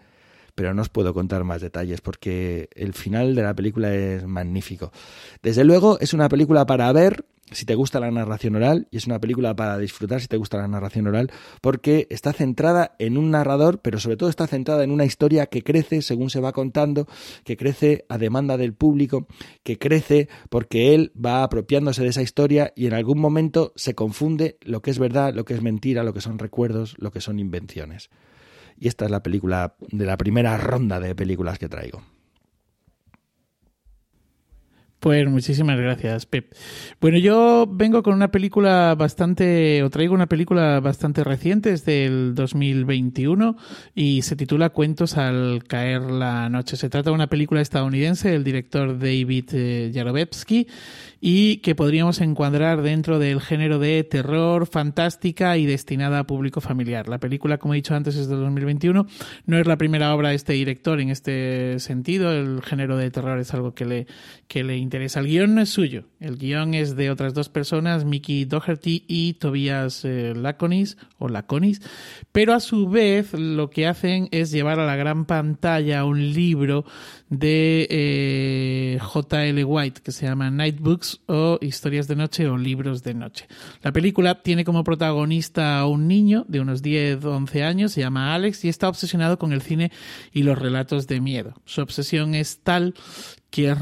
pero 0.56 0.74
no 0.74 0.82
os 0.82 0.90
puedo 0.90 1.14
contar 1.14 1.44
más 1.44 1.62
detalles 1.62 2.02
porque 2.02 2.70
el 2.74 2.94
final 2.94 3.36
de 3.36 3.44
la 3.44 3.54
película 3.54 3.94
es 3.94 4.26
magnífico. 4.26 4.92
Desde 5.44 5.64
luego 5.64 6.00
es 6.00 6.14
una 6.14 6.30
película 6.30 6.66
para 6.66 6.92
ver 6.92 7.26
si 7.52 7.66
te 7.66 7.76
gusta 7.76 8.00
la 8.00 8.10
narración 8.10 8.56
oral 8.56 8.88
y 8.90 8.98
es 8.98 9.06
una 9.06 9.20
película 9.20 9.56
para 9.56 9.78
disfrutar 9.78 10.20
si 10.20 10.28
te 10.28 10.38
gusta 10.38 10.58
la 10.58 10.68
narración 10.68 11.06
oral 11.06 11.32
porque 11.62 12.08
está 12.10 12.34
centrada 12.34 12.96
en 12.98 13.18
un 13.18 13.30
narrador 13.30 13.82
pero 13.82 14.00
sobre 14.00 14.18
todo 14.18 14.30
está 14.30 14.48
centrada 14.48 14.84
en 14.84 14.90
una 14.90 15.06
historia 15.06 15.46
que 15.46 15.62
crece 15.62 16.02
según 16.02 16.32
se 16.32 16.40
va 16.40 16.54
contando 16.54 17.08
que 17.44 17.56
crece 17.56 18.06
a 18.10 18.18
demanda 18.18 18.58
del 18.58 18.74
público 18.74 19.28
que 19.62 19.78
crece 19.78 20.28
porque 20.50 20.96
él 20.96 21.12
va 21.24 21.44
apropiándose 21.44 22.02
de 22.02 22.10
esa 22.10 22.24
historia 22.24 22.74
y 22.76 22.88
en 22.88 22.94
algún 22.94 23.20
momento 23.20 23.74
se 23.76 23.94
confunde 23.94 24.58
lo 24.62 24.82
que 24.82 24.90
es 24.90 24.98
verdad 24.98 25.34
lo 25.36 25.46
que 25.46 25.54
es 25.54 25.62
mentira 25.62 26.04
lo 26.04 26.14
que 26.14 26.22
son 26.22 26.40
recuerdos 26.40 26.96
lo 26.98 27.12
que 27.12 27.22
son 27.22 27.38
invenciones 27.38 28.10
y 28.78 28.88
esta 28.88 29.06
es 29.06 29.12
la 29.12 29.24
película 29.24 29.76
de 29.80 30.06
la 30.06 30.18
primera 30.18 30.58
ronda 30.58 31.00
de 31.00 31.16
películas 31.16 31.60
que 31.60 31.70
traigo 31.70 32.02
pues 35.06 35.30
muchísimas 35.30 35.78
gracias, 35.78 36.26
Pep. 36.26 36.52
Bueno, 37.00 37.20
yo 37.20 37.68
vengo 37.70 38.02
con 38.02 38.16
una 38.16 38.32
película 38.32 38.96
bastante, 38.96 39.84
o 39.84 39.92
traigo 39.92 40.16
una 40.16 40.26
película 40.26 40.80
bastante 40.80 41.24
reciente, 41.24 41.72
es 41.74 41.86
del 41.86 42.34
2021 42.34 43.56
y 43.94 44.24
se 44.24 44.36
titula 44.36 44.72
Cuentos 44.72 45.16
al 45.18 45.64
caer 45.68 46.02
la 46.02 46.50
noche. 46.50 46.76
Se 46.76 46.90
trata 46.90 47.12
de 47.12 47.14
una 47.14 47.28
película 47.28 47.62
estadounidense 47.62 48.32
del 48.32 48.44
director 48.44 48.98
David 48.98 49.50
eh, 49.54 49.92
Yarovetsky 49.94 50.68
y 51.22 51.58
que 51.58 51.76
podríamos 51.76 52.22
encuadrar 52.22 52.82
dentro 52.82 53.20
del 53.20 53.42
género 53.42 53.80
de 53.80 54.04
terror, 54.04 54.68
fantástica 54.68 55.58
y 55.58 55.66
destinada 55.66 56.20
a 56.20 56.28
público 56.28 56.62
familiar. 56.62 57.08
La 57.08 57.20
película, 57.20 57.58
como 57.58 57.74
he 57.74 57.78
dicho 57.78 57.96
antes, 57.96 58.16
es 58.16 58.28
del 58.28 58.40
2021. 58.42 59.08
No 59.46 59.58
es 59.58 59.68
la 59.68 59.78
primera 59.78 60.14
obra 60.14 60.30
de 60.30 60.36
este 60.36 60.54
director 60.54 61.00
en 61.00 61.10
este 61.10 61.80
sentido. 61.80 62.32
El 62.32 62.62
género 62.62 62.98
de 62.98 63.12
terror 63.12 63.40
es 63.40 63.54
algo 63.54 63.74
que 63.74 63.86
le, 63.86 64.08
que 64.48 64.64
le 64.64 64.78
interesa. 64.78 65.20
El 65.20 65.28
guion 65.28 65.56
no 65.56 65.62
es 65.62 65.70
suyo. 65.70 66.06
El 66.20 66.38
guion 66.38 66.74
es 66.74 66.96
de 66.96 67.10
otras 67.10 67.34
dos 67.34 67.50
personas, 67.50 68.06
Mickey 68.06 68.46
Doherty 68.46 69.06
y 69.08 69.34
Tobias 69.34 70.06
eh, 70.06 70.34
Laconis 70.36 70.98
o 71.18 71.30
Laconis. 71.30 71.82
Pero 72.32 72.54
a 72.54 72.60
su 72.60 72.90
vez 72.90 73.34
lo 73.34 73.70
que 73.70 73.88
hacen 73.88 74.28
es 74.32 74.52
llevar 74.52 74.80
a 74.80 74.86
la 74.86 74.96
gran 74.96 75.26
pantalla 75.26 76.06
un 76.06 76.34
libro 76.34 76.86
de 77.30 77.88
eh, 77.90 79.00
J.L. 79.02 79.64
White 79.64 80.02
que 80.02 80.12
se 80.12 80.26
llama 80.26 80.52
Night 80.52 80.80
Books 80.80 81.05
o 81.28 81.58
Historias 81.62 82.08
de 82.08 82.16
Noche 82.16 82.48
o 82.48 82.58
Libros 82.58 83.04
de 83.04 83.14
Noche. 83.14 83.48
La 83.82 83.92
película 83.92 84.42
tiene 84.42 84.66
como 84.66 84.84
protagonista 84.84 85.80
a 85.80 85.88
un 85.88 86.08
niño 86.08 86.46
de 86.48 86.60
unos 86.60 86.82
10 86.82 87.24
o 87.26 87.36
11 87.36 87.64
años, 87.64 87.92
se 87.92 88.02
llama 88.02 88.34
Alex 88.34 88.66
y 88.66 88.70
está 88.70 88.90
obsesionado 88.90 89.38
con 89.40 89.54
el 89.54 89.62
cine 89.62 89.92
y 90.32 90.44
los 90.44 90.58
relatos 90.58 91.08
de 91.08 91.22
miedo. 91.22 91.54
Su 91.66 91.82
obsesión 91.82 92.36
es 92.36 92.60
tal 92.60 92.94
que 93.50 93.74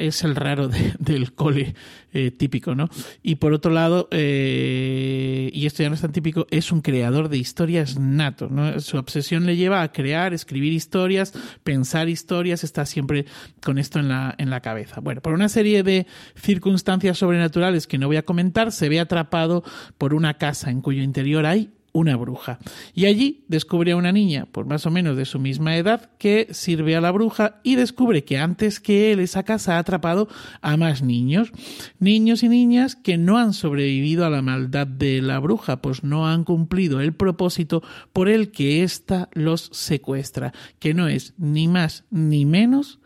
es, 0.00 0.24
el 0.24 0.36
raro 0.36 0.68
del 0.98 1.32
cole 1.32 1.74
eh, 2.12 2.30
típico, 2.30 2.74
¿no? 2.74 2.88
Y 3.22 3.36
por 3.36 3.52
otro 3.52 3.72
lado, 3.72 4.08
eh, 4.10 5.50
y 5.52 5.66
esto 5.66 5.82
ya 5.82 5.88
no 5.88 5.94
es 5.94 6.02
tan 6.02 6.12
típico, 6.12 6.46
es 6.50 6.70
un 6.72 6.80
creador 6.80 7.28
de 7.28 7.38
historias 7.38 7.98
nato, 7.98 8.48
¿no? 8.48 8.78
Su 8.80 8.98
obsesión 8.98 9.46
le 9.46 9.56
lleva 9.56 9.82
a 9.82 9.92
crear, 9.92 10.34
escribir 10.34 10.72
historias, 10.72 11.32
pensar 11.62 12.08
historias, 12.08 12.64
está 12.64 12.86
siempre 12.86 13.24
con 13.62 13.78
esto 13.78 13.98
en 13.98 14.08
la, 14.08 14.34
en 14.38 14.50
la 14.50 14.60
cabeza. 14.60 15.00
Bueno, 15.00 15.20
por 15.20 15.32
una 15.32 15.48
serie 15.48 15.82
de 15.82 16.06
circunstancias 16.36 17.18
sobrenaturales 17.18 17.86
que 17.86 17.98
no 17.98 18.06
voy 18.06 18.16
a 18.16 18.24
comentar, 18.24 18.72
se 18.72 18.88
ve 18.88 19.00
atrapado 19.00 19.64
por 19.98 20.14
una 20.14 20.34
casa 20.34 20.70
en 20.70 20.80
cuyo 20.80 21.02
interior 21.02 21.46
hay 21.46 21.70
una 21.94 22.16
bruja. 22.16 22.58
Y 22.92 23.06
allí 23.06 23.44
descubre 23.48 23.92
a 23.92 23.96
una 23.96 24.10
niña, 24.10 24.46
por 24.50 24.66
más 24.66 24.84
o 24.84 24.90
menos 24.90 25.16
de 25.16 25.24
su 25.24 25.38
misma 25.38 25.76
edad, 25.76 26.10
que 26.18 26.48
sirve 26.50 26.96
a 26.96 27.00
la 27.00 27.12
bruja 27.12 27.60
y 27.62 27.76
descubre 27.76 28.24
que 28.24 28.36
antes 28.36 28.80
que 28.80 29.12
él 29.12 29.20
esa 29.20 29.44
casa 29.44 29.76
ha 29.76 29.78
atrapado 29.78 30.28
a 30.60 30.76
más 30.76 31.02
niños. 31.02 31.52
Niños 32.00 32.42
y 32.42 32.48
niñas 32.48 32.96
que 32.96 33.16
no 33.16 33.38
han 33.38 33.52
sobrevivido 33.52 34.26
a 34.26 34.30
la 34.30 34.42
maldad 34.42 34.88
de 34.88 35.22
la 35.22 35.38
bruja, 35.38 35.80
pues 35.80 36.02
no 36.02 36.26
han 36.26 36.42
cumplido 36.42 37.00
el 37.00 37.14
propósito 37.14 37.82
por 38.12 38.28
el 38.28 38.50
que 38.50 38.82
ésta 38.82 39.28
los 39.32 39.70
secuestra, 39.72 40.52
que 40.80 40.94
no 40.94 41.06
es 41.06 41.32
ni 41.38 41.68
más 41.68 42.04
ni 42.10 42.44
menos 42.44 42.98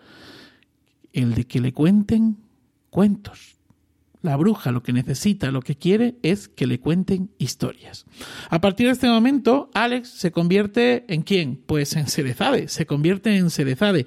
el 1.13 1.35
de 1.35 1.45
que 1.45 1.61
le 1.61 1.75
cuenten 1.75 2.39
cuentos. 2.89 3.58
La 4.21 4.37
bruja 4.37 4.73
lo 4.73 4.83
que 4.83 4.93
necesita, 4.93 5.53
lo 5.53 5.63
que 5.63 5.77
quiere 5.77 6.17
es 6.23 6.49
que 6.49 6.67
le 6.67 6.81
cuenten 6.81 7.31
historias. 7.39 8.05
A 8.51 8.61
partir 8.61 8.87
de 8.87 8.93
este 8.93 9.09
momento, 9.09 9.71
Alex 9.75 10.09
se 10.09 10.33
convierte 10.33 11.05
en 11.09 11.23
quién? 11.23 11.63
Pues 11.67 11.95
en 11.95 12.09
Cerezade, 12.09 12.67
se 12.67 12.85
convierte 12.85 13.37
en 13.37 13.51
Cerezade. 13.51 14.07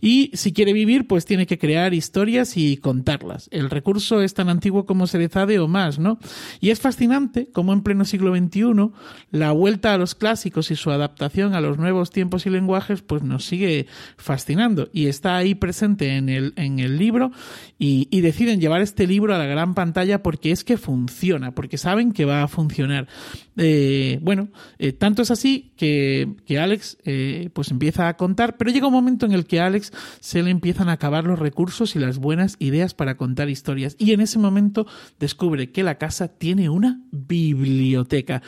Y 0.00 0.30
si 0.34 0.52
quiere 0.52 0.72
vivir, 0.72 1.08
pues 1.08 1.24
tiene 1.24 1.46
que 1.46 1.58
crear 1.58 1.92
historias 1.92 2.56
y 2.56 2.76
contarlas. 2.76 3.48
El 3.50 3.68
recurso 3.68 4.22
es 4.22 4.32
tan 4.32 4.48
antiguo 4.48 4.86
como 4.86 5.08
Cerezade 5.08 5.58
o 5.58 5.66
más, 5.66 5.98
¿no? 5.98 6.20
Y 6.60 6.70
es 6.70 6.80
fascinante 6.80 7.48
cómo 7.52 7.72
en 7.72 7.82
pleno 7.82 8.04
siglo 8.04 8.36
XXI 8.36 8.92
la 9.32 9.50
vuelta 9.50 9.92
a 9.92 9.98
los 9.98 10.14
clásicos 10.14 10.70
y 10.70 10.76
su 10.76 10.92
adaptación 10.92 11.54
a 11.54 11.60
los 11.60 11.78
nuevos 11.78 12.10
tiempos 12.10 12.46
y 12.46 12.50
lenguajes, 12.50 13.02
pues 13.02 13.24
nos 13.24 13.44
sigue 13.44 13.86
fascinando. 14.16 14.88
Y 14.92 15.06
está 15.06 15.36
ahí 15.36 15.56
presente 15.56 16.16
en 16.16 16.28
el, 16.28 16.52
en 16.54 16.78
el 16.78 16.96
libro 16.96 17.32
y, 17.76 18.06
y 18.12 18.20
deciden 18.20 18.60
llevar 18.60 18.82
este 18.82 19.08
libro 19.08 19.34
a 19.34 19.38
la 19.38 19.47
gran 19.48 19.74
pantalla 19.74 20.22
porque 20.22 20.52
es 20.52 20.62
que 20.62 20.76
funciona, 20.76 21.54
porque 21.54 21.78
saben 21.78 22.12
que 22.12 22.24
va 22.24 22.42
a 22.42 22.48
funcionar. 22.48 23.08
Eh, 23.56 24.20
bueno, 24.22 24.48
eh, 24.78 24.92
tanto 24.92 25.22
es 25.22 25.32
así 25.32 25.72
que, 25.76 26.36
que 26.46 26.58
Alex 26.60 26.98
eh, 27.04 27.50
pues 27.52 27.70
empieza 27.72 28.08
a 28.08 28.16
contar, 28.16 28.56
pero 28.56 28.70
llega 28.70 28.86
un 28.86 28.92
momento 28.92 29.26
en 29.26 29.32
el 29.32 29.46
que 29.46 29.60
a 29.60 29.66
Alex 29.66 29.92
se 30.20 30.42
le 30.42 30.50
empiezan 30.50 30.88
a 30.88 30.92
acabar 30.92 31.24
los 31.24 31.38
recursos 31.38 31.96
y 31.96 31.98
las 31.98 32.18
buenas 32.18 32.56
ideas 32.60 32.94
para 32.94 33.16
contar 33.16 33.48
historias. 33.48 33.96
Y 33.98 34.12
en 34.12 34.20
ese 34.20 34.38
momento 34.38 34.86
descubre 35.18 35.72
que 35.72 35.82
la 35.82 35.98
casa 35.98 36.28
tiene 36.28 36.68
una 36.68 37.00
biblioteca. 37.10 38.42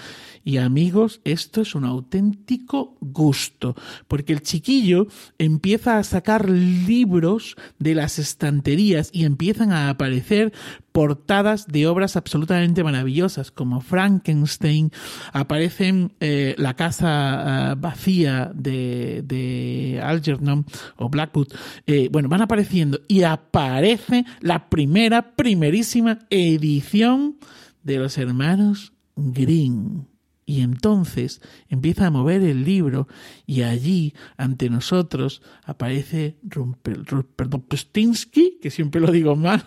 Y 0.45 0.57
amigos, 0.57 1.21
esto 1.25 1.61
es 1.61 1.75
un 1.75 1.85
auténtico 1.85 2.97
gusto, 3.01 3.75
porque 4.09 4.33
el 4.33 4.43
chiquillo 4.43 5.07
empieza 5.39 5.99
a 5.99 6.05
sacar 6.05 6.49
libros 6.49 7.57
de 7.79 7.95
las 7.95 8.19
estanterías 8.19 9.11
y 9.13 9.25
empiezan 9.25 9.73
a 9.73 9.91
aparecer 9.91 10.53
portadas 11.01 11.67
de 11.67 11.87
obras 11.87 12.17
absolutamente 12.17 12.85
maravillosas, 12.85 13.51
como 13.51 13.81
Frankenstein, 13.81 14.93
aparecen 15.33 16.13
eh, 16.21 16.55
La 16.59 16.77
casa 16.77 17.73
uh, 17.73 17.81
vacía 17.81 18.53
de, 18.55 19.99
Algernon 20.05 20.67
o 20.97 21.09
Blackwood, 21.09 21.55
eh, 21.87 22.11
bueno, 22.13 22.29
van 22.29 22.43
apareciendo 22.43 23.01
y 23.09 23.23
aparece 23.23 24.27
la 24.41 24.69
primera, 24.69 25.37
primerísima 25.37 26.19
edición 26.29 27.39
de 27.83 27.97
los 27.97 28.19
hermanos 28.19 28.93
Green. 29.17 30.07
Y 30.45 30.61
entonces 30.63 31.41
empieza 31.69 32.09
a 32.09 32.11
mover 32.11 32.43
el 32.43 32.65
libro 32.65 33.07
y 33.47 33.63
allí, 33.63 34.15
ante 34.37 34.69
nosotros, 34.69 35.43
aparece 35.65 36.37
Rumpelstiltskin, 36.43 38.59
que 38.61 38.71
siempre 38.71 39.01
lo 39.01 39.13
digo 39.13 39.37
mal, 39.37 39.65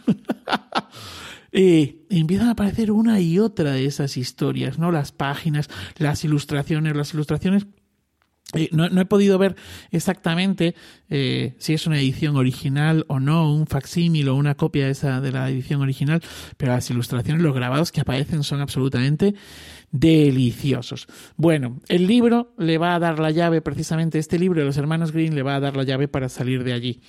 eh, 1.54 2.06
empiezan 2.10 2.48
a 2.48 2.52
aparecer 2.52 2.92
una 2.92 3.20
y 3.20 3.40
otra 3.40 3.74
de 3.74 3.86
esas 3.86 4.18
historias, 4.18 4.80
¿no? 4.80 4.92
Las 4.92 5.12
páginas, 5.12 5.70
las 5.98 6.24
ilustraciones, 6.26 6.96
las 6.96 7.14
ilustraciones 7.14 7.68
eh, 8.54 8.70
no, 8.72 8.90
no, 8.90 9.02
he 9.02 9.06
podido 9.06 9.38
ver 9.38 9.56
exactamente 9.92 10.76
eh, 11.10 11.56
si 11.58 11.74
es 11.74 11.88
una 11.88 12.00
edición 12.00 12.36
original 12.36 13.06
o 13.08 13.20
no, 13.20 13.52
un 13.52 13.66
facsímil 13.66 14.30
o 14.30 14.36
una 14.36 14.56
copia 14.56 14.90
esa, 14.90 15.22
de 15.22 15.32
la 15.32 15.50
edición 15.50 15.82
original, 15.82 16.22
pero 16.58 16.74
las 16.74 16.90
ilustraciones, 16.90 17.42
los 17.42 17.56
grabados 17.56 17.92
que 17.92 18.02
aparecen 18.02 18.44
son 18.44 18.62
absolutamente 18.62 19.34
deliciosos. 19.92 21.08
Bueno, 21.36 21.80
el 21.88 22.06
libro 22.06 22.54
le 22.58 22.78
va 22.78 22.96
a 22.96 23.00
dar 23.00 23.20
la 23.20 23.32
llave, 23.32 23.62
precisamente 23.62 24.20
este 24.20 24.38
libro 24.38 24.60
de 24.60 24.68
los 24.68 24.78
hermanos 24.78 25.12
Green 25.12 25.36
le 25.36 25.44
va 25.44 25.56
a 25.56 25.60
dar 25.60 25.76
la 25.76 25.84
llave 25.84 26.08
para 26.08 26.30
salir 26.30 26.64
de 26.64 26.74
allí. 26.74 27.02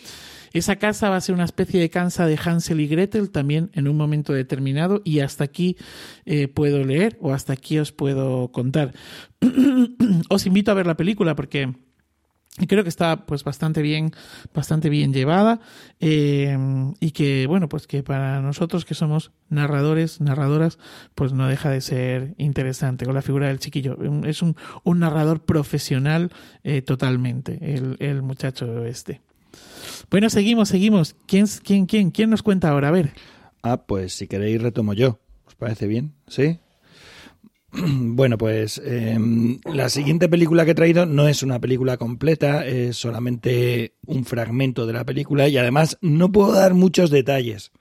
Esa 0.54 0.76
casa 0.76 1.10
va 1.10 1.16
a 1.16 1.20
ser 1.20 1.34
una 1.34 1.44
especie 1.44 1.80
de 1.80 1.90
casa 1.90 2.26
de 2.26 2.38
Hansel 2.42 2.80
y 2.80 2.86
Gretel 2.86 3.30
también 3.30 3.70
en 3.74 3.88
un 3.88 3.96
momento 3.96 4.32
determinado 4.32 5.02
y 5.04 5.18
hasta 5.18 5.42
aquí 5.42 5.76
eh, 6.26 6.46
puedo 6.46 6.84
leer 6.84 7.18
o 7.20 7.34
hasta 7.34 7.52
aquí 7.52 7.76
os 7.80 7.90
puedo 7.90 8.52
contar. 8.52 8.94
os 10.28 10.46
invito 10.46 10.70
a 10.70 10.74
ver 10.74 10.86
la 10.86 10.96
película 10.96 11.34
porque 11.34 11.74
creo 12.68 12.84
que 12.84 12.88
está 12.88 13.26
pues 13.26 13.42
bastante 13.42 13.82
bien 13.82 14.12
bastante 14.54 14.88
bien 14.88 15.12
llevada 15.12 15.58
eh, 15.98 16.56
y 17.00 17.10
que 17.10 17.48
bueno 17.48 17.68
pues 17.68 17.88
que 17.88 18.04
para 18.04 18.40
nosotros 18.40 18.84
que 18.84 18.94
somos 18.94 19.32
narradores 19.48 20.20
narradoras 20.20 20.78
pues 21.16 21.32
no 21.32 21.48
deja 21.48 21.70
de 21.70 21.80
ser 21.80 22.34
interesante 22.38 23.06
con 23.06 23.14
la 23.16 23.22
figura 23.22 23.48
del 23.48 23.58
chiquillo 23.58 23.98
es 24.24 24.40
un, 24.40 24.54
narrador 24.84 25.44
profesional 25.44 26.30
eh, 26.62 26.80
totalmente 26.80 27.58
el, 27.74 27.96
el 27.98 28.22
muchacho 28.22 28.84
este 28.84 29.20
bueno, 30.10 30.30
seguimos, 30.30 30.68
seguimos. 30.68 31.16
¿Quién, 31.26 31.46
quién, 31.62 31.86
quién, 31.86 32.10
quién 32.10 32.30
nos 32.30 32.42
cuenta 32.42 32.70
ahora? 32.70 32.88
A 32.88 32.92
ver. 32.92 33.12
Ah, 33.62 33.84
pues 33.86 34.14
si 34.14 34.26
queréis 34.26 34.60
retomo 34.60 34.92
yo. 34.92 35.18
¿Os 35.46 35.54
parece 35.54 35.86
bien? 35.86 36.14
¿Sí? 36.28 36.58
Bueno, 37.76 38.38
pues 38.38 38.80
eh, 38.84 39.18
la 39.64 39.88
siguiente 39.88 40.28
película 40.28 40.64
que 40.64 40.72
he 40.72 40.76
traído 40.76 41.06
no 41.06 41.26
es 41.26 41.42
una 41.42 41.58
película 41.60 41.96
completa, 41.96 42.64
es 42.64 42.96
solamente 42.96 43.94
un 44.06 44.24
fragmento 44.24 44.86
de 44.86 44.92
la 44.92 45.04
película 45.04 45.48
y 45.48 45.56
además 45.56 45.98
no 46.00 46.30
puedo 46.30 46.52
dar 46.52 46.74
muchos 46.74 47.10
detalles. 47.10 47.72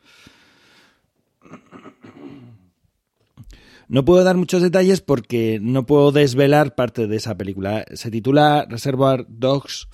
No 3.88 4.06
puedo 4.06 4.24
dar 4.24 4.38
muchos 4.38 4.64
detalles 4.64 5.02
porque 5.02 5.60
no 5.62 5.86
puedo 5.86 6.12
desvelar 6.12 6.74
parte 6.74 7.06
de 7.06 7.16
esa 7.18 7.38
película. 7.38 7.86
Se 7.94 8.10
titula 8.10 8.66
Reservoir 8.68 9.26
Dogs 9.30 9.88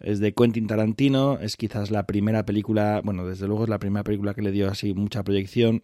es 0.00 0.20
de 0.20 0.34
Quentin 0.34 0.66
Tarantino, 0.66 1.38
es 1.38 1.56
quizás 1.56 1.90
la 1.90 2.06
primera 2.06 2.44
película, 2.44 3.00
bueno, 3.04 3.26
desde 3.26 3.46
luego 3.46 3.64
es 3.64 3.70
la 3.70 3.78
primera 3.78 4.04
película 4.04 4.34
que 4.34 4.42
le 4.42 4.52
dio 4.52 4.68
así 4.68 4.94
mucha 4.94 5.22
proyección. 5.22 5.82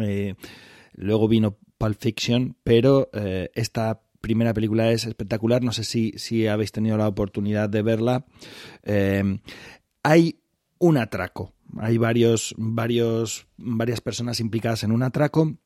Eh, 0.00 0.34
luego 0.94 1.28
vino 1.28 1.56
Pulp 1.78 1.96
Fiction, 1.98 2.56
pero 2.64 3.10
eh, 3.12 3.50
esta 3.54 4.02
primera 4.20 4.54
película 4.54 4.90
es 4.90 5.04
espectacular, 5.04 5.62
no 5.62 5.72
sé 5.72 5.84
si, 5.84 6.12
si 6.16 6.46
habéis 6.46 6.72
tenido 6.72 6.96
la 6.96 7.08
oportunidad 7.08 7.68
de 7.68 7.82
verla. 7.82 8.24
Eh, 8.82 9.38
hay 10.02 10.40
un 10.78 10.96
atraco, 10.96 11.52
hay 11.78 11.98
varios, 11.98 12.54
varios, 12.56 13.46
varias 13.56 14.00
personas 14.00 14.40
implicadas 14.40 14.84
en 14.84 14.92
un 14.92 15.02
atraco 15.02 15.56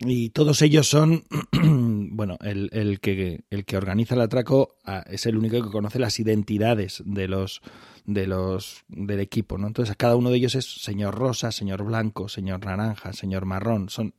y 0.00 0.30
todos 0.30 0.62
ellos 0.62 0.88
son, 0.88 1.24
bueno, 2.10 2.36
el, 2.42 3.00
que, 3.00 3.44
el 3.50 3.64
que 3.64 3.76
organiza 3.76 4.14
el 4.14 4.20
atraco 4.20 4.76
ah, 4.84 5.04
es 5.08 5.26
el 5.26 5.36
único 5.36 5.62
que 5.62 5.70
conoce 5.70 5.98
las 5.98 6.18
identidades 6.18 7.02
de 7.04 7.28
los, 7.28 7.62
de 8.04 8.26
los, 8.26 8.84
del 8.88 9.20
equipo, 9.20 9.58
¿no? 9.58 9.66
Entonces 9.66 9.96
cada 9.96 10.16
uno 10.16 10.30
de 10.30 10.36
ellos 10.36 10.54
es 10.54 10.82
señor 10.82 11.14
rosa, 11.14 11.52
señor 11.52 11.84
blanco, 11.84 12.28
señor 12.28 12.64
naranja, 12.64 13.12
señor 13.12 13.44
marrón, 13.44 13.88
son, 13.88 14.14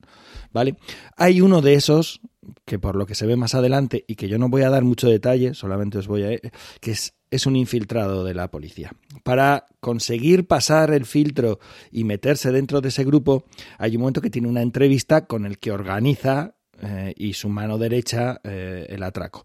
¿vale? 0.51 0.77
Hay 1.17 1.41
uno 1.41 1.61
de 1.61 1.75
esos 1.75 2.21
que 2.65 2.79
por 2.79 2.95
lo 2.95 3.05
que 3.05 3.15
se 3.15 3.25
ve 3.25 3.35
más 3.35 3.55
adelante 3.55 4.03
y 4.07 4.15
que 4.15 4.27
yo 4.27 4.37
no 4.37 4.49
voy 4.49 4.63
a 4.63 4.69
dar 4.69 4.83
mucho 4.83 5.07
detalle, 5.07 5.53
solamente 5.53 5.97
os 5.97 6.07
voy 6.07 6.23
a, 6.23 6.37
que 6.79 6.91
es 6.91 7.13
es 7.33 7.47
un 7.47 7.55
infiltrado 7.55 8.23
de 8.23 8.35
la 8.35 8.51
policía. 8.51 8.91
Para 9.23 9.65
conseguir 9.79 10.45
pasar 10.45 10.91
el 10.91 11.05
filtro 11.05 11.59
y 11.91 12.03
meterse 12.03 12.51
dentro 12.51 12.79
de 12.79 12.89
ese 12.89 13.03
grupo, 13.03 13.45
hay 13.79 13.95
un 13.95 14.01
momento 14.01 14.21
que 14.21 14.29
tiene 14.29 14.47
una 14.47 14.61
entrevista 14.61 15.25
con 15.25 15.47
el 15.47 15.57
que 15.57 15.71
organiza 15.71 16.53
eh, 16.81 17.13
y 17.17 17.33
su 17.33 17.49
mano 17.49 17.77
derecha 17.77 18.39
eh, 18.43 18.87
el 18.89 19.03
atraco. 19.03 19.43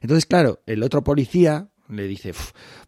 Entonces, 0.00 0.26
claro, 0.26 0.62
el 0.66 0.82
otro 0.82 1.04
policía 1.04 1.68
le 1.88 2.06
dice, 2.06 2.32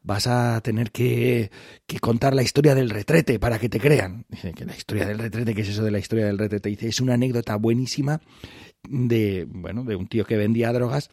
vas 0.03 0.27
a 0.27 0.61
tener 0.63 0.93
que, 0.93 1.51
que, 1.87 1.99
contar 1.99 2.35
la 2.35 2.43
historia 2.43 2.75
del 2.75 2.91
retrete 2.91 3.39
para 3.39 3.59
que 3.59 3.69
te 3.69 3.81
crean. 3.81 4.25
Dice, 4.29 4.53
que 4.53 4.65
la 4.65 4.77
historia 4.77 5.07
del 5.07 5.19
retrete, 5.19 5.55
¿qué 5.55 5.63
es 5.63 5.69
eso 5.71 5.83
de 5.83 5.91
la 5.91 5.99
historia 5.99 6.27
del 6.27 6.39
retrete? 6.39 6.69
Dice, 6.69 6.89
es 6.89 7.01
una 7.01 7.15
anécdota 7.15 7.57
buenísima 7.57 8.21
de, 8.89 9.47
bueno, 9.49 9.85
de 9.85 9.97
un 9.97 10.07
tío 10.07 10.25
que 10.25 10.37
vendía 10.37 10.73
drogas 10.73 11.11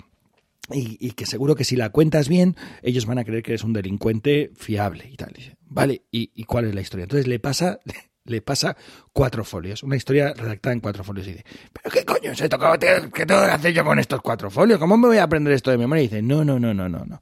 y, 0.72 1.12
que 1.12 1.26
seguro 1.26 1.56
que 1.56 1.63
si 1.63 1.76
la 1.76 1.89
cuentas 1.89 2.30
bien, 2.30 2.56
ellos 2.84 3.06
van 3.06 3.18
a 3.18 3.24
creer 3.24 3.44
que 3.44 3.52
eres 3.52 3.63
un 3.63 3.74
delincuente 3.74 4.52
fiable 4.56 5.10
y 5.12 5.15
tal. 5.15 5.34
vale, 5.62 6.04
¿y, 6.12 6.44
cuál 6.44 6.65
es 6.65 6.76
la 6.76 6.82
historia? 6.82 7.04
Entonces 7.04 7.28
le 7.28 7.39
pasa, 7.39 7.80
le 8.30 8.42
pasa 8.42 8.78
cuatro 9.12 9.44
folios, 9.44 9.84
una 9.84 9.96
historia 9.96 10.34
redactada 10.34 10.74
en 10.74 10.80
cuatro 10.80 11.04
folios 11.04 11.28
y 11.28 11.32
dice, 11.32 11.46
¿pero 11.74 11.92
qué 11.92 12.06
coño 12.06 12.32
es 12.32 12.42
esto? 12.42 12.58
¿Qué 13.13 13.26
tengo 13.26 13.46
que 13.46 13.52
hacer 13.52 13.74
yo 13.74 13.84
con 13.84 14.00
estos 14.00 14.22
cuatro 14.22 14.50
folios? 14.50 14.80
¿Cómo 14.80 14.98
me 14.98 15.08
voy 15.08 15.18
a 15.18 15.24
aprender 15.24 15.54
esto 15.54 15.72
de 15.72 15.78
memoria? 15.78 16.04
Y 16.04 16.08
dice, 16.08 16.22
no, 16.22 16.46
no, 16.46 16.60
no, 16.60 16.74
no, 16.74 16.88
no, 16.88 17.06
no. 17.06 17.22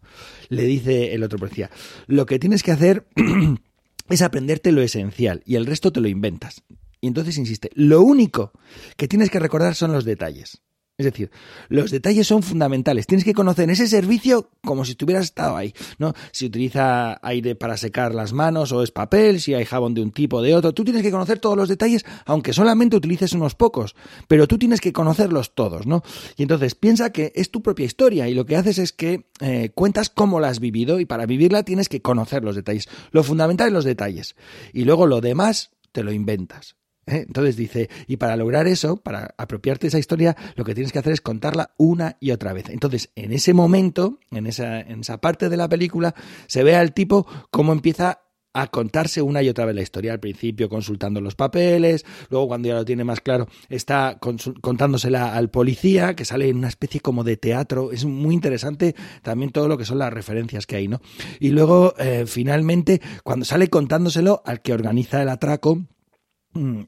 Le 0.49 0.63
dice 0.63 1.13
el 1.13 1.23
otro 1.23 1.39
policía, 1.39 1.69
lo 2.07 2.25
que 2.25 2.39
tienes 2.39 2.63
que 2.63 2.71
hacer 2.71 3.07
es 4.09 4.21
aprenderte 4.21 4.71
lo 4.71 4.81
esencial 4.81 5.41
y 5.45 5.55
el 5.55 5.65
resto 5.65 5.91
te 5.91 6.01
lo 6.01 6.07
inventas. 6.07 6.63
Y 6.99 7.07
entonces 7.07 7.37
insiste, 7.37 7.69
lo 7.75 8.01
único 8.01 8.51
que 8.95 9.07
tienes 9.07 9.29
que 9.29 9.39
recordar 9.39 9.75
son 9.75 9.91
los 9.91 10.03
detalles. 10.05 10.61
Es 10.99 11.05
decir, 11.05 11.29
los 11.69 11.91
detalles 11.91 12.25
son 12.25 12.41
fundamentales. 12.41 13.05
Tienes 13.05 13.23
que 13.23 13.35
conocer 13.35 13.69
ese 13.69 13.85
servicio 13.85 14.49
como 14.63 14.83
si 14.83 14.91
estuvieras 14.91 15.25
estado 15.25 15.55
ahí, 15.55 15.71
¿no? 15.99 16.15
Si 16.31 16.47
utiliza 16.47 17.19
aire 17.21 17.53
para 17.53 17.77
secar 17.77 18.15
las 18.15 18.33
manos 18.33 18.71
o 18.71 18.81
es 18.81 18.89
papel, 18.89 19.39
si 19.39 19.53
hay 19.53 19.63
jabón 19.63 19.93
de 19.93 20.01
un 20.01 20.09
tipo 20.09 20.37
o 20.37 20.41
de 20.41 20.55
otro, 20.55 20.73
tú 20.73 20.83
tienes 20.83 21.03
que 21.03 21.11
conocer 21.11 21.37
todos 21.37 21.55
los 21.55 21.69
detalles, 21.69 22.03
aunque 22.25 22.51
solamente 22.51 22.97
utilices 22.97 23.33
unos 23.33 23.53
pocos, 23.53 23.95
pero 24.27 24.47
tú 24.47 24.57
tienes 24.57 24.81
que 24.81 24.91
conocerlos 24.91 25.53
todos, 25.53 25.85
¿no? 25.85 26.01
Y 26.35 26.41
entonces 26.41 26.73
piensa 26.73 27.11
que 27.11 27.31
es 27.35 27.51
tu 27.51 27.61
propia 27.61 27.85
historia 27.85 28.27
y 28.27 28.33
lo 28.33 28.47
que 28.47 28.55
haces 28.55 28.79
es 28.79 28.91
que 28.91 29.27
eh, 29.39 29.69
cuentas 29.75 30.09
cómo 30.09 30.39
la 30.39 30.47
has 30.47 30.59
vivido 30.59 30.99
y 30.99 31.05
para 31.05 31.27
vivirla 31.27 31.61
tienes 31.61 31.89
que 31.89 32.01
conocer 32.01 32.43
los 32.43 32.55
detalles. 32.55 32.89
Lo 33.11 33.21
fundamental 33.21 33.67
es 33.67 33.73
los 33.73 33.85
detalles 33.85 34.35
y 34.73 34.85
luego 34.85 35.05
lo 35.05 35.21
demás 35.21 35.69
te 35.91 36.01
lo 36.01 36.11
inventas. 36.11 36.75
¿Eh? 37.07 37.25
Entonces 37.27 37.55
dice, 37.55 37.89
y 38.07 38.17
para 38.17 38.35
lograr 38.35 38.67
eso, 38.67 38.97
para 38.97 39.33
apropiarte 39.37 39.83
de 39.83 39.89
esa 39.89 39.99
historia, 39.99 40.35
lo 40.55 40.63
que 40.63 40.75
tienes 40.75 40.91
que 40.91 40.99
hacer 40.99 41.13
es 41.13 41.21
contarla 41.21 41.71
una 41.77 42.17
y 42.19 42.31
otra 42.31 42.53
vez. 42.53 42.69
Entonces, 42.69 43.09
en 43.15 43.31
ese 43.31 43.53
momento, 43.53 44.19
en 44.31 44.47
esa, 44.47 44.79
en 44.79 45.01
esa 45.01 45.19
parte 45.19 45.49
de 45.49 45.57
la 45.57 45.69
película, 45.69 46.13
se 46.47 46.63
ve 46.63 46.75
al 46.75 46.93
tipo 46.93 47.25
cómo 47.51 47.73
empieza 47.73 48.21
a 48.57 48.67
contarse 48.67 49.21
una 49.21 49.43
y 49.43 49.49
otra 49.49 49.65
vez 49.65 49.75
la 49.75 49.83
historia. 49.83 50.13
Al 50.13 50.19
principio 50.19 50.67
consultando 50.67 51.21
los 51.21 51.35
papeles, 51.35 52.05
luego 52.29 52.47
cuando 52.47 52.67
ya 52.67 52.73
lo 52.73 52.85
tiene 52.85 53.03
más 53.03 53.21
claro 53.21 53.47
está 53.69 54.17
contándosela 54.19 55.35
al 55.35 55.51
policía, 55.51 56.15
que 56.15 56.25
sale 56.25 56.49
en 56.49 56.57
una 56.57 56.67
especie 56.67 56.99
como 56.99 57.23
de 57.23 57.37
teatro. 57.37 57.91
Es 57.91 58.05
muy 58.05 58.33
interesante 58.33 58.95
también 59.21 59.51
todo 59.51 59.67
lo 59.67 59.77
que 59.77 59.85
son 59.85 59.99
las 59.99 60.11
referencias 60.11 60.65
que 60.65 60.77
hay, 60.77 60.87
¿no? 60.87 61.01
Y 61.39 61.49
luego, 61.49 61.93
eh, 61.99 62.25
finalmente, 62.25 62.99
cuando 63.23 63.45
sale 63.45 63.67
contándoselo 63.67 64.41
al 64.43 64.61
que 64.61 64.73
organiza 64.73 65.21
el 65.21 65.29
atraco, 65.29 65.85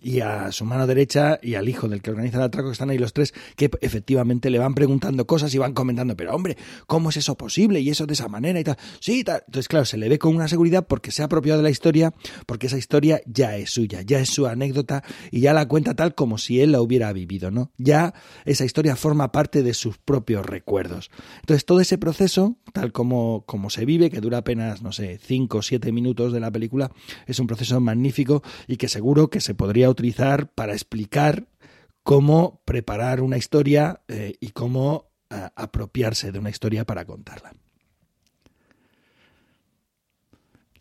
y 0.02 0.22
a 0.22 0.52
su 0.52 0.66
mano 0.66 0.88
derecha 0.88 1.40
y 1.42 1.56
al 1.56 1.70
hijo 1.70 1.88
del 1.88 2.02
que 2.02 2.12
organiza 2.12 2.38
el 2.38 2.44
atraco, 2.44 2.70
que 2.70 2.74
están 2.74 2.90
ahí 2.90 2.98
los 2.98 3.14
tres, 3.14 3.34
que 3.56 3.70
efectivamente 3.82 4.50
le 4.50 4.60
van 4.60 4.74
preguntando 4.74 5.26
cosas 5.26 5.54
y 5.54 5.58
van 5.58 5.74
comentando, 5.74 6.16
pero 6.16 6.36
hombre, 6.36 6.58
¿cómo 6.88 7.10
es 7.10 7.18
eso 7.18 7.36
posible? 7.36 7.80
Y 7.80 7.90
eso 7.90 8.06
de 8.06 8.14
esa 8.14 8.28
manera 8.28 8.60
y 8.60 8.64
tal. 8.64 8.78
Sí, 9.00 9.24
tal. 9.24 9.44
Entonces, 9.46 9.68
claro, 9.68 9.86
se 9.86 9.98
le 9.98 10.10
ve 10.10 10.20
con 10.20 10.36
una 10.36 10.48
seguridad 10.48 10.88
porque 10.88 11.12
se 11.12 11.22
ha 11.22 11.26
apropiado 11.26 11.60
de 11.60 11.64
la 11.64 11.70
historia, 11.70 12.14
porque 12.46 12.68
esa 12.68 12.78
historia 12.78 13.22
ya 13.26 13.56
es 13.56 13.72
suya, 13.72 14.02
ya 14.02 14.20
es 14.20 14.30
su 14.30 14.48
anécdota 14.48 15.04
y 15.32 15.42
ya 15.42 15.54
la 15.54 15.68
cuenta 15.68 15.96
tal 15.96 16.16
como 16.16 16.38
si 16.38 16.62
él 16.62 16.72
la 16.72 16.82
hubiera 16.82 17.12
vivido, 17.14 17.52
¿no? 17.52 17.72
Ya 17.78 18.14
esa 18.46 18.66
historia 18.66 18.96
forma 18.96 19.32
parte 19.32 19.64
de 19.64 19.74
sus 19.74 19.98
propios 19.98 20.46
recuerdos. 20.46 21.12
Entonces, 21.42 21.66
todo 21.66 21.80
ese 21.80 21.98
proceso, 21.98 22.58
tal 22.74 22.92
como, 22.92 23.44
como 23.46 23.70
se 23.70 23.86
vive, 23.86 24.10
que 24.10 24.22
dura 24.22 24.40
apenas, 24.40 24.82
no 24.82 24.92
sé, 24.92 25.20
cinco 25.22 25.60
o 25.60 25.62
siete 25.62 25.92
minutos 25.92 26.34
de 26.34 26.40
la 26.40 26.52
película, 26.52 26.92
es 27.28 27.40
un 27.40 27.48
proceso 27.48 27.80
magnífico 27.80 28.44
y 28.68 28.78
que 28.78 28.88
seguro 28.88 29.30
que 29.30 29.42
se 29.42 29.56
podría 29.60 29.90
utilizar 29.90 30.48
para 30.54 30.72
explicar 30.72 31.46
cómo 32.02 32.62
preparar 32.64 33.20
una 33.20 33.36
historia 33.36 34.00
eh, 34.08 34.36
y 34.40 34.52
cómo 34.52 35.12
eh, 35.30 35.50
apropiarse 35.54 36.32
de 36.32 36.40
una 36.40 36.50
historia 36.50 36.86
para 36.86 37.04
contarla. 37.04 37.52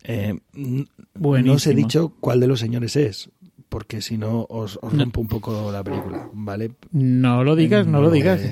Eh, 0.03 0.33
no 0.53 1.53
os 1.53 1.67
he 1.67 1.75
dicho 1.75 2.15
cuál 2.21 2.39
de 2.39 2.47
los 2.47 2.61
señores 2.61 2.95
es, 2.95 3.29
porque 3.67 4.01
si 4.01 4.17
no 4.17 4.47
os, 4.49 4.79
rompo 4.81 5.19
un 5.19 5.27
poco 5.27 5.73
la 5.73 5.83
película, 5.83 6.29
¿vale? 6.31 6.71
No 6.93 7.43
lo 7.43 7.57
digas, 7.57 7.85
no, 7.85 8.01
lo 8.01 8.09
digas. 8.09 8.41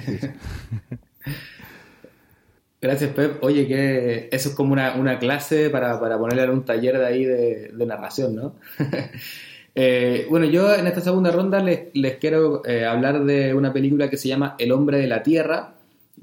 Gracias, 2.81 3.11
Pep. 3.13 3.41
Oye, 3.41 3.65
que 3.65 4.27
eso 4.29 4.49
es 4.49 4.55
como 4.55 4.73
una, 4.73 5.19
clase 5.19 5.69
para, 5.69 5.97
ponerle 5.99 6.43
en 6.43 6.49
un 6.49 6.65
taller 6.65 6.97
de 6.97 7.05
ahí 7.05 7.23
de, 7.23 7.71
de 7.73 7.85
narración, 7.85 8.35
¿no? 8.35 8.55
Eh, 9.79 10.25
bueno, 10.27 10.47
yo 10.47 10.73
en 10.73 10.87
esta 10.87 11.01
segunda 11.01 11.29
ronda 11.29 11.59
les, 11.59 12.15
quiero 12.19 12.65
eh, 12.65 12.83
hablar 12.83 13.23
de 13.25 13.53
una 13.53 13.71
película 13.71 14.09
que 14.09 14.17
se 14.17 14.27
llama 14.27 14.55
El 14.57 14.71
hombre 14.71 14.97
de 14.97 15.05
la 15.05 15.21
tierra, 15.21 15.75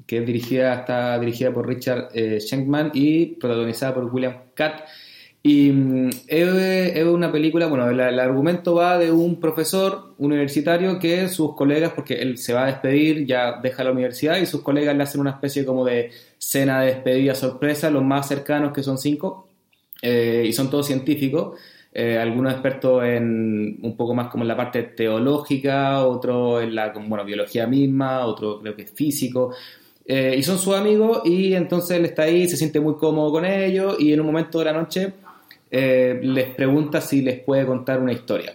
que 0.05 0.17
es 0.17 0.25
dirigida, 0.25 0.73
está 0.73 1.17
dirigida 1.19 1.53
por 1.53 1.65
Richard 1.65 2.09
eh, 2.13 2.41
Schenkman 2.41 2.91
y 2.93 3.27
protagonizada 3.27 3.93
por 3.93 4.13
William 4.13 4.35
Catt. 4.53 4.81
Y 5.41 5.71
mm, 5.71 6.09
es, 6.27 7.05
una 7.05 7.31
película, 7.31 7.67
bueno, 7.67 7.89
el, 7.89 8.19
argumento 8.19 8.75
va 8.75 8.97
de 8.97 9.09
un 9.09 9.39
profesor 9.39 10.15
universitario 10.17 10.99
que 10.99 11.29
sus 11.29 11.55
colegas, 11.55 11.93
porque 11.95 12.15
él 12.15 12.37
se 12.37 12.51
va 12.51 12.63
a 12.63 12.67
despedir, 12.67 13.25
ya 13.25 13.61
deja 13.61 13.85
la 13.85 13.91
universidad 13.93 14.37
y 14.37 14.47
sus 14.47 14.63
colegas 14.63 14.97
le 14.97 15.03
hacen 15.03 15.21
una 15.21 15.31
especie 15.31 15.63
como 15.63 15.85
de 15.85 16.11
cena 16.37 16.81
de 16.81 16.87
despedida 16.87 17.33
sorpresa, 17.35 17.89
los 17.89 18.03
más 18.03 18.27
cercanos 18.27 18.73
que 18.73 18.83
son 18.83 18.97
cinco, 18.97 19.47
y 20.03 20.51
son 20.51 20.69
todos 20.69 20.87
científicos. 20.87 21.57
Eh, 21.97 22.17
algunos 22.17 22.51
expertos 22.51 23.05
en 23.05 23.79
un 23.81 23.95
poco 23.95 24.13
más 24.13 24.27
como 24.27 24.43
en 24.43 24.49
la 24.49 24.57
parte 24.57 24.83
teológica, 24.83 26.05
otro 26.05 26.59
en 26.59 26.75
la 26.75 26.91
bueno, 26.91 27.23
biología 27.23 27.67
misma, 27.67 28.25
otro 28.25 28.59
creo 28.59 28.75
que 28.75 28.81
es 28.81 28.91
físico. 28.91 29.53
Eh, 30.05 30.35
y 30.37 30.43
son 30.43 30.59
sus 30.59 30.75
amigos 30.75 31.21
y 31.23 31.53
entonces 31.53 31.95
él 31.97 32.03
está 32.03 32.23
ahí, 32.23 32.49
se 32.49 32.57
siente 32.57 32.81
muy 32.81 32.95
cómodo 32.95 33.31
con 33.31 33.45
ellos 33.45 33.95
y 33.97 34.11
en 34.11 34.19
un 34.19 34.25
momento 34.25 34.59
de 34.59 34.65
la 34.65 34.73
noche 34.73 35.13
eh, 35.71 36.19
les 36.21 36.53
pregunta 36.53 36.99
si 36.99 37.21
les 37.21 37.39
puede 37.39 37.65
contar 37.65 38.01
una 38.01 38.11
historia. 38.11 38.53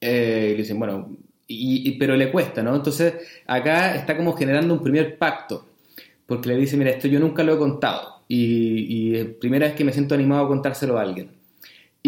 y 0.00 0.54
dicen, 0.54 0.76
bueno, 0.80 1.08
y, 1.46 1.92
pero 1.98 2.16
le 2.16 2.32
cuesta, 2.32 2.64
¿no? 2.64 2.74
Entonces 2.74 3.14
acá 3.46 3.94
está 3.94 4.16
como 4.16 4.32
generando 4.32 4.74
un 4.74 4.82
primer 4.82 5.18
pacto, 5.18 5.66
porque 6.26 6.48
le 6.48 6.56
dice, 6.56 6.76
mira, 6.76 6.90
esto 6.90 7.06
yo 7.06 7.20
nunca 7.20 7.44
lo 7.44 7.54
he 7.54 7.58
contado 7.58 8.22
y, 8.26 9.18
y 9.20 9.24
primera 9.24 9.66
vez 9.66 9.76
que 9.76 9.84
me 9.84 9.92
siento 9.92 10.16
animado 10.16 10.46
a 10.46 10.48
contárselo 10.48 10.98
a 10.98 11.02
alguien. 11.02 11.35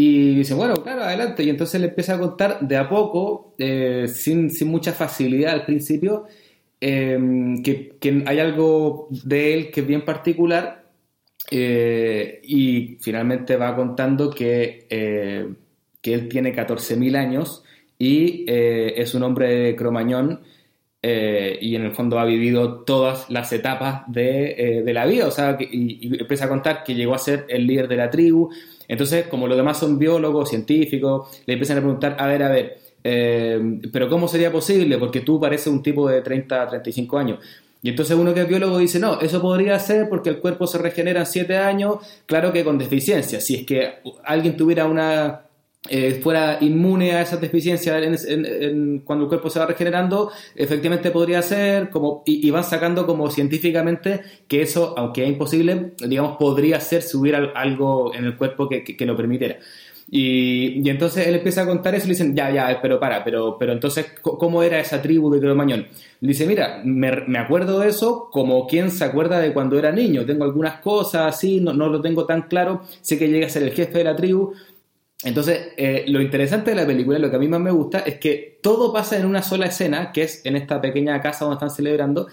Y 0.01 0.37
dice, 0.37 0.55
bueno, 0.55 0.75
claro, 0.77 1.03
adelante. 1.03 1.43
Y 1.43 1.51
entonces 1.51 1.81
le 1.81 1.89
empieza 1.89 2.15
a 2.15 2.21
contar 2.21 2.61
de 2.61 2.77
a 2.77 2.89
poco, 2.89 3.55
eh, 3.59 4.07
sin, 4.07 4.49
mucha 4.67 4.93
facilidad 4.93 5.53
al 5.55 5.65
principio, 5.67 6.27
em, 6.81 7.61
que, 7.65 7.99
hay 8.25 8.39
algo 8.39 9.09
de 9.11 9.55
él 9.55 9.71
que 9.73 9.81
es 9.81 9.87
bien 9.87 10.05
particular. 10.05 10.85
Eh, 11.51 12.41
y 12.45 12.99
finalmente 13.01 13.57
va 13.57 13.75
contando 13.75 14.31
que, 14.31 14.87
eh, 14.89 15.49
que 16.01 16.15
él 16.15 16.29
tiene 16.29 16.53
14.000 16.53 17.17
años 17.17 17.65
y 17.99 18.45
es 18.47 19.15
un 19.15 19.25
hombre 19.25 19.49
de 19.49 19.77
Cromañón. 21.01 21.59
y 21.61 21.77
en 21.77 21.85
el 21.85 21.93
fondo 21.93 22.19
ha 22.19 22.25
vivido 22.25 22.81
todas 22.81 23.31
las 23.31 23.53
etapas 23.53 24.03
de, 24.09 24.83
la 24.87 25.07
vida, 25.07 25.27
o 25.27 25.31
sea, 25.31 25.57
y, 25.61 26.09
y, 26.09 26.21
empieza 26.21 26.47
a 26.47 26.49
contar 26.49 26.85
que 26.85 26.95
llegó 26.95 27.15
a 27.15 27.19
ser 27.19 27.47
el 27.49 27.67
líder 27.67 27.89
de 27.89 27.97
la 27.97 28.11
tribu, 28.11 28.51
entonces, 28.89 29.27
como 29.29 29.47
los 29.47 29.57
demás 29.57 29.79
son 29.79 29.99
biólogos, 29.99 30.49
científicos, 30.49 31.43
le 31.47 31.53
empiezan 31.53 31.77
a 31.79 31.81
preguntar, 31.81 32.17
a 32.19 32.27
ver, 32.27 32.43
a 32.43 32.49
ver, 32.49 32.79
eh, 33.05 33.81
pero 33.93 34.09
¿cómo 34.09 34.27
sería 34.27 34.51
posible? 34.51 34.97
Porque 34.99 35.21
tú 35.21 35.39
pareces 35.39 35.69
un 35.69 35.83
tipo 35.83 36.09
de 36.09 36.23
30, 36.23 36.69
35 36.69 37.19
años. 37.19 37.39
Y 37.83 37.91
entonces 37.91 38.17
uno 38.17 38.35
que 38.35 38.41
es 38.41 38.49
biólogo 38.49 38.79
dice, 38.79 38.99
no, 38.99 39.21
eso 39.21 39.41
podría 39.41 39.79
ser 39.79 40.09
porque 40.09 40.31
el 40.31 40.39
cuerpo 40.39 40.67
se 40.67 40.79
regenera 40.79 41.21
en 41.21 41.27
7 41.27 41.57
años, 41.59 41.99
claro 42.27 42.53
que 42.53 42.65
con 42.65 42.79
deficiencia. 42.79 43.41
Si 43.41 43.55
es 43.55 43.67
que 43.67 44.01
alguien 44.25 44.57
tuviera 44.57 44.87
una 44.87 45.43
eh, 45.88 46.21
fuera 46.23 46.59
inmune 46.61 47.12
a 47.12 47.23
esas 47.23 47.41
deficiencias 47.41 48.27
cuando 49.05 49.25
el 49.25 49.29
cuerpo 49.29 49.49
se 49.49 49.61
va 49.61 49.67
regenerando, 49.67 50.31
efectivamente 50.57 51.11
podría 51.12 51.41
ser, 51.41 51.88
como, 51.91 52.23
y, 52.27 52.51
van 52.51 52.64
sacando 52.64 53.07
como 53.07 53.31
científicamente 53.31 54.21
que 54.49 54.62
eso, 54.62 54.95
aunque 54.99 55.23
es 55.23 55.31
imposible, 55.31 55.93
digamos, 56.05 56.37
podría 56.37 56.81
ser 56.81 57.03
si 57.03 57.17
hubiera 57.17 57.53
algo 57.55 58.12
en 58.12 58.25
el 58.25 58.37
cuerpo 58.37 58.69
que, 58.69 59.07
lo 59.07 59.17
permitiera. 59.17 59.59
Y, 60.11 60.88
entonces 60.88 61.27
él 61.27 61.37
empieza 61.37 61.62
a 61.62 61.67
contar 61.67 61.95
eso 61.95 62.07
y 62.07 62.09
le 62.09 62.14
dicen, 62.14 62.35
ya, 62.35 62.51
ya, 62.51 62.81
pero 62.83 62.99
para, 62.99 63.23
pero, 63.23 63.57
pero 63.59 63.73
entonces, 63.73 64.07
¿cómo 64.21 64.62
era 64.62 64.81
esa 64.81 65.01
tribu 65.01 65.31
de 65.31 65.41
Cromañón? 65.41 65.87
Le 66.21 66.29
dice, 66.29 66.45
mira, 66.47 66.83
me, 66.85 67.38
acuerdo 67.38 67.79
de 67.79 67.88
eso 67.88 68.29
como 68.33 68.67
quien 68.67 68.91
se 68.91 69.05
acuerda 69.05 69.38
de 69.38 69.53
cuando 69.53 69.79
era 69.79 69.93
niño. 69.93 70.27
Tengo 70.27 70.45
algunas 70.45 70.81
cosas 70.81 71.35
así, 71.35 71.61
no, 71.61 71.73
no 71.73 71.88
lo 71.88 72.01
tengo 72.01 72.27
tan 72.27 72.43
claro. 72.43 72.83
Sé 73.01 73.19
que 73.19 73.29
llega 73.29 73.47
a 73.47 73.51
ser 73.51 73.62
el 73.62 73.71
jefe 73.73 73.99
de 73.99 74.05
la 74.05 74.17
tribu, 74.17 74.55
entonces, 75.25 75.71
eh, 75.77 76.05
lo 76.07 76.21
interesante 76.21 76.71
de 76.71 76.77
la 76.77 76.87
película, 76.87 77.19
lo 77.19 77.29
que 77.29 77.37
a 77.37 77.39
mí 77.41 77.49
más 77.49 77.61
me 77.61 77.73
gusta, 77.73 78.01
es 78.01 78.19
que 78.19 78.59
todo 78.63 78.93
pasa 78.93 79.19
en 79.19 79.27
una 79.27 79.43
sola 79.43 79.67
escena, 79.67 80.13
que 80.13 80.23
es 80.23 80.47
en 80.47 80.55
esta 80.55 80.81
pequeña 80.81 81.21
casa 81.21 81.45
donde 81.45 81.55
están 81.55 81.71
celebrando, 81.71 82.29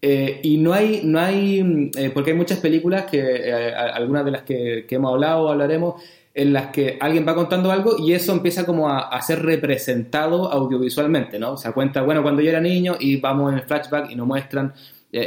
eh, 0.00 0.40
y 0.42 0.56
no 0.56 0.72
hay, 0.72 1.02
no 1.04 1.20
hay 1.20 1.90
eh, 1.94 2.10
porque 2.12 2.30
hay 2.30 2.36
muchas 2.36 2.58
películas, 2.58 3.04
que 3.04 3.52
algunas 3.74 4.24
de 4.24 4.30
las 4.30 4.42
que, 4.42 4.86
hemos 4.88 5.12
hablado 5.12 5.44
o 5.44 5.48
hablaremos, 5.50 6.02
en 6.34 6.54
las 6.54 6.68
que 6.68 6.96
alguien 7.00 7.28
va 7.28 7.34
contando 7.34 7.70
algo 7.70 7.96
y 7.98 8.14
eso 8.14 8.32
empieza 8.32 8.64
como 8.64 8.88
a, 8.88 9.20
ser 9.20 9.42
representado 9.42 10.50
audiovisualmente, 10.50 11.38
¿no? 11.38 11.52
O 11.52 11.56
sea, 11.58 11.72
cuenta, 11.72 12.00
bueno, 12.00 12.22
cuando 12.22 12.40
yo 12.40 12.48
era 12.48 12.60
niño 12.60 12.96
y 12.98 13.16
vamos 13.16 13.52
en 13.52 13.58
el 13.58 13.64
flashback 13.64 14.10
y 14.10 14.16
nos 14.16 14.26
muestran 14.26 14.72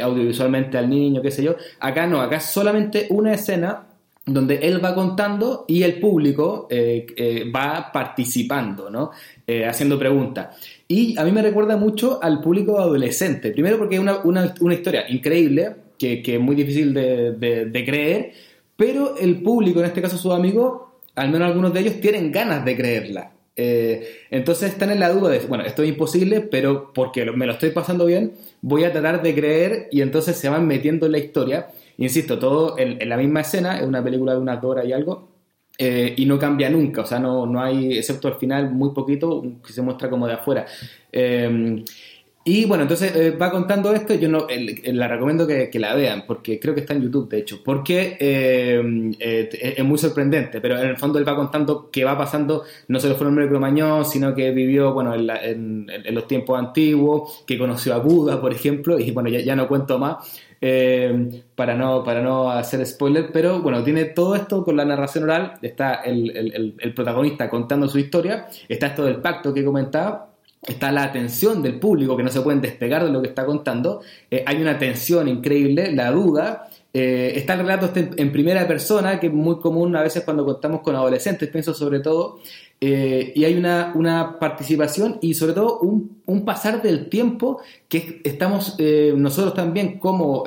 audiovisualmente 0.02 0.80
al 0.80 0.90
niño, 0.90 1.22
qué 1.22 1.30
sé 1.30 1.44
yo. 1.44 1.56
Acá 1.80 2.08
no, 2.08 2.20
acá 2.22 2.40
solamente 2.40 3.06
una 3.12 3.34
escena 3.34 3.84
donde 4.26 4.56
él 4.56 4.84
va 4.84 4.96
contando 4.96 5.66
y 5.68 5.84
el 5.84 6.00
público 6.00 6.68
eh, 6.70 7.06
eh, 7.16 7.52
va 7.56 7.92
participando, 7.94 8.90
¿no? 8.90 9.12
Eh, 9.46 9.66
haciendo 9.66 10.00
preguntas. 10.00 10.58
Y 10.88 11.18
a 11.18 11.24
mí 11.24 11.32
me 11.32 11.44
recuerda 11.44 11.78
mucho 11.78 12.20
al 12.22 12.42
público 12.42 12.80
adolescente. 12.80 13.52
Primero 13.52 13.78
porque 13.78 13.96
es 13.96 14.02
una, 14.02 14.54
historia 14.74 15.06
increíble, 15.10 15.76
que, 15.98 16.24
es 16.26 16.40
muy 16.40 16.56
difícil 16.56 16.94
de, 16.94 17.84
creer, 17.86 18.32
pero 18.76 19.16
el 19.18 19.42
público, 19.44 19.80
en 19.80 19.86
este 19.86 20.02
caso 20.02 20.18
sus 20.18 20.34
amigos, 20.34 20.82
al 21.16 21.30
menos 21.30 21.48
algunos 21.48 21.72
de 21.72 21.82
ellos, 21.82 22.02
tienen 22.02 22.32
ganas 22.32 22.66
de 22.66 22.76
creerla. 22.76 23.32
Entonces 23.56 24.72
están 24.72 24.90
en 24.90 25.00
la 25.00 25.10
duda 25.12 25.30
de, 25.30 25.40
bueno, 25.40 25.64
esto 25.64 25.84
es 25.84 25.90
imposible, 25.90 26.42
pero 26.42 26.92
porque 26.94 27.32
me 27.32 27.46
lo 27.46 27.54
estoy 27.54 27.70
pasando 27.70 28.06
bien, 28.06 28.34
voy 28.62 28.84
a 28.86 28.92
tratar 28.92 29.22
de 29.22 29.36
creer 29.36 29.88
y 29.92 30.02
entonces 30.02 30.36
se 30.36 30.50
van 30.50 30.66
metiendo 30.66 31.06
en 31.06 31.12
la 31.12 31.20
historia. 31.20 31.68
Insisto, 31.98 32.38
todo 32.40 32.78
en, 32.78 33.08
la 33.08 33.18
misma 33.18 33.42
escena, 33.42 33.80
es 33.80 33.86
una 33.86 34.04
película 34.04 34.34
de 34.34 34.40
una 34.40 34.60
hora 34.62 34.84
y 34.84 34.92
algo, 34.92 35.36
eh, 35.78 36.14
y 36.18 36.26
no 36.26 36.40
cambia 36.40 36.70
nunca, 36.70 37.02
o 37.02 37.06
sea, 37.06 37.20
no, 37.20 37.46
no 37.46 37.62
hay, 37.62 37.98
excepto 37.98 38.28
al 38.28 38.36
final, 38.36 38.72
muy 38.72 38.92
poquito, 38.94 39.44
que 39.66 39.74
se 39.74 39.82
muestra 39.82 40.10
como 40.10 40.28
de 40.28 40.34
afuera. 40.34 40.66
Eh, 41.12 41.84
y 42.48 42.66
bueno, 42.66 42.84
entonces 42.84 43.12
eh, 43.16 43.32
va 43.32 43.50
contando 43.50 43.92
esto, 43.92 44.14
yo 44.14 44.30
no, 44.30 44.46
la 44.84 45.08
recomiendo 45.08 45.48
que, 45.48 45.72
la 45.80 45.96
vean, 45.96 46.26
porque 46.28 46.60
creo 46.60 46.76
que 46.76 46.82
está 46.82 46.94
en 46.94 47.02
YouTube, 47.02 47.28
de 47.28 47.40
hecho, 47.40 47.60
porque 47.66 48.18
es 49.20 49.84
muy 49.84 49.98
sorprendente, 49.98 50.62
pero 50.62 50.80
en 50.80 50.90
el 50.90 50.96
fondo 50.96 51.18
él 51.18 51.28
va 51.28 51.36
contando 51.36 51.90
que 51.90 52.04
va 52.04 52.16
pasando, 52.16 52.64
no 52.88 53.00
solo 53.00 53.16
fue 53.16 53.26
un 53.26 53.34
hombre 53.34 53.50
cromañón, 53.50 54.06
sino 54.06 54.36
que 54.36 54.52
vivió, 54.52 54.94
bueno, 54.94 55.16
en, 55.16 55.88
los 56.12 56.28
tiempos 56.28 56.60
antiguos, 56.60 57.44
que 57.48 57.58
conoció 57.58 57.96
a 57.96 57.98
Buda, 57.98 58.40
por 58.40 58.54
ejemplo, 58.54 59.00
y 59.00 59.10
bueno, 59.10 59.30
ya, 59.30 59.56
no 59.56 59.68
cuento 59.68 59.98
más, 59.98 60.18
para, 61.56 61.76
no, 61.76 62.04
para 62.04 62.22
no 62.22 62.50
hacer 62.52 62.86
spoiler, 62.86 63.32
pero 63.32 63.62
bueno, 63.62 63.84
tiene 63.84 64.06
todo 64.06 64.36
esto 64.36 64.64
con 64.64 64.76
la 64.78 64.86
narración 64.86 65.26
oral, 65.26 65.54
está 65.62 65.96
el, 65.96 66.76
el 66.80 66.94
protagonista 66.94 67.50
contando 67.50 67.88
su 67.88 68.00
historia, 68.00 68.48
está 68.68 68.88
esto 68.88 69.06
del 69.06 69.18
pacto 69.18 69.54
que 69.54 69.64
comentaba, 69.64 70.36
está 70.68 70.92
la 70.92 71.04
atención 71.04 71.62
del 71.62 71.80
público 71.80 72.18
que 72.18 72.24
no 72.24 72.30
se 72.30 72.42
pueden 72.42 72.62
despegar 72.62 73.04
de 73.04 73.12
lo 73.12 73.22
que 73.22 73.30
está 73.30 73.46
contando, 73.46 74.02
eh, 74.30 74.44
hay 74.46 74.62
una 74.62 74.78
tensión 74.78 75.28
increíble, 75.28 75.92
la 75.92 76.12
duda, 76.12 76.70
eh, 76.94 77.34
está 77.36 77.54
el 77.54 77.60
relato 77.60 77.88
este 77.88 78.10
en 78.18 78.32
primera 78.32 78.68
persona, 78.68 79.20
que 79.20 79.28
es 79.28 79.34
muy 79.34 79.60
común 79.60 79.96
a 79.96 80.02
veces 80.02 80.24
cuando 80.24 80.46
contamos 80.46 80.82
con 80.82 80.96
adolescentes, 80.96 81.50
pienso 81.50 81.74
sobre 81.74 82.00
todo, 82.00 82.40
eh, 82.82 83.32
y 83.36 83.44
hay 83.46 83.56
una, 83.56 83.94
una, 83.96 84.38
participación 84.38 85.18
y 85.22 85.34
sobre 85.34 85.54
todo 85.54 85.80
un, 85.80 86.22
un 86.26 86.46
pasar 86.46 86.82
del 86.82 87.10
tiempo 87.10 87.60
que 87.88 88.22
estamos 88.24 88.78
nosotros 89.16 89.54
también 89.54 89.98
como 89.98 90.44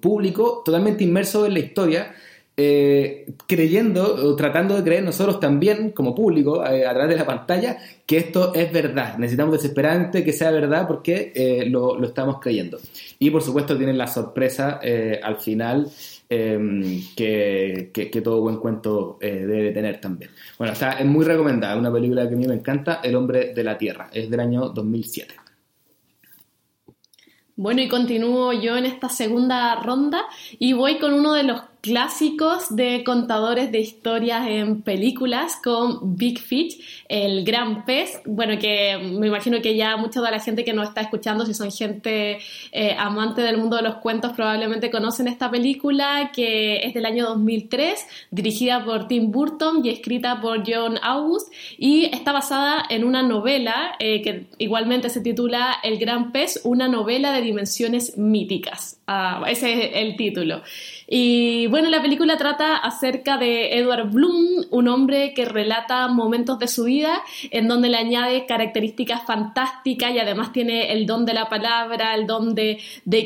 público 0.00 0.62
totalmente 0.64 1.04
inmersos 1.04 1.46
en 1.46 1.54
la 1.54 1.60
historia 1.60 2.14
eh, 2.54 3.32
creyendo 3.46 4.14
o 4.14 4.36
tratando 4.36 4.76
de 4.76 4.84
creer 4.84 5.02
nosotros 5.02 5.40
también 5.40 5.92
como 5.92 6.14
público 6.14 6.62
eh, 6.66 6.86
a 6.86 6.92
través 6.92 7.08
de 7.08 7.16
la 7.16 7.24
pantalla 7.24 7.78
que 8.04 8.18
esto 8.18 8.54
es 8.54 8.70
verdad. 8.70 9.16
Necesitamos 9.16 9.54
desesperante 9.54 10.22
que 10.22 10.34
sea 10.34 10.50
verdad 10.50 10.86
porque 10.86 11.32
eh, 11.34 11.64
lo, 11.66 12.02
estamos 12.04 12.40
creyendo. 12.40 12.78
Y 13.18 13.30
por 13.30 13.42
supuesto 13.42 13.76
tienen 13.76 13.96
la 13.96 14.06
sorpresa 14.06 14.80
al 15.22 15.36
final 15.38 15.88
em, 16.28 17.02
que, 17.16 17.90
que, 17.92 18.20
todo 18.20 18.42
buen 18.42 18.58
cuento 18.58 19.18
debe 19.20 19.72
tener 19.72 20.00
también. 20.00 20.30
Bueno, 20.58 20.74
está, 20.74 20.92
es 20.92 21.06
muy 21.06 21.24
recomendada, 21.24 21.76
una 21.76 21.92
película 21.92 22.28
que 22.28 22.34
a 22.34 22.38
mí 22.38 22.46
me 22.46 22.54
encanta, 22.54 23.00
El 23.02 23.16
hombre 23.16 23.54
de 23.54 23.64
la 23.64 23.78
tierra, 23.78 24.10
es 24.12 24.28
del 24.28 24.40
año 24.40 24.68
2007. 24.68 25.34
Bueno, 27.56 27.82
y 27.82 27.88
continúo 27.88 28.52
yo 28.52 28.76
en 28.76 28.86
esta 28.86 29.08
segunda 29.08 29.76
ronda 29.76 30.24
y 30.58 30.72
voy 30.72 30.98
con 30.98 31.12
uno 31.12 31.34
de 31.34 31.44
los 31.44 31.60
clásicos 31.82 32.74
de 32.76 33.02
contadores 33.04 33.72
de 33.72 33.80
historias 33.80 34.46
en 34.46 34.82
películas 34.82 35.58
con 35.62 36.16
Big 36.16 36.38
Fish, 36.38 36.80
el 37.08 37.44
gran 37.44 37.84
pez. 37.84 38.22
Bueno, 38.24 38.56
que 38.56 38.96
me 38.98 39.26
imagino 39.26 39.60
que 39.60 39.76
ya 39.76 39.96
mucha 39.96 40.20
de 40.20 40.30
la 40.30 40.38
gente 40.38 40.64
que 40.64 40.72
nos 40.72 40.88
está 40.88 41.00
escuchando, 41.00 41.44
si 41.44 41.54
son 41.54 41.72
gente 41.72 42.38
eh, 42.70 42.94
amante 42.96 43.42
del 43.42 43.58
mundo 43.58 43.76
de 43.76 43.82
los 43.82 43.96
cuentos, 43.96 44.32
probablemente 44.32 44.92
conocen 44.92 45.26
esta 45.26 45.50
película 45.50 46.30
que 46.32 46.86
es 46.86 46.94
del 46.94 47.04
año 47.04 47.26
2003, 47.26 48.06
dirigida 48.30 48.84
por 48.84 49.08
Tim 49.08 49.32
Burton 49.32 49.84
y 49.84 49.90
escrita 49.90 50.40
por 50.40 50.62
John 50.64 51.00
August 51.02 51.52
y 51.78 52.04
está 52.04 52.30
basada 52.30 52.84
en 52.90 53.02
una 53.02 53.24
novela 53.24 53.96
eh, 53.98 54.22
que 54.22 54.46
igualmente 54.58 55.10
se 55.10 55.20
titula 55.20 55.78
El 55.82 55.98
gran 55.98 56.30
pez, 56.30 56.60
una 56.62 56.86
novela 56.86 57.32
de 57.32 57.42
dimensiones 57.42 58.16
míticas. 58.16 59.00
Ah, 59.08 59.42
ese 59.48 59.72
es 59.72 59.90
el 59.94 60.16
título. 60.16 60.62
Y 61.14 61.66
bueno, 61.66 61.90
la 61.90 62.00
película 62.00 62.38
trata 62.38 62.78
acerca 62.78 63.36
de 63.36 63.76
Edward 63.76 64.12
Bloom, 64.12 64.64
un 64.70 64.88
hombre 64.88 65.34
que 65.34 65.44
relata 65.44 66.08
momentos 66.08 66.58
de 66.58 66.68
su 66.68 66.84
vida 66.84 67.22
en 67.50 67.68
donde 67.68 67.90
le 67.90 67.98
añade 67.98 68.46
características 68.46 69.26
fantásticas 69.26 70.12
y 70.12 70.18
además 70.20 70.54
tiene 70.54 70.90
el 70.90 71.04
don 71.04 71.26
de 71.26 71.34
la 71.34 71.50
palabra, 71.50 72.14
el 72.14 72.26
don 72.26 72.54
de, 72.54 72.78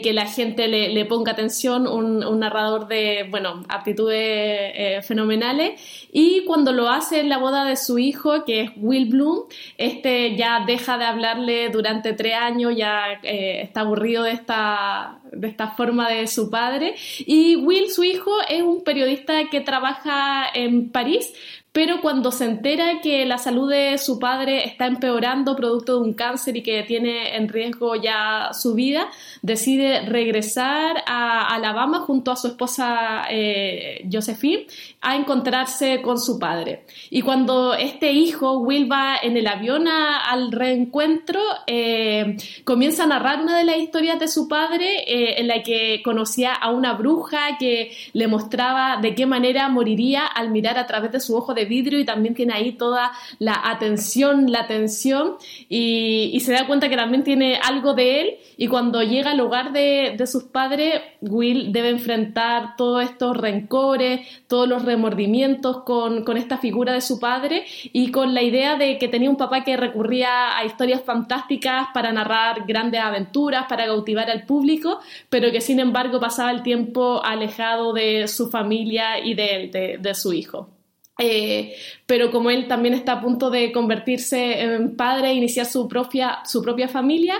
que 0.03 0.13
la 0.13 0.27
gente 0.27 0.67
le, 0.67 1.05
ponga 1.05 1.31
atención, 1.31 1.87
un, 1.87 2.41
narrador 2.41 2.89
de, 2.89 3.29
bueno, 3.31 3.63
aptitudes 3.69 4.19
eh, 4.19 5.01
fenomenales. 5.07 5.81
Y 6.13 6.45
cuando 6.45 6.73
lo 6.73 6.89
hace 6.89 7.21
en 7.21 7.29
la 7.29 7.39
boda 7.39 7.65
de 7.65 7.77
su 7.77 8.01
hijo, 8.01 8.45
que 8.45 8.63
es 8.63 8.71
Will 8.79 9.11
Bloom, 9.11 9.45
este 9.79 10.35
ya 10.35 10.65
deja 10.67 10.99
de 10.99 11.05
hablarle 11.05 11.69
durante 11.69 12.15
tres 12.15 12.35
años, 12.35 12.75
ya 12.77 13.21
eh, 13.23 13.61
está 13.63 13.83
aburrido 13.83 14.25
de 14.25 14.33
esta, 14.33 15.21
de 15.37 15.49
esta 15.49 15.69
forma 15.69 16.11
de 16.11 16.27
su 16.27 16.51
padre. 16.51 16.95
Y 17.21 17.57
Will, 17.57 17.91
su 17.91 18.05
hijo, 18.05 18.33
es 18.49 18.63
un 18.63 18.83
periodista 18.85 19.49
que 19.51 19.61
trabaja 19.61 20.47
en 20.53 20.91
París, 20.91 21.33
pero 21.77 22.01
cuando 22.01 22.33
se 22.33 22.47
entera 22.47 23.03
que 23.03 23.27
la 23.27 23.37
salud 23.37 23.71
de 23.71 23.99
su 23.99 24.19
padre 24.19 24.65
está 24.65 24.87
empeorando 24.87 25.55
producto 25.55 26.01
de 26.01 26.09
un 26.09 26.15
cáncer 26.15 26.57
y 26.57 26.63
que 26.63 26.83
tiene 26.85 27.37
en 27.37 27.51
riesgo 27.51 27.95
ya 27.97 28.49
su 28.55 28.73
vida, 28.73 29.11
decide 29.43 30.01
regresar 30.07 31.05
a 31.07 31.55
Alabama 31.55 31.99
junto 31.99 32.31
a 32.31 32.37
su 32.37 32.47
esposa 32.47 33.25
eh, 33.29 34.09
Josephine 34.11 34.67
a 35.03 35.17
encontrarse 35.17 36.01
con 36.01 36.19
su 36.19 36.39
padre. 36.39 36.87
Y 37.11 37.21
cuando 37.21 37.75
este 37.75 38.11
hijo, 38.11 38.59
Will, 38.61 38.91
va 38.91 39.19
en 39.23 39.37
el 39.37 39.47
avión 39.47 39.87
al 39.87 40.53
reencuentro, 40.53 41.43
eh, 41.67 42.39
comienza 42.65 43.05
a 43.05 43.07
narrar 43.07 43.43
una 43.43 43.59
de 43.59 43.65
las 43.65 43.77
historias 43.77 44.19
de 44.19 44.29
su 44.29 44.49
padre 44.49 45.05
eh, 45.07 45.41
en 45.41 45.47
la 45.47 45.63
que 45.63 46.01
conocía 46.03 46.55
a 46.55 46.71
una 46.71 46.95
bruja 46.95 47.59
que 47.59 47.93
le 48.15 48.29
mostraba 48.29 48.97
de 48.97 49.15
qué 49.15 49.27
manera 49.27 49.69
moriría 49.69 50.25
al 50.25 50.51
mirar 50.51 50.79
a 50.79 50.87
través 50.87 51.13
de 51.13 51.21
su 51.21 51.37
ojo 51.37 51.53
de 51.53 51.66
vidrio 51.67 51.99
y 51.99 52.05
también 52.05 52.35
tiene 52.35 52.55
ahí 52.55 52.73
toda 52.73 53.13
la 53.39 53.61
atención, 53.65 54.51
la 54.51 54.61
atención 54.61 55.37
y, 55.69 56.41
se 56.47 56.53
da 56.53 56.67
cuenta 56.67 56.89
que 56.89 56.97
también 56.97 57.25
tiene 57.25 57.59
algo 57.61 57.95
de 57.95 58.21
él 58.21 58.37
y 58.57 58.69
cuando 58.69 59.03
llega 59.03 59.33
al 59.33 59.41
hogar 59.41 59.73
de, 59.73 60.17
sus 60.27 60.45
padres, 60.45 61.03
Will 61.21 61.73
debe 61.73 61.91
enfrentar 61.91 62.77
todos 62.77 63.03
estos 63.03 63.37
rencores, 63.37 64.21
todos 64.47 64.69
los 64.69 64.85
remordimientos 64.85 65.83
con, 65.83 66.25
con 66.25 66.37
esta 66.37 66.59
figura 66.59 66.93
de 66.93 67.01
su 67.01 67.19
padre 67.19 67.65
y 67.93 68.11
con 68.11 68.33
la 68.35 68.43
idea 68.43 68.77
de 68.77 68.99
que 68.99 69.09
tenía 69.09 69.29
un 69.29 69.37
papá 69.37 69.65
que 69.65 69.77
recurría 69.77 70.57
a 70.57 70.65
historias 70.65 71.03
fantásticas 71.03 71.89
para 71.93 72.13
narrar 72.13 72.65
grandes 72.67 73.01
aventuras, 73.01 73.67
para 73.69 73.87
cautivar 73.87 74.31
al 74.31 74.45
público, 74.45 75.01
pero 75.29 75.51
que 75.51 75.61
sin 75.61 75.81
embargo 75.81 76.21
pasaba 76.21 76.51
el 76.51 76.63
tiempo 76.63 77.23
alejado 77.25 77.93
de 77.93 78.29
su 78.29 78.49
familia 78.51 79.19
y 79.19 79.35
de, 79.35 79.99
de 80.01 80.15
su 80.15 80.33
hijo. 80.33 80.76
Eh, 81.19 81.75
pero 82.05 82.31
como 82.31 82.51
él 82.51 82.69
también 82.69 82.95
está 82.95 83.13
a 83.13 83.21
punto 83.21 83.51
de 83.51 83.73
convertirse 83.73 84.61
en 84.61 84.97
padre 84.97 85.31
e 85.31 85.35
iniciar 85.35 85.65
su 85.67 85.89
propia, 85.89 86.41
su 86.45 86.63
propia 86.63 86.89
familia, 86.89 87.37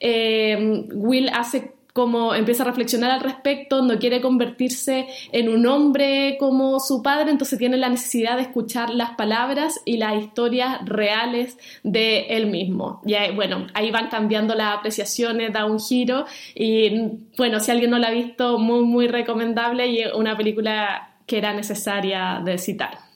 eh, 0.00 0.84
Will 0.92 1.28
hace 1.28 1.74
como 1.92 2.34
empieza 2.34 2.62
a 2.62 2.66
reflexionar 2.66 3.10
al 3.10 3.20
respecto, 3.20 3.82
no 3.82 3.98
quiere 3.98 4.20
convertirse 4.20 5.06
en 5.32 5.48
un 5.48 5.66
hombre 5.66 6.36
como 6.38 6.78
su 6.80 7.02
padre, 7.02 7.30
entonces 7.30 7.58
tiene 7.58 7.76
la 7.76 7.88
necesidad 7.88 8.36
de 8.36 8.42
escuchar 8.42 8.90
las 8.90 9.10
palabras 9.10 9.80
y 9.84 9.96
las 9.96 10.22
historias 10.22 10.84
reales 10.84 11.58
de 11.82 12.26
él 12.28 12.46
mismo. 12.46 13.02
Y 13.04 13.14
bueno, 13.34 13.66
ahí 13.74 13.90
van 13.90 14.08
cambiando 14.08 14.54
las 14.54 14.78
apreciaciones, 14.78 15.52
da 15.52 15.66
un 15.66 15.80
giro 15.80 16.26
y 16.54 16.90
bueno, 17.36 17.60
si 17.60 17.70
alguien 17.70 17.90
no 17.90 17.98
la 17.98 18.08
ha 18.08 18.12
visto, 18.12 18.58
muy, 18.58 18.84
muy 18.84 19.08
recomendable 19.08 19.86
y 19.88 20.04
una 20.14 20.36
película 20.36 21.16
que 21.26 21.38
era 21.38 21.52
necesaria 21.52 22.40
de 22.44 22.58
citar. 22.58 23.09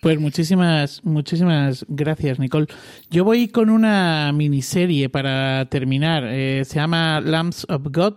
Pues 0.00 0.20
muchísimas, 0.20 1.04
muchísimas 1.04 1.84
gracias, 1.88 2.38
Nicole. 2.38 2.66
Yo 3.10 3.24
voy 3.24 3.48
con 3.48 3.68
una 3.68 4.30
miniserie 4.32 5.08
para 5.08 5.66
terminar. 5.70 6.22
Eh, 6.24 6.64
se 6.64 6.76
llama 6.76 7.20
Lambs 7.20 7.66
of 7.68 7.82
God. 7.90 8.14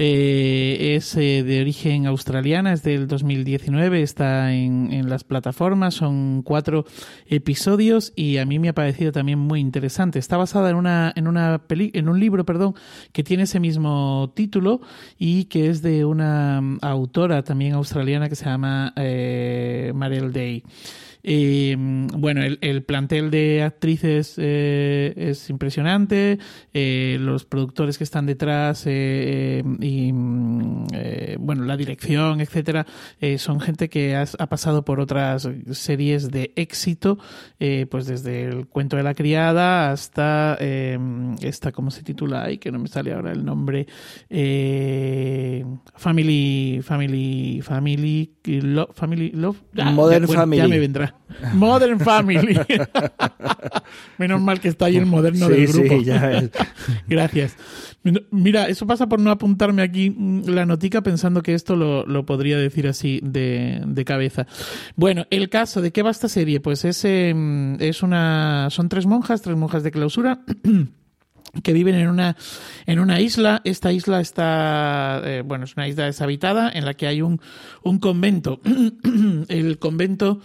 Eh, 0.00 0.94
es 0.94 1.16
eh, 1.16 1.42
de 1.42 1.60
origen 1.60 2.06
australiana, 2.06 2.72
es 2.72 2.84
del 2.84 3.08
2019, 3.08 4.00
está 4.00 4.54
en, 4.54 4.92
en, 4.92 5.08
las 5.08 5.24
plataformas, 5.24 5.94
son 5.94 6.42
cuatro 6.44 6.84
episodios 7.26 8.12
y 8.14 8.36
a 8.36 8.46
mí 8.46 8.60
me 8.60 8.68
ha 8.68 8.74
parecido 8.74 9.10
también 9.10 9.40
muy 9.40 9.58
interesante. 9.58 10.20
Está 10.20 10.36
basada 10.36 10.70
en 10.70 10.76
una, 10.76 11.12
en 11.16 11.26
una 11.26 11.58
peli, 11.66 11.90
en 11.94 12.08
un 12.08 12.20
libro, 12.20 12.46
perdón, 12.46 12.74
que 13.10 13.24
tiene 13.24 13.42
ese 13.42 13.58
mismo 13.58 14.32
título 14.36 14.80
y 15.18 15.46
que 15.46 15.68
es 15.68 15.82
de 15.82 16.04
una 16.04 16.62
autora 16.80 17.42
también 17.42 17.72
australiana 17.74 18.28
que 18.28 18.36
se 18.36 18.44
llama 18.44 18.92
eh, 18.94 19.90
Mariel 19.96 20.32
Day. 20.32 20.62
Eh, 21.24 21.74
bueno, 21.76 22.42
el, 22.44 22.82
plantel 22.84 23.30
de 23.32 23.62
actrices 23.64 24.38
es 24.38 25.50
impresionante, 25.50 26.38
los 26.72 27.44
productores 27.44 27.98
que 27.98 28.04
están 28.04 28.24
detrás 28.26 28.86
mm, 30.12 30.86
bueno, 31.40 31.64
la 31.64 31.76
dirección, 31.76 32.40
etcétera, 32.40 32.86
son 33.38 33.60
gente 33.60 33.88
que 33.88 34.16
ha 34.16 34.46
pasado 34.46 34.84
por 34.84 35.00
otras 35.00 35.48
series 35.72 36.30
de 36.30 36.52
éxito, 36.56 37.18
pues 37.90 38.06
desde 38.06 38.44
el 38.44 38.66
cuento 38.66 38.96
de 38.96 39.02
la 39.02 39.14
criada 39.14 39.90
hasta 39.90 40.56
esta, 41.40 41.72
¿cómo 41.72 41.90
se 41.90 42.02
titula? 42.02 42.44
Ay, 42.44 42.58
que 42.58 42.70
no 42.70 42.78
me 42.78 42.88
sale 42.88 43.12
ahora 43.12 43.32
el 43.32 43.44
nombre. 43.44 43.86
Family, 45.96 46.80
Family, 46.82 47.60
Family, 47.62 48.32
Family 48.94 49.30
Love. 49.32 49.62
Ah, 49.76 49.90
Modern 49.90 50.28
Family. 50.28 50.62
Ya 50.62 50.68
me 50.68 50.78
vendrá. 50.78 51.14
Modern 51.54 52.00
Family. 52.00 52.58
Menos 54.18 54.40
mal 54.40 54.60
que 54.60 54.68
está 54.68 54.86
ahí 54.86 54.96
el 54.96 55.06
moderno 55.06 55.48
del 55.48 55.66
grupo. 55.66 55.98
Sí, 55.98 56.04
ya 56.04 56.32
es. 56.32 56.50
Gracias. 57.08 57.56
Mira, 58.30 58.68
eso 58.68 58.86
pasa 58.86 59.08
por 59.08 59.20
no 59.20 59.30
apuntarme 59.30 59.77
aquí 59.80 60.14
la 60.46 60.66
notica 60.66 61.02
pensando 61.02 61.42
que 61.42 61.54
esto 61.54 61.76
lo, 61.76 62.26
podría 62.26 62.58
decir 62.58 62.86
así 62.86 63.20
de, 63.22 63.82
de, 63.86 64.04
cabeza. 64.04 64.46
Bueno, 64.96 65.26
el 65.30 65.48
caso 65.48 65.80
de 65.80 65.92
qué 65.92 66.02
va 66.02 66.10
esta 66.10 66.28
serie, 66.28 66.60
pues 66.60 66.84
es, 66.84 67.04
em, 67.04 67.80
es 67.80 68.02
una. 68.02 68.68
Son 68.70 68.88
tres 68.88 69.06
monjas, 69.06 69.42
tres 69.42 69.56
monjas 69.56 69.82
de 69.82 69.90
clausura. 69.90 70.40
que 71.62 71.72
viven 71.72 71.94
en 71.94 72.08
una, 72.08 72.36
en 72.86 72.98
una 72.98 73.20
isla. 73.20 73.60
Esta 73.64 73.92
isla 73.92 74.20
está, 74.20 75.22
eh, 75.24 75.42
bueno, 75.44 75.64
es 75.64 75.76
una 75.76 75.88
isla 75.88 76.04
deshabitada 76.04 76.70
en 76.70 76.84
la 76.84 76.94
que 76.94 77.06
hay 77.06 77.22
un, 77.22 77.40
un 77.82 77.98
convento. 77.98 78.60
el 79.48 79.78
convento 79.78 80.40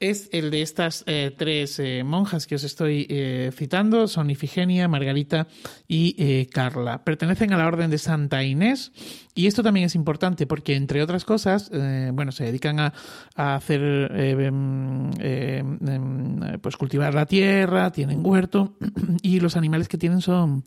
es 0.00 0.28
el 0.32 0.50
de 0.50 0.62
estas 0.62 1.04
eh, 1.06 1.34
tres 1.36 1.78
eh, 1.78 2.02
monjas 2.04 2.46
que 2.46 2.54
os 2.54 2.64
estoy 2.64 3.06
eh, 3.08 3.50
citando, 3.54 4.08
son 4.08 4.30
Ifigenia, 4.30 4.88
Margarita 4.88 5.46
y 5.88 6.46
Carla. 6.46 7.04
Pertenecen 7.04 7.52
a 7.52 7.58
la 7.58 7.66
Orden 7.66 7.90
de 7.90 7.98
Santa 7.98 8.42
Inés 8.42 8.92
y 9.34 9.46
esto 9.46 9.62
también 9.62 9.86
es 9.86 9.94
importante 9.94 10.46
porque, 10.46 10.74
entre 10.74 11.02
otras 11.02 11.24
cosas, 11.24 11.70
bueno, 12.12 12.32
se 12.32 12.44
dedican 12.44 12.80
a, 12.80 12.92
a 13.34 13.54
hacer, 13.54 13.82
em, 14.14 15.10
em, 15.20 16.60
pues 16.60 16.76
cultivar 16.76 17.14
la 17.14 17.26
tierra, 17.26 17.92
tienen 17.92 18.24
huerto 18.24 18.76
y 19.22 19.40
los 19.40 19.56
animales 19.56 19.88
que 19.88 19.98
tienen 19.98 20.20
son 20.20 20.64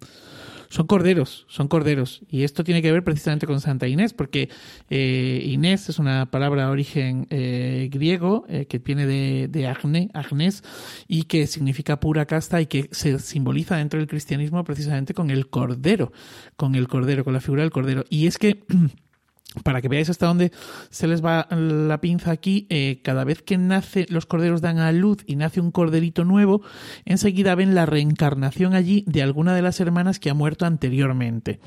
son 0.70 0.86
corderos, 0.86 1.46
son 1.50 1.68
corderos. 1.68 2.22
Y 2.30 2.44
esto 2.44 2.64
tiene 2.64 2.82
que 2.82 2.92
ver 2.92 3.04
precisamente 3.04 3.48
con 3.48 3.60
Santa 3.60 3.88
Inés, 3.88 4.14
porque 4.14 4.50
eh, 4.90 5.42
Inés 5.46 5.90
es 5.90 6.00
una 6.00 6.30
palabra 6.30 6.66
de 6.66 6.72
origen 6.72 7.28
eh, 7.32 7.90
griego 7.92 8.46
eh, 8.48 8.66
que 8.68 8.78
viene 8.78 9.06
de, 9.08 9.48
de 9.48 9.68
Agne, 9.68 10.10
Agnes, 10.14 10.64
y 11.08 11.24
que 11.24 11.48
significa 11.48 12.00
pura 12.00 12.26
casta 12.26 12.62
y 12.62 12.68
que 12.68 12.88
se 12.92 13.18
simboliza 13.20 13.78
dentro 13.78 14.00
del 14.00 14.08
cristianismo 14.08 14.64
precisamente 14.64 15.14
con 15.14 15.32
el 15.32 15.50
cordero, 15.50 16.12
con 16.56 16.76
el 16.76 16.88
cordero, 16.88 17.24
con 17.24 17.34
la 17.34 17.42
figura 17.42 17.64
del 17.64 17.72
cordero. 17.72 18.06
Y 18.10 18.28
es 18.28 18.38
que 18.38 18.64
para 19.64 19.82
que 19.82 19.90
veáis 19.90 20.10
hasta 20.10 20.28
dónde 20.28 20.52
se 20.90 21.08
les 21.08 21.24
va 21.24 21.48
la 21.50 22.00
pinza 22.02 22.32
aquí, 22.32 22.68
eh, 22.70 23.02
cada 23.04 23.24
vez 23.24 23.42
que 23.42 23.58
nace, 23.58 24.06
los 24.10 24.26
corderos 24.26 24.62
dan 24.62 24.78
a 24.78 24.92
luz 24.92 25.24
y 25.26 25.36
nace 25.36 25.60
un 25.60 25.72
corderito 25.72 26.24
nuevo, 26.24 26.62
enseguida 27.06 27.56
ven 27.56 27.74
la 27.74 27.86
reencarnación 27.86 28.74
allí 28.74 29.04
de 29.08 29.24
alguna 29.24 29.56
de 29.56 29.62
las 29.62 29.80
hermanas 29.80 30.20
que 30.20 30.30
ha 30.30 30.36
muerto 30.36 30.66
anteriormente. 30.66 31.60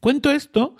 Cuento 0.00 0.30
esto 0.30 0.76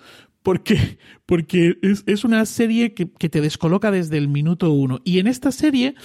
porque, 0.46 0.98
porque 1.26 1.76
es, 1.82 2.04
es 2.06 2.22
una 2.22 2.46
serie 2.46 2.94
que, 2.94 3.10
que, 3.10 3.28
te 3.28 3.40
descoloca 3.40 3.90
desde 3.90 4.16
el 4.16 4.28
minuto 4.28 4.70
uno. 4.70 5.00
Y 5.02 5.18
en 5.18 5.26
esta 5.26 5.50
serie 5.50 5.96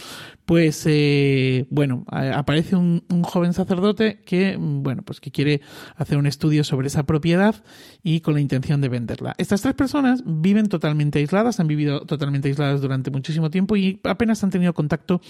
pues 0.51 0.83
eh, 0.85 1.65
bueno, 1.69 2.03
aparece 2.07 2.75
un, 2.75 3.03
joven 3.23 3.53
sacerdote 3.53 4.21
que, 4.25 4.57
bueno, 4.59 5.01
pues 5.01 5.21
que 5.21 5.31
quiere 5.31 5.61
hacer 5.95 6.17
un 6.17 6.25
estudio 6.25 6.65
sobre 6.65 6.87
esa 6.87 7.05
propiedad 7.05 7.63
y 8.03 8.19
con 8.19 8.33
la 8.33 8.41
intención 8.41 8.81
de 8.81 8.89
venderla. 8.89 9.33
Estas 9.37 9.61
tres 9.61 9.75
personas 9.75 10.23
viven 10.25 10.67
totalmente 10.67 11.19
aisladas, 11.19 11.61
han 11.61 11.67
vivido 11.67 12.01
totalmente 12.01 12.49
aisladas 12.49 12.81
durante 12.81 13.11
muchísimo 13.11 13.49
tiempo 13.49 13.77
y 13.77 14.01
apenas 14.03 14.43
han 14.43 14.49
tenido 14.49 14.73
contacto 14.73 15.21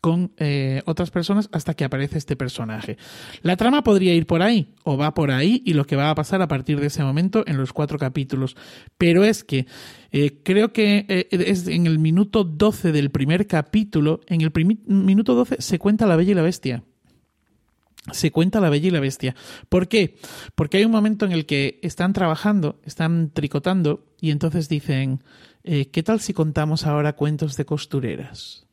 con 0.00 0.32
eh, 0.38 0.80
otras 0.86 1.10
personas 1.10 1.50
hasta 1.52 1.74
que 1.74 1.84
aparece 1.84 2.16
este 2.16 2.34
personaje. 2.34 2.96
La 3.42 3.56
trama 3.56 3.82
podría 3.82 4.14
ir 4.14 4.26
por 4.26 4.40
ahí 4.40 4.72
o 4.84 4.96
va 4.96 5.12
por 5.12 5.30
ahí 5.30 5.62
y 5.66 5.74
lo 5.74 5.84
que 5.84 5.96
va 5.96 6.08
a 6.08 6.14
pasar 6.14 6.40
a 6.40 6.48
partir 6.48 6.80
de 6.80 6.86
ese 6.86 7.02
momento 7.02 7.44
en 7.46 7.58
los 7.58 7.74
cuatro 7.74 7.98
capítulos. 7.98 8.56
Pero 8.98 9.24
es 9.24 9.44
que 9.44 9.66
eh, 10.12 10.40
creo 10.42 10.72
que 10.72 11.06
eh, 11.08 11.28
es 11.30 11.66
en 11.68 11.86
el 11.86 11.98
minuto 11.98 12.44
12 12.44 12.92
del 12.92 13.10
primer 13.10 13.46
capítulo, 13.46 14.20
en 14.26 14.40
el 14.40 14.52
minuto 14.86 15.34
12 15.34 15.56
se 15.60 15.78
cuenta 15.78 16.06
la 16.06 16.16
Bella 16.16 16.32
y 16.32 16.34
la 16.34 16.42
Bestia. 16.42 16.82
Se 18.12 18.30
cuenta 18.30 18.60
la 18.60 18.70
Bella 18.70 18.88
y 18.88 18.90
la 18.90 19.00
Bestia. 19.00 19.36
¿Por 19.68 19.86
qué? 19.86 20.16
Porque 20.54 20.78
hay 20.78 20.84
un 20.84 20.90
momento 20.90 21.26
en 21.26 21.32
el 21.32 21.46
que 21.46 21.78
están 21.82 22.12
trabajando, 22.12 22.80
están 22.84 23.30
tricotando 23.30 24.06
y 24.20 24.30
entonces 24.30 24.68
dicen, 24.68 25.22
eh, 25.64 25.90
¿qué 25.90 26.02
tal 26.02 26.20
si 26.20 26.32
contamos 26.32 26.86
ahora 26.86 27.14
cuentos 27.14 27.56
de 27.56 27.66
costureras? 27.66 28.66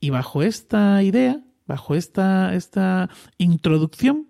Y 0.00 0.10
bajo 0.10 0.42
esta 0.42 1.02
idea, 1.02 1.44
bajo 1.66 1.94
esta, 1.94 2.54
esta 2.54 3.10
introducción, 3.36 4.29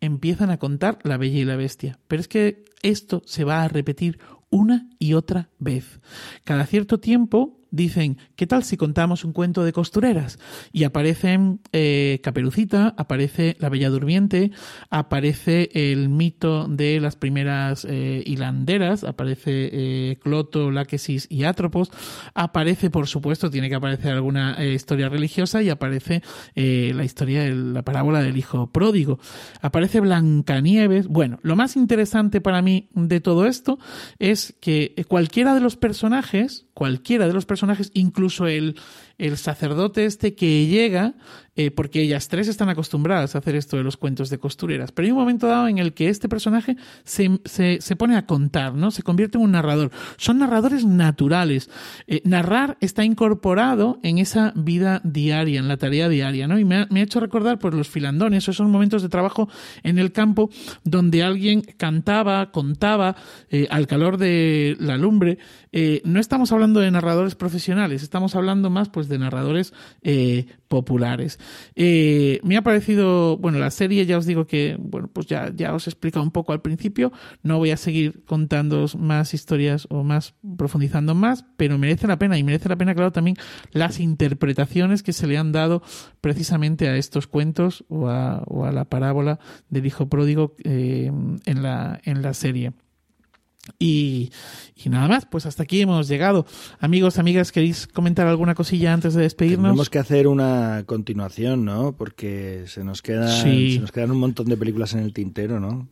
empiezan 0.00 0.50
a 0.50 0.58
contar 0.58 0.98
la 1.02 1.16
Bella 1.16 1.38
y 1.38 1.44
la 1.44 1.56
Bestia. 1.56 1.98
Pero 2.08 2.20
es 2.20 2.28
que 2.28 2.64
esto 2.82 3.22
se 3.26 3.44
va 3.44 3.62
a 3.62 3.68
repetir 3.68 4.18
una 4.50 4.88
y 4.98 5.14
otra 5.14 5.50
vez. 5.58 6.00
Cada 6.44 6.66
cierto 6.66 6.98
tiempo 7.00 7.57
dicen, 7.70 8.18
¿qué 8.36 8.46
tal 8.46 8.64
si 8.64 8.76
contamos 8.76 9.24
un 9.24 9.32
cuento 9.32 9.64
de 9.64 9.72
costureras? 9.72 10.38
Y 10.72 10.84
aparecen 10.84 11.60
eh, 11.72 12.20
Caperucita, 12.22 12.94
aparece 12.96 13.56
La 13.60 13.68
Bella 13.68 13.90
Durmiente, 13.90 14.50
aparece 14.90 15.70
el 15.72 16.08
mito 16.08 16.66
de 16.68 17.00
las 17.00 17.16
primeras 17.16 17.84
eh, 17.88 18.22
hilanderas, 18.24 19.04
aparece 19.04 19.70
eh, 19.72 20.18
Cloto, 20.22 20.70
Láquesis 20.70 21.26
y 21.30 21.44
Atropos, 21.44 21.90
aparece, 22.34 22.90
por 22.90 23.06
supuesto, 23.06 23.50
tiene 23.50 23.68
que 23.68 23.74
aparecer 23.74 24.12
alguna 24.12 24.56
historia 24.64 25.08
religiosa 25.08 25.62
y 25.62 25.70
aparece 25.70 26.22
la 26.54 27.04
historia 27.04 27.42
de 27.42 27.54
la 27.54 27.82
parábola 27.82 28.22
del 28.22 28.36
hijo 28.36 28.70
pródigo, 28.70 29.18
aparece 29.60 30.00
Blancanieves. 30.00 31.08
Bueno, 31.08 31.38
lo 31.42 31.56
más 31.56 31.76
interesante 31.76 32.40
para 32.40 32.62
mí 32.62 32.88
de 32.94 33.20
todo 33.20 33.46
esto 33.46 33.78
es 34.18 34.56
que 34.60 34.94
cualquiera 35.08 35.54
de 35.54 35.60
los 35.60 35.76
personajes, 35.76 36.66
cualquiera 36.74 37.26
de 37.26 37.32
los 37.32 37.46
personajes, 37.46 37.57
incluso 37.94 38.46
el, 38.46 38.76
el 39.18 39.36
sacerdote 39.36 40.04
este 40.04 40.34
que 40.34 40.66
llega, 40.66 41.14
eh, 41.56 41.72
porque 41.72 42.02
ellas 42.02 42.28
tres 42.28 42.46
están 42.46 42.68
acostumbradas 42.68 43.34
a 43.34 43.38
hacer 43.38 43.56
esto 43.56 43.76
de 43.76 43.82
los 43.82 43.96
cuentos 43.96 44.30
de 44.30 44.38
costureras, 44.38 44.92
pero 44.92 45.06
hay 45.06 45.10
un 45.10 45.18
momento 45.18 45.48
dado 45.48 45.66
en 45.66 45.78
el 45.78 45.92
que 45.92 46.08
este 46.08 46.28
personaje 46.28 46.76
se, 47.02 47.40
se, 47.44 47.80
se 47.80 47.96
pone 47.96 48.16
a 48.16 48.26
contar, 48.26 48.74
¿no? 48.74 48.92
Se 48.92 49.02
convierte 49.02 49.38
en 49.38 49.44
un 49.44 49.50
narrador. 49.50 49.90
Son 50.18 50.38
narradores 50.38 50.84
naturales. 50.84 51.68
Eh, 52.06 52.22
narrar 52.24 52.78
está 52.80 53.04
incorporado 53.04 53.98
en 54.04 54.18
esa 54.18 54.52
vida 54.54 55.00
diaria, 55.02 55.58
en 55.58 55.66
la 55.66 55.78
tarea 55.78 56.08
diaria, 56.08 56.46
¿no? 56.46 56.60
Y 56.60 56.64
me 56.64 56.76
ha, 56.76 57.02
hecho 57.02 57.18
recordar 57.18 57.58
pues 57.58 57.74
los 57.74 57.88
filandones, 57.88 58.46
esos 58.48 58.68
momentos 58.68 59.02
de 59.02 59.08
trabajo 59.08 59.48
en 59.82 59.98
el 59.98 60.12
campo 60.12 60.50
donde 60.84 61.24
alguien 61.24 61.62
cantaba, 61.62 62.52
contaba 62.52 63.16
eh, 63.50 63.66
al 63.70 63.88
calor 63.88 64.16
de 64.16 64.76
la 64.78 64.96
lumbre. 64.96 65.38
no 66.04 66.20
estamos 66.20 66.52
hablando 66.52 66.78
de 66.78 66.90
narradores 66.92 67.34
profesionales, 67.34 68.04
estamos 68.04 68.36
hablando 68.36 68.70
más 68.70 68.88
pues 68.88 69.07
de 69.08 69.18
narradores 69.18 69.72
eh, 70.02 70.46
populares. 70.68 71.38
Eh, 71.74 72.40
me 72.42 72.56
ha 72.56 72.62
parecido, 72.62 73.36
bueno, 73.38 73.58
la 73.58 73.70
serie 73.70 74.06
ya 74.06 74.18
os 74.18 74.26
digo 74.26 74.46
que, 74.46 74.76
bueno, 74.78 75.08
pues 75.12 75.26
ya, 75.26 75.52
ya 75.54 75.74
os 75.74 75.86
he 75.86 75.90
explicado 75.90 76.22
un 76.22 76.30
poco 76.30 76.52
al 76.52 76.60
principio, 76.60 77.12
no 77.42 77.58
voy 77.58 77.70
a 77.70 77.76
seguir 77.76 78.24
contando 78.24 78.86
más 78.98 79.34
historias 79.34 79.86
o 79.90 80.04
más 80.04 80.34
profundizando 80.56 81.14
más, 81.14 81.44
pero 81.56 81.78
merece 81.78 82.06
la 82.06 82.18
pena 82.18 82.38
y 82.38 82.44
merece 82.44 82.68
la 82.68 82.76
pena, 82.76 82.94
claro, 82.94 83.12
también 83.12 83.36
las 83.72 84.00
interpretaciones 84.00 85.02
que 85.02 85.12
se 85.12 85.26
le 85.26 85.38
han 85.38 85.52
dado 85.52 85.82
precisamente 86.20 86.88
a 86.88 86.96
estos 86.96 87.26
cuentos 87.26 87.84
o 87.88 88.08
a, 88.08 88.44
la 88.72 88.84
parábola 88.84 89.38
del 89.70 89.86
hijo 89.86 90.08
pródigo 90.08 90.54
eh, 90.64 91.10
en, 91.46 91.62
la, 91.62 92.00
en 92.04 92.22
la 92.22 92.34
serie. 92.34 92.72
Y, 93.78 94.30
nada 94.86 95.08
más, 95.08 95.26
pues 95.26 95.46
hasta 95.46 95.62
aquí 95.62 95.80
hemos 95.80 96.08
llegado. 96.08 96.46
Amigos, 96.80 97.18
amigas, 97.18 97.52
¿queréis 97.52 97.86
comentar 97.86 98.26
alguna 98.26 98.54
cosilla 98.54 98.92
antes 98.92 99.14
de 99.14 99.22
despedirnos? 99.22 99.70
Tenemos 99.70 99.90
que 99.90 99.98
hacer 99.98 100.26
una 100.26 100.84
continuación, 100.86 101.64
¿no? 101.64 101.96
Porque 101.96 102.64
se 102.66 102.84
nos, 102.84 103.02
quedan, 103.02 103.28
se 103.28 103.78
nos 103.80 103.92
quedan 103.92 104.10
un 104.10 104.18
montón 104.18 104.46
de 104.46 104.56
películas 104.56 104.94
en 104.94 105.00
el 105.00 105.12
tintero, 105.12 105.60
¿no? 105.60 105.88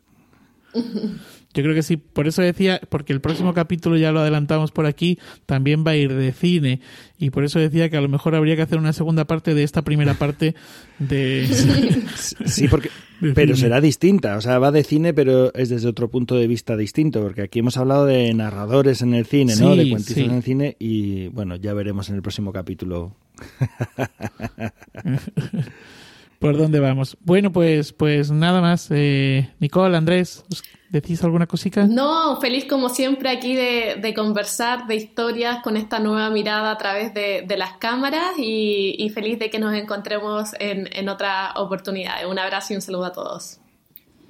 Yo 1.55 1.63
creo 1.63 1.75
que 1.75 1.83
sí, 1.83 1.97
por 1.97 2.27
eso 2.27 2.43
decía, 2.43 2.81
porque 2.91 3.15
el 3.15 3.23
próximo 3.23 3.55
capítulo 3.55 3.97
ya 3.97 4.13
lo 4.13 4.21
adelantamos 4.21 4.73
por 4.73 4.85
aquí, 4.85 5.19
también 5.47 5.85
va 5.87 5.93
a 5.93 5.97
ir 5.97 6.13
de 6.13 6.33
cine. 6.33 6.81
Y 7.19 7.31
por 7.31 7.45
eso 7.45 7.59
decía 7.59 7.89
que 7.89 7.97
a 7.97 8.03
lo 8.03 8.11
mejor 8.11 8.35
habría 8.35 8.57
que 8.57 8.63
hacer 8.63 8.79
una 8.79 8.93
segunda 8.93 9.25
parte 9.25 9.55
de 9.55 9.63
esta 9.63 9.81
primera 9.83 10.15
parte 10.15 10.55
de... 10.99 11.47
Sí, 12.45 12.69
porque 12.69 12.91
pero 13.35 13.57
será 13.57 13.81
distinta, 13.81 14.37
o 14.37 14.41
sea, 14.41 14.59
va 14.59 14.73
de 14.73 14.85
cine, 14.85 15.15
pero 15.15 15.53
es 15.55 15.69
desde 15.69 15.89
otro 15.89 16.11
punto 16.11 16.37
de 16.37 16.47
vista 16.47 16.77
distinto, 16.77 17.23
porque 17.23 17.43
aquí 17.43 17.61
hemos 17.61 17.77
hablado 17.77 18.07
de 18.07 18.33
narradores 18.35 19.03
en 19.03 19.15
el 19.15 19.27
cine, 19.27 19.55
¿no? 19.57 19.77
de 19.77 19.91
cuentistas 19.91 20.25
en 20.25 20.33
el 20.33 20.43
cine, 20.43 20.77
y 20.79 21.29
bueno, 21.29 21.57
ya 21.57 21.75
veremos 21.75 22.09
en 22.09 22.17
el 22.17 22.23
próximo 22.23 22.53
capítulo. 22.53 23.15
¿Por 26.39 26.57
dónde 26.57 26.81
vamos? 26.81 27.17
Bueno, 27.21 27.51
pues, 27.53 27.93
pues 27.93 28.31
nada 28.31 28.61
más. 28.61 28.89
Eh, 28.91 29.51
Nicole, 29.59 29.97
Andrés, 29.97 30.45
¿decís 30.91 31.23
alguna 31.25 31.47
cosita? 31.47 31.87
No, 31.87 32.39
feliz 32.41 32.67
como 32.67 32.89
siempre 32.89 33.31
aquí 33.31 33.55
de, 33.55 34.13
conversar 34.15 34.87
de 34.87 34.97
historias 34.97 35.63
con 35.63 35.77
esta 35.77 35.99
nueva 35.99 36.31
mirada 36.31 36.73
a 36.73 36.79
través 36.79 37.15
de, 37.15 37.47
las 37.57 37.75
cámaras 37.79 38.33
y, 38.39 39.11
feliz 39.15 39.39
de 39.39 39.49
que 39.51 39.59
nos 39.59 39.75
encontremos 39.75 40.51
en, 40.59 41.09
otra 41.09 41.53
oportunidad. 41.57 42.29
Un 42.29 42.39
abrazo 42.39 42.75
y 42.75 42.77
un 42.77 42.83
saludo 42.83 43.07
a 43.07 43.13
todos. 43.13 43.59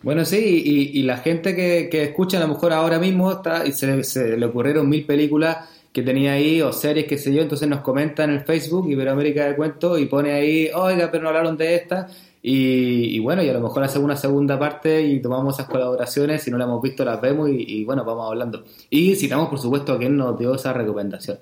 Bueno, 0.03 0.25
sí, 0.25 0.63
y, 0.95 1.03
la 1.03 1.19
gente 1.19 1.57
que, 1.57 2.03
escucha 2.03 2.37
a 2.37 2.41
lo 2.41 2.49
mejor 2.49 2.73
ahora 2.73 3.01
mismo 3.01 3.33
está, 3.33 3.67
y 3.67 3.73
se, 3.73 4.05
se 4.05 4.37
le 4.37 4.47
ocurrieron 4.47 4.89
mil 4.89 5.05
películas 5.05 5.69
que 5.97 6.03
tenía 6.03 6.35
ahí, 6.35 6.61
o 6.61 6.75
series, 6.75 7.07
qué 7.07 7.17
sé 7.17 7.33
yo, 7.33 7.41
entonces 7.41 7.67
nos 7.67 7.81
comenta 7.81 8.23
en 8.23 8.29
el 8.29 8.41
Facebook 8.41 8.87
Iberoamérica 8.87 9.47
de 9.47 9.57
Cuento 9.57 9.97
y 9.97 10.05
pone 10.05 10.31
ahí, 10.31 10.69
oiga, 10.75 11.11
pero 11.11 11.23
no 11.23 11.31
hablaron 11.31 11.57
de 11.57 11.75
esta. 11.75 12.07
Y, 12.43 13.19
bueno, 13.21 13.43
y 13.43 13.49
a 13.49 13.55
lo 13.55 13.63
mejor 13.63 13.83
hacemos 13.83 14.05
una 14.05 14.17
segunda 14.19 14.59
parte 14.59 15.01
y 15.01 15.23
tomamos 15.23 15.55
esas 15.55 15.71
colaboraciones, 15.71 16.43
si 16.43 16.51
no 16.51 16.59
la 16.59 16.65
hemos 16.65 16.83
visto 16.83 17.03
las 17.03 17.19
vemos 17.19 17.49
y, 17.51 17.83
bueno, 17.87 18.05
vamos 18.05 18.29
hablando. 18.29 18.63
Y 18.91 19.17
citamos 19.17 19.49
por 19.49 19.59
supuesto 19.59 19.95
a 19.95 19.99
quien 19.99 20.19
nos 20.19 20.39
dio 20.39 20.55
esa 20.55 20.75
recomendación. 20.75 21.39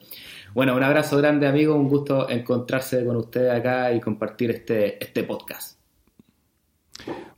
Bueno, 0.54 0.76
un 0.76 0.84
abrazo 0.84 1.16
grande 1.16 1.48
amigo, 1.48 1.74
un 1.74 1.88
gusto 1.88 2.30
encontrarse 2.30 3.04
con 3.04 3.16
ustedes 3.16 3.50
acá 3.50 3.92
y 3.92 3.98
compartir 3.98 4.52
este, 4.52 5.02
este 5.02 5.24
podcast. 5.24 5.80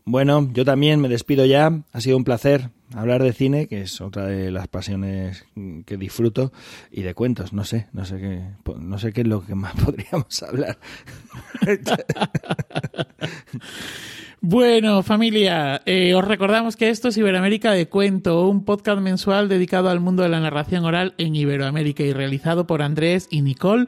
Bueno, 0.04 0.50
yo 0.52 0.66
también 0.66 1.00
me 1.00 1.08
despido 1.08 1.46
ya. 1.46 1.72
Ha 1.92 2.00
sido 2.02 2.18
un 2.18 2.24
placer 2.24 2.68
hablar 2.94 3.22
de 3.22 3.32
cine, 3.32 3.66
que 3.66 3.82
es 3.82 4.00
otra 4.00 4.26
de 4.26 4.50
las 4.50 4.68
pasiones 4.68 5.44
que 5.84 5.96
disfruto, 5.96 6.52
y 6.90 7.02
de 7.02 7.14
cuentos. 7.14 7.52
No 7.52 7.64
sé, 7.64 7.86
no 7.92 8.04
sé 8.04 8.18
qué, 8.18 8.42
no 8.78 8.98
sé 8.98 9.12
qué 9.12 9.22
es 9.22 9.26
lo 9.26 9.44
que 9.44 9.54
más 9.54 9.74
podríamos 9.84 10.42
hablar. 10.42 10.78
Bueno, 14.42 15.02
familia, 15.02 15.82
eh, 15.86 16.14
os 16.14 16.24
recordamos 16.24 16.76
que 16.76 16.90
esto 16.90 17.08
es 17.08 17.16
Iberoamérica 17.16 17.72
de 17.72 17.88
Cuento, 17.88 18.46
un 18.48 18.64
podcast 18.64 19.00
mensual 19.00 19.48
dedicado 19.48 19.88
al 19.88 19.98
mundo 19.98 20.22
de 20.22 20.28
la 20.28 20.40
narración 20.40 20.84
oral 20.84 21.14
en 21.18 21.34
Iberoamérica 21.34 22.04
y 22.04 22.12
realizado 22.12 22.66
por 22.66 22.82
Andrés 22.82 23.28
y 23.30 23.40
Nicole 23.40 23.86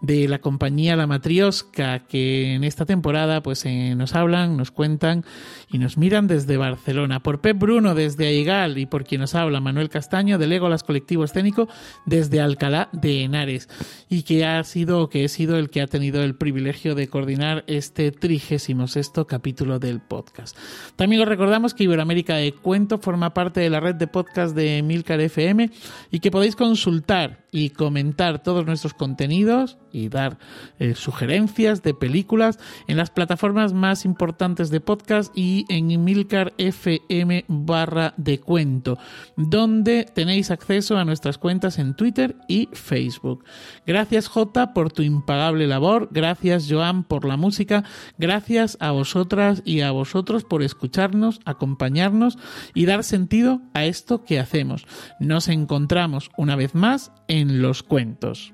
de 0.00 0.28
la 0.28 0.38
compañía 0.38 0.96
La 0.96 1.06
Matriosca, 1.06 2.00
que 2.00 2.54
en 2.54 2.64
esta 2.64 2.86
temporada 2.86 3.42
pues 3.42 3.64
eh, 3.64 3.94
nos 3.96 4.14
hablan, 4.14 4.56
nos 4.56 4.70
cuentan 4.70 5.24
y 5.70 5.78
nos 5.78 5.98
miran 5.98 6.26
desde 6.26 6.56
Barcelona. 6.56 7.20
Por 7.20 7.40
Pep 7.40 7.58
Bruno 7.58 7.94
desde 7.94 8.26
Aigal 8.26 8.78
y 8.78 8.86
por 8.86 9.04
quien 9.04 9.20
nos 9.20 9.34
habla 9.34 9.60
Manuel 9.60 9.88
Castaño 9.88 10.38
del 10.38 10.50
Legolas 10.50 10.84
Colectivo 10.84 11.24
Escénico 11.24 11.68
desde 12.06 12.40
Alcalá 12.40 12.88
de 12.92 13.22
Henares 13.24 13.68
y 14.08 14.22
que 14.22 14.46
ha 14.46 14.62
sido, 14.64 15.08
que 15.08 15.24
he 15.24 15.28
sido 15.28 15.56
el 15.58 15.70
que 15.70 15.82
ha 15.82 15.86
tenido 15.86 16.22
el 16.22 16.36
privilegio 16.36 16.94
de 16.94 17.08
coordinar 17.08 17.64
este 17.66 18.12
trigésimo 18.12 18.86
sexto 18.86 19.26
capítulo 19.26 19.78
del 19.78 20.00
podcast. 20.00 20.56
También 20.96 21.22
os 21.22 21.28
recordamos 21.28 21.74
que 21.74 21.84
Iberoamérica 21.84 22.36
de 22.36 22.52
Cuento 22.52 22.98
forma 22.98 23.34
parte 23.34 23.60
de 23.60 23.70
la 23.70 23.80
red 23.80 23.96
de 23.96 24.06
podcast 24.06 24.54
de 24.54 24.82
Milcar 24.82 25.20
FM 25.20 25.70
y 26.10 26.20
que 26.20 26.30
podéis 26.30 26.56
consultar 26.56 27.47
y 27.50 27.70
comentar 27.70 28.42
todos 28.42 28.66
nuestros 28.66 28.94
contenidos 28.94 29.78
y 29.90 30.08
dar 30.08 30.38
eh, 30.78 30.94
sugerencias 30.94 31.82
de 31.82 31.94
películas 31.94 32.58
en 32.86 32.96
las 32.96 33.10
plataformas 33.10 33.72
más 33.72 34.04
importantes 34.04 34.70
de 34.70 34.80
podcast 34.80 35.32
y 35.36 35.64
en 35.68 36.04
Milcar 36.04 36.52
FM 36.58 37.44
barra 37.48 38.14
de 38.16 38.38
cuento, 38.40 38.98
donde 39.36 40.04
tenéis 40.04 40.50
acceso 40.50 40.98
a 40.98 41.04
nuestras 41.04 41.38
cuentas 41.38 41.78
en 41.78 41.94
Twitter 41.94 42.36
y 42.48 42.68
Facebook. 42.72 43.44
Gracias 43.86 44.28
J 44.28 44.74
por 44.74 44.92
tu 44.92 45.02
impagable 45.02 45.66
labor, 45.66 46.08
gracias 46.12 46.66
Joan 46.68 47.04
por 47.04 47.24
la 47.24 47.36
música, 47.36 47.84
gracias 48.18 48.76
a 48.80 48.90
vosotras 48.90 49.62
y 49.64 49.80
a 49.80 49.90
vosotros 49.90 50.44
por 50.44 50.62
escucharnos, 50.62 51.40
acompañarnos 51.44 52.38
y 52.74 52.84
dar 52.84 53.04
sentido 53.04 53.62
a 53.74 53.86
esto 53.86 54.24
que 54.24 54.38
hacemos. 54.38 54.86
Nos 55.18 55.48
encontramos 55.48 56.30
una 56.36 56.56
vez 56.56 56.74
más 56.74 57.12
en 57.28 57.62
los 57.62 57.82
cuentos. 57.82 58.52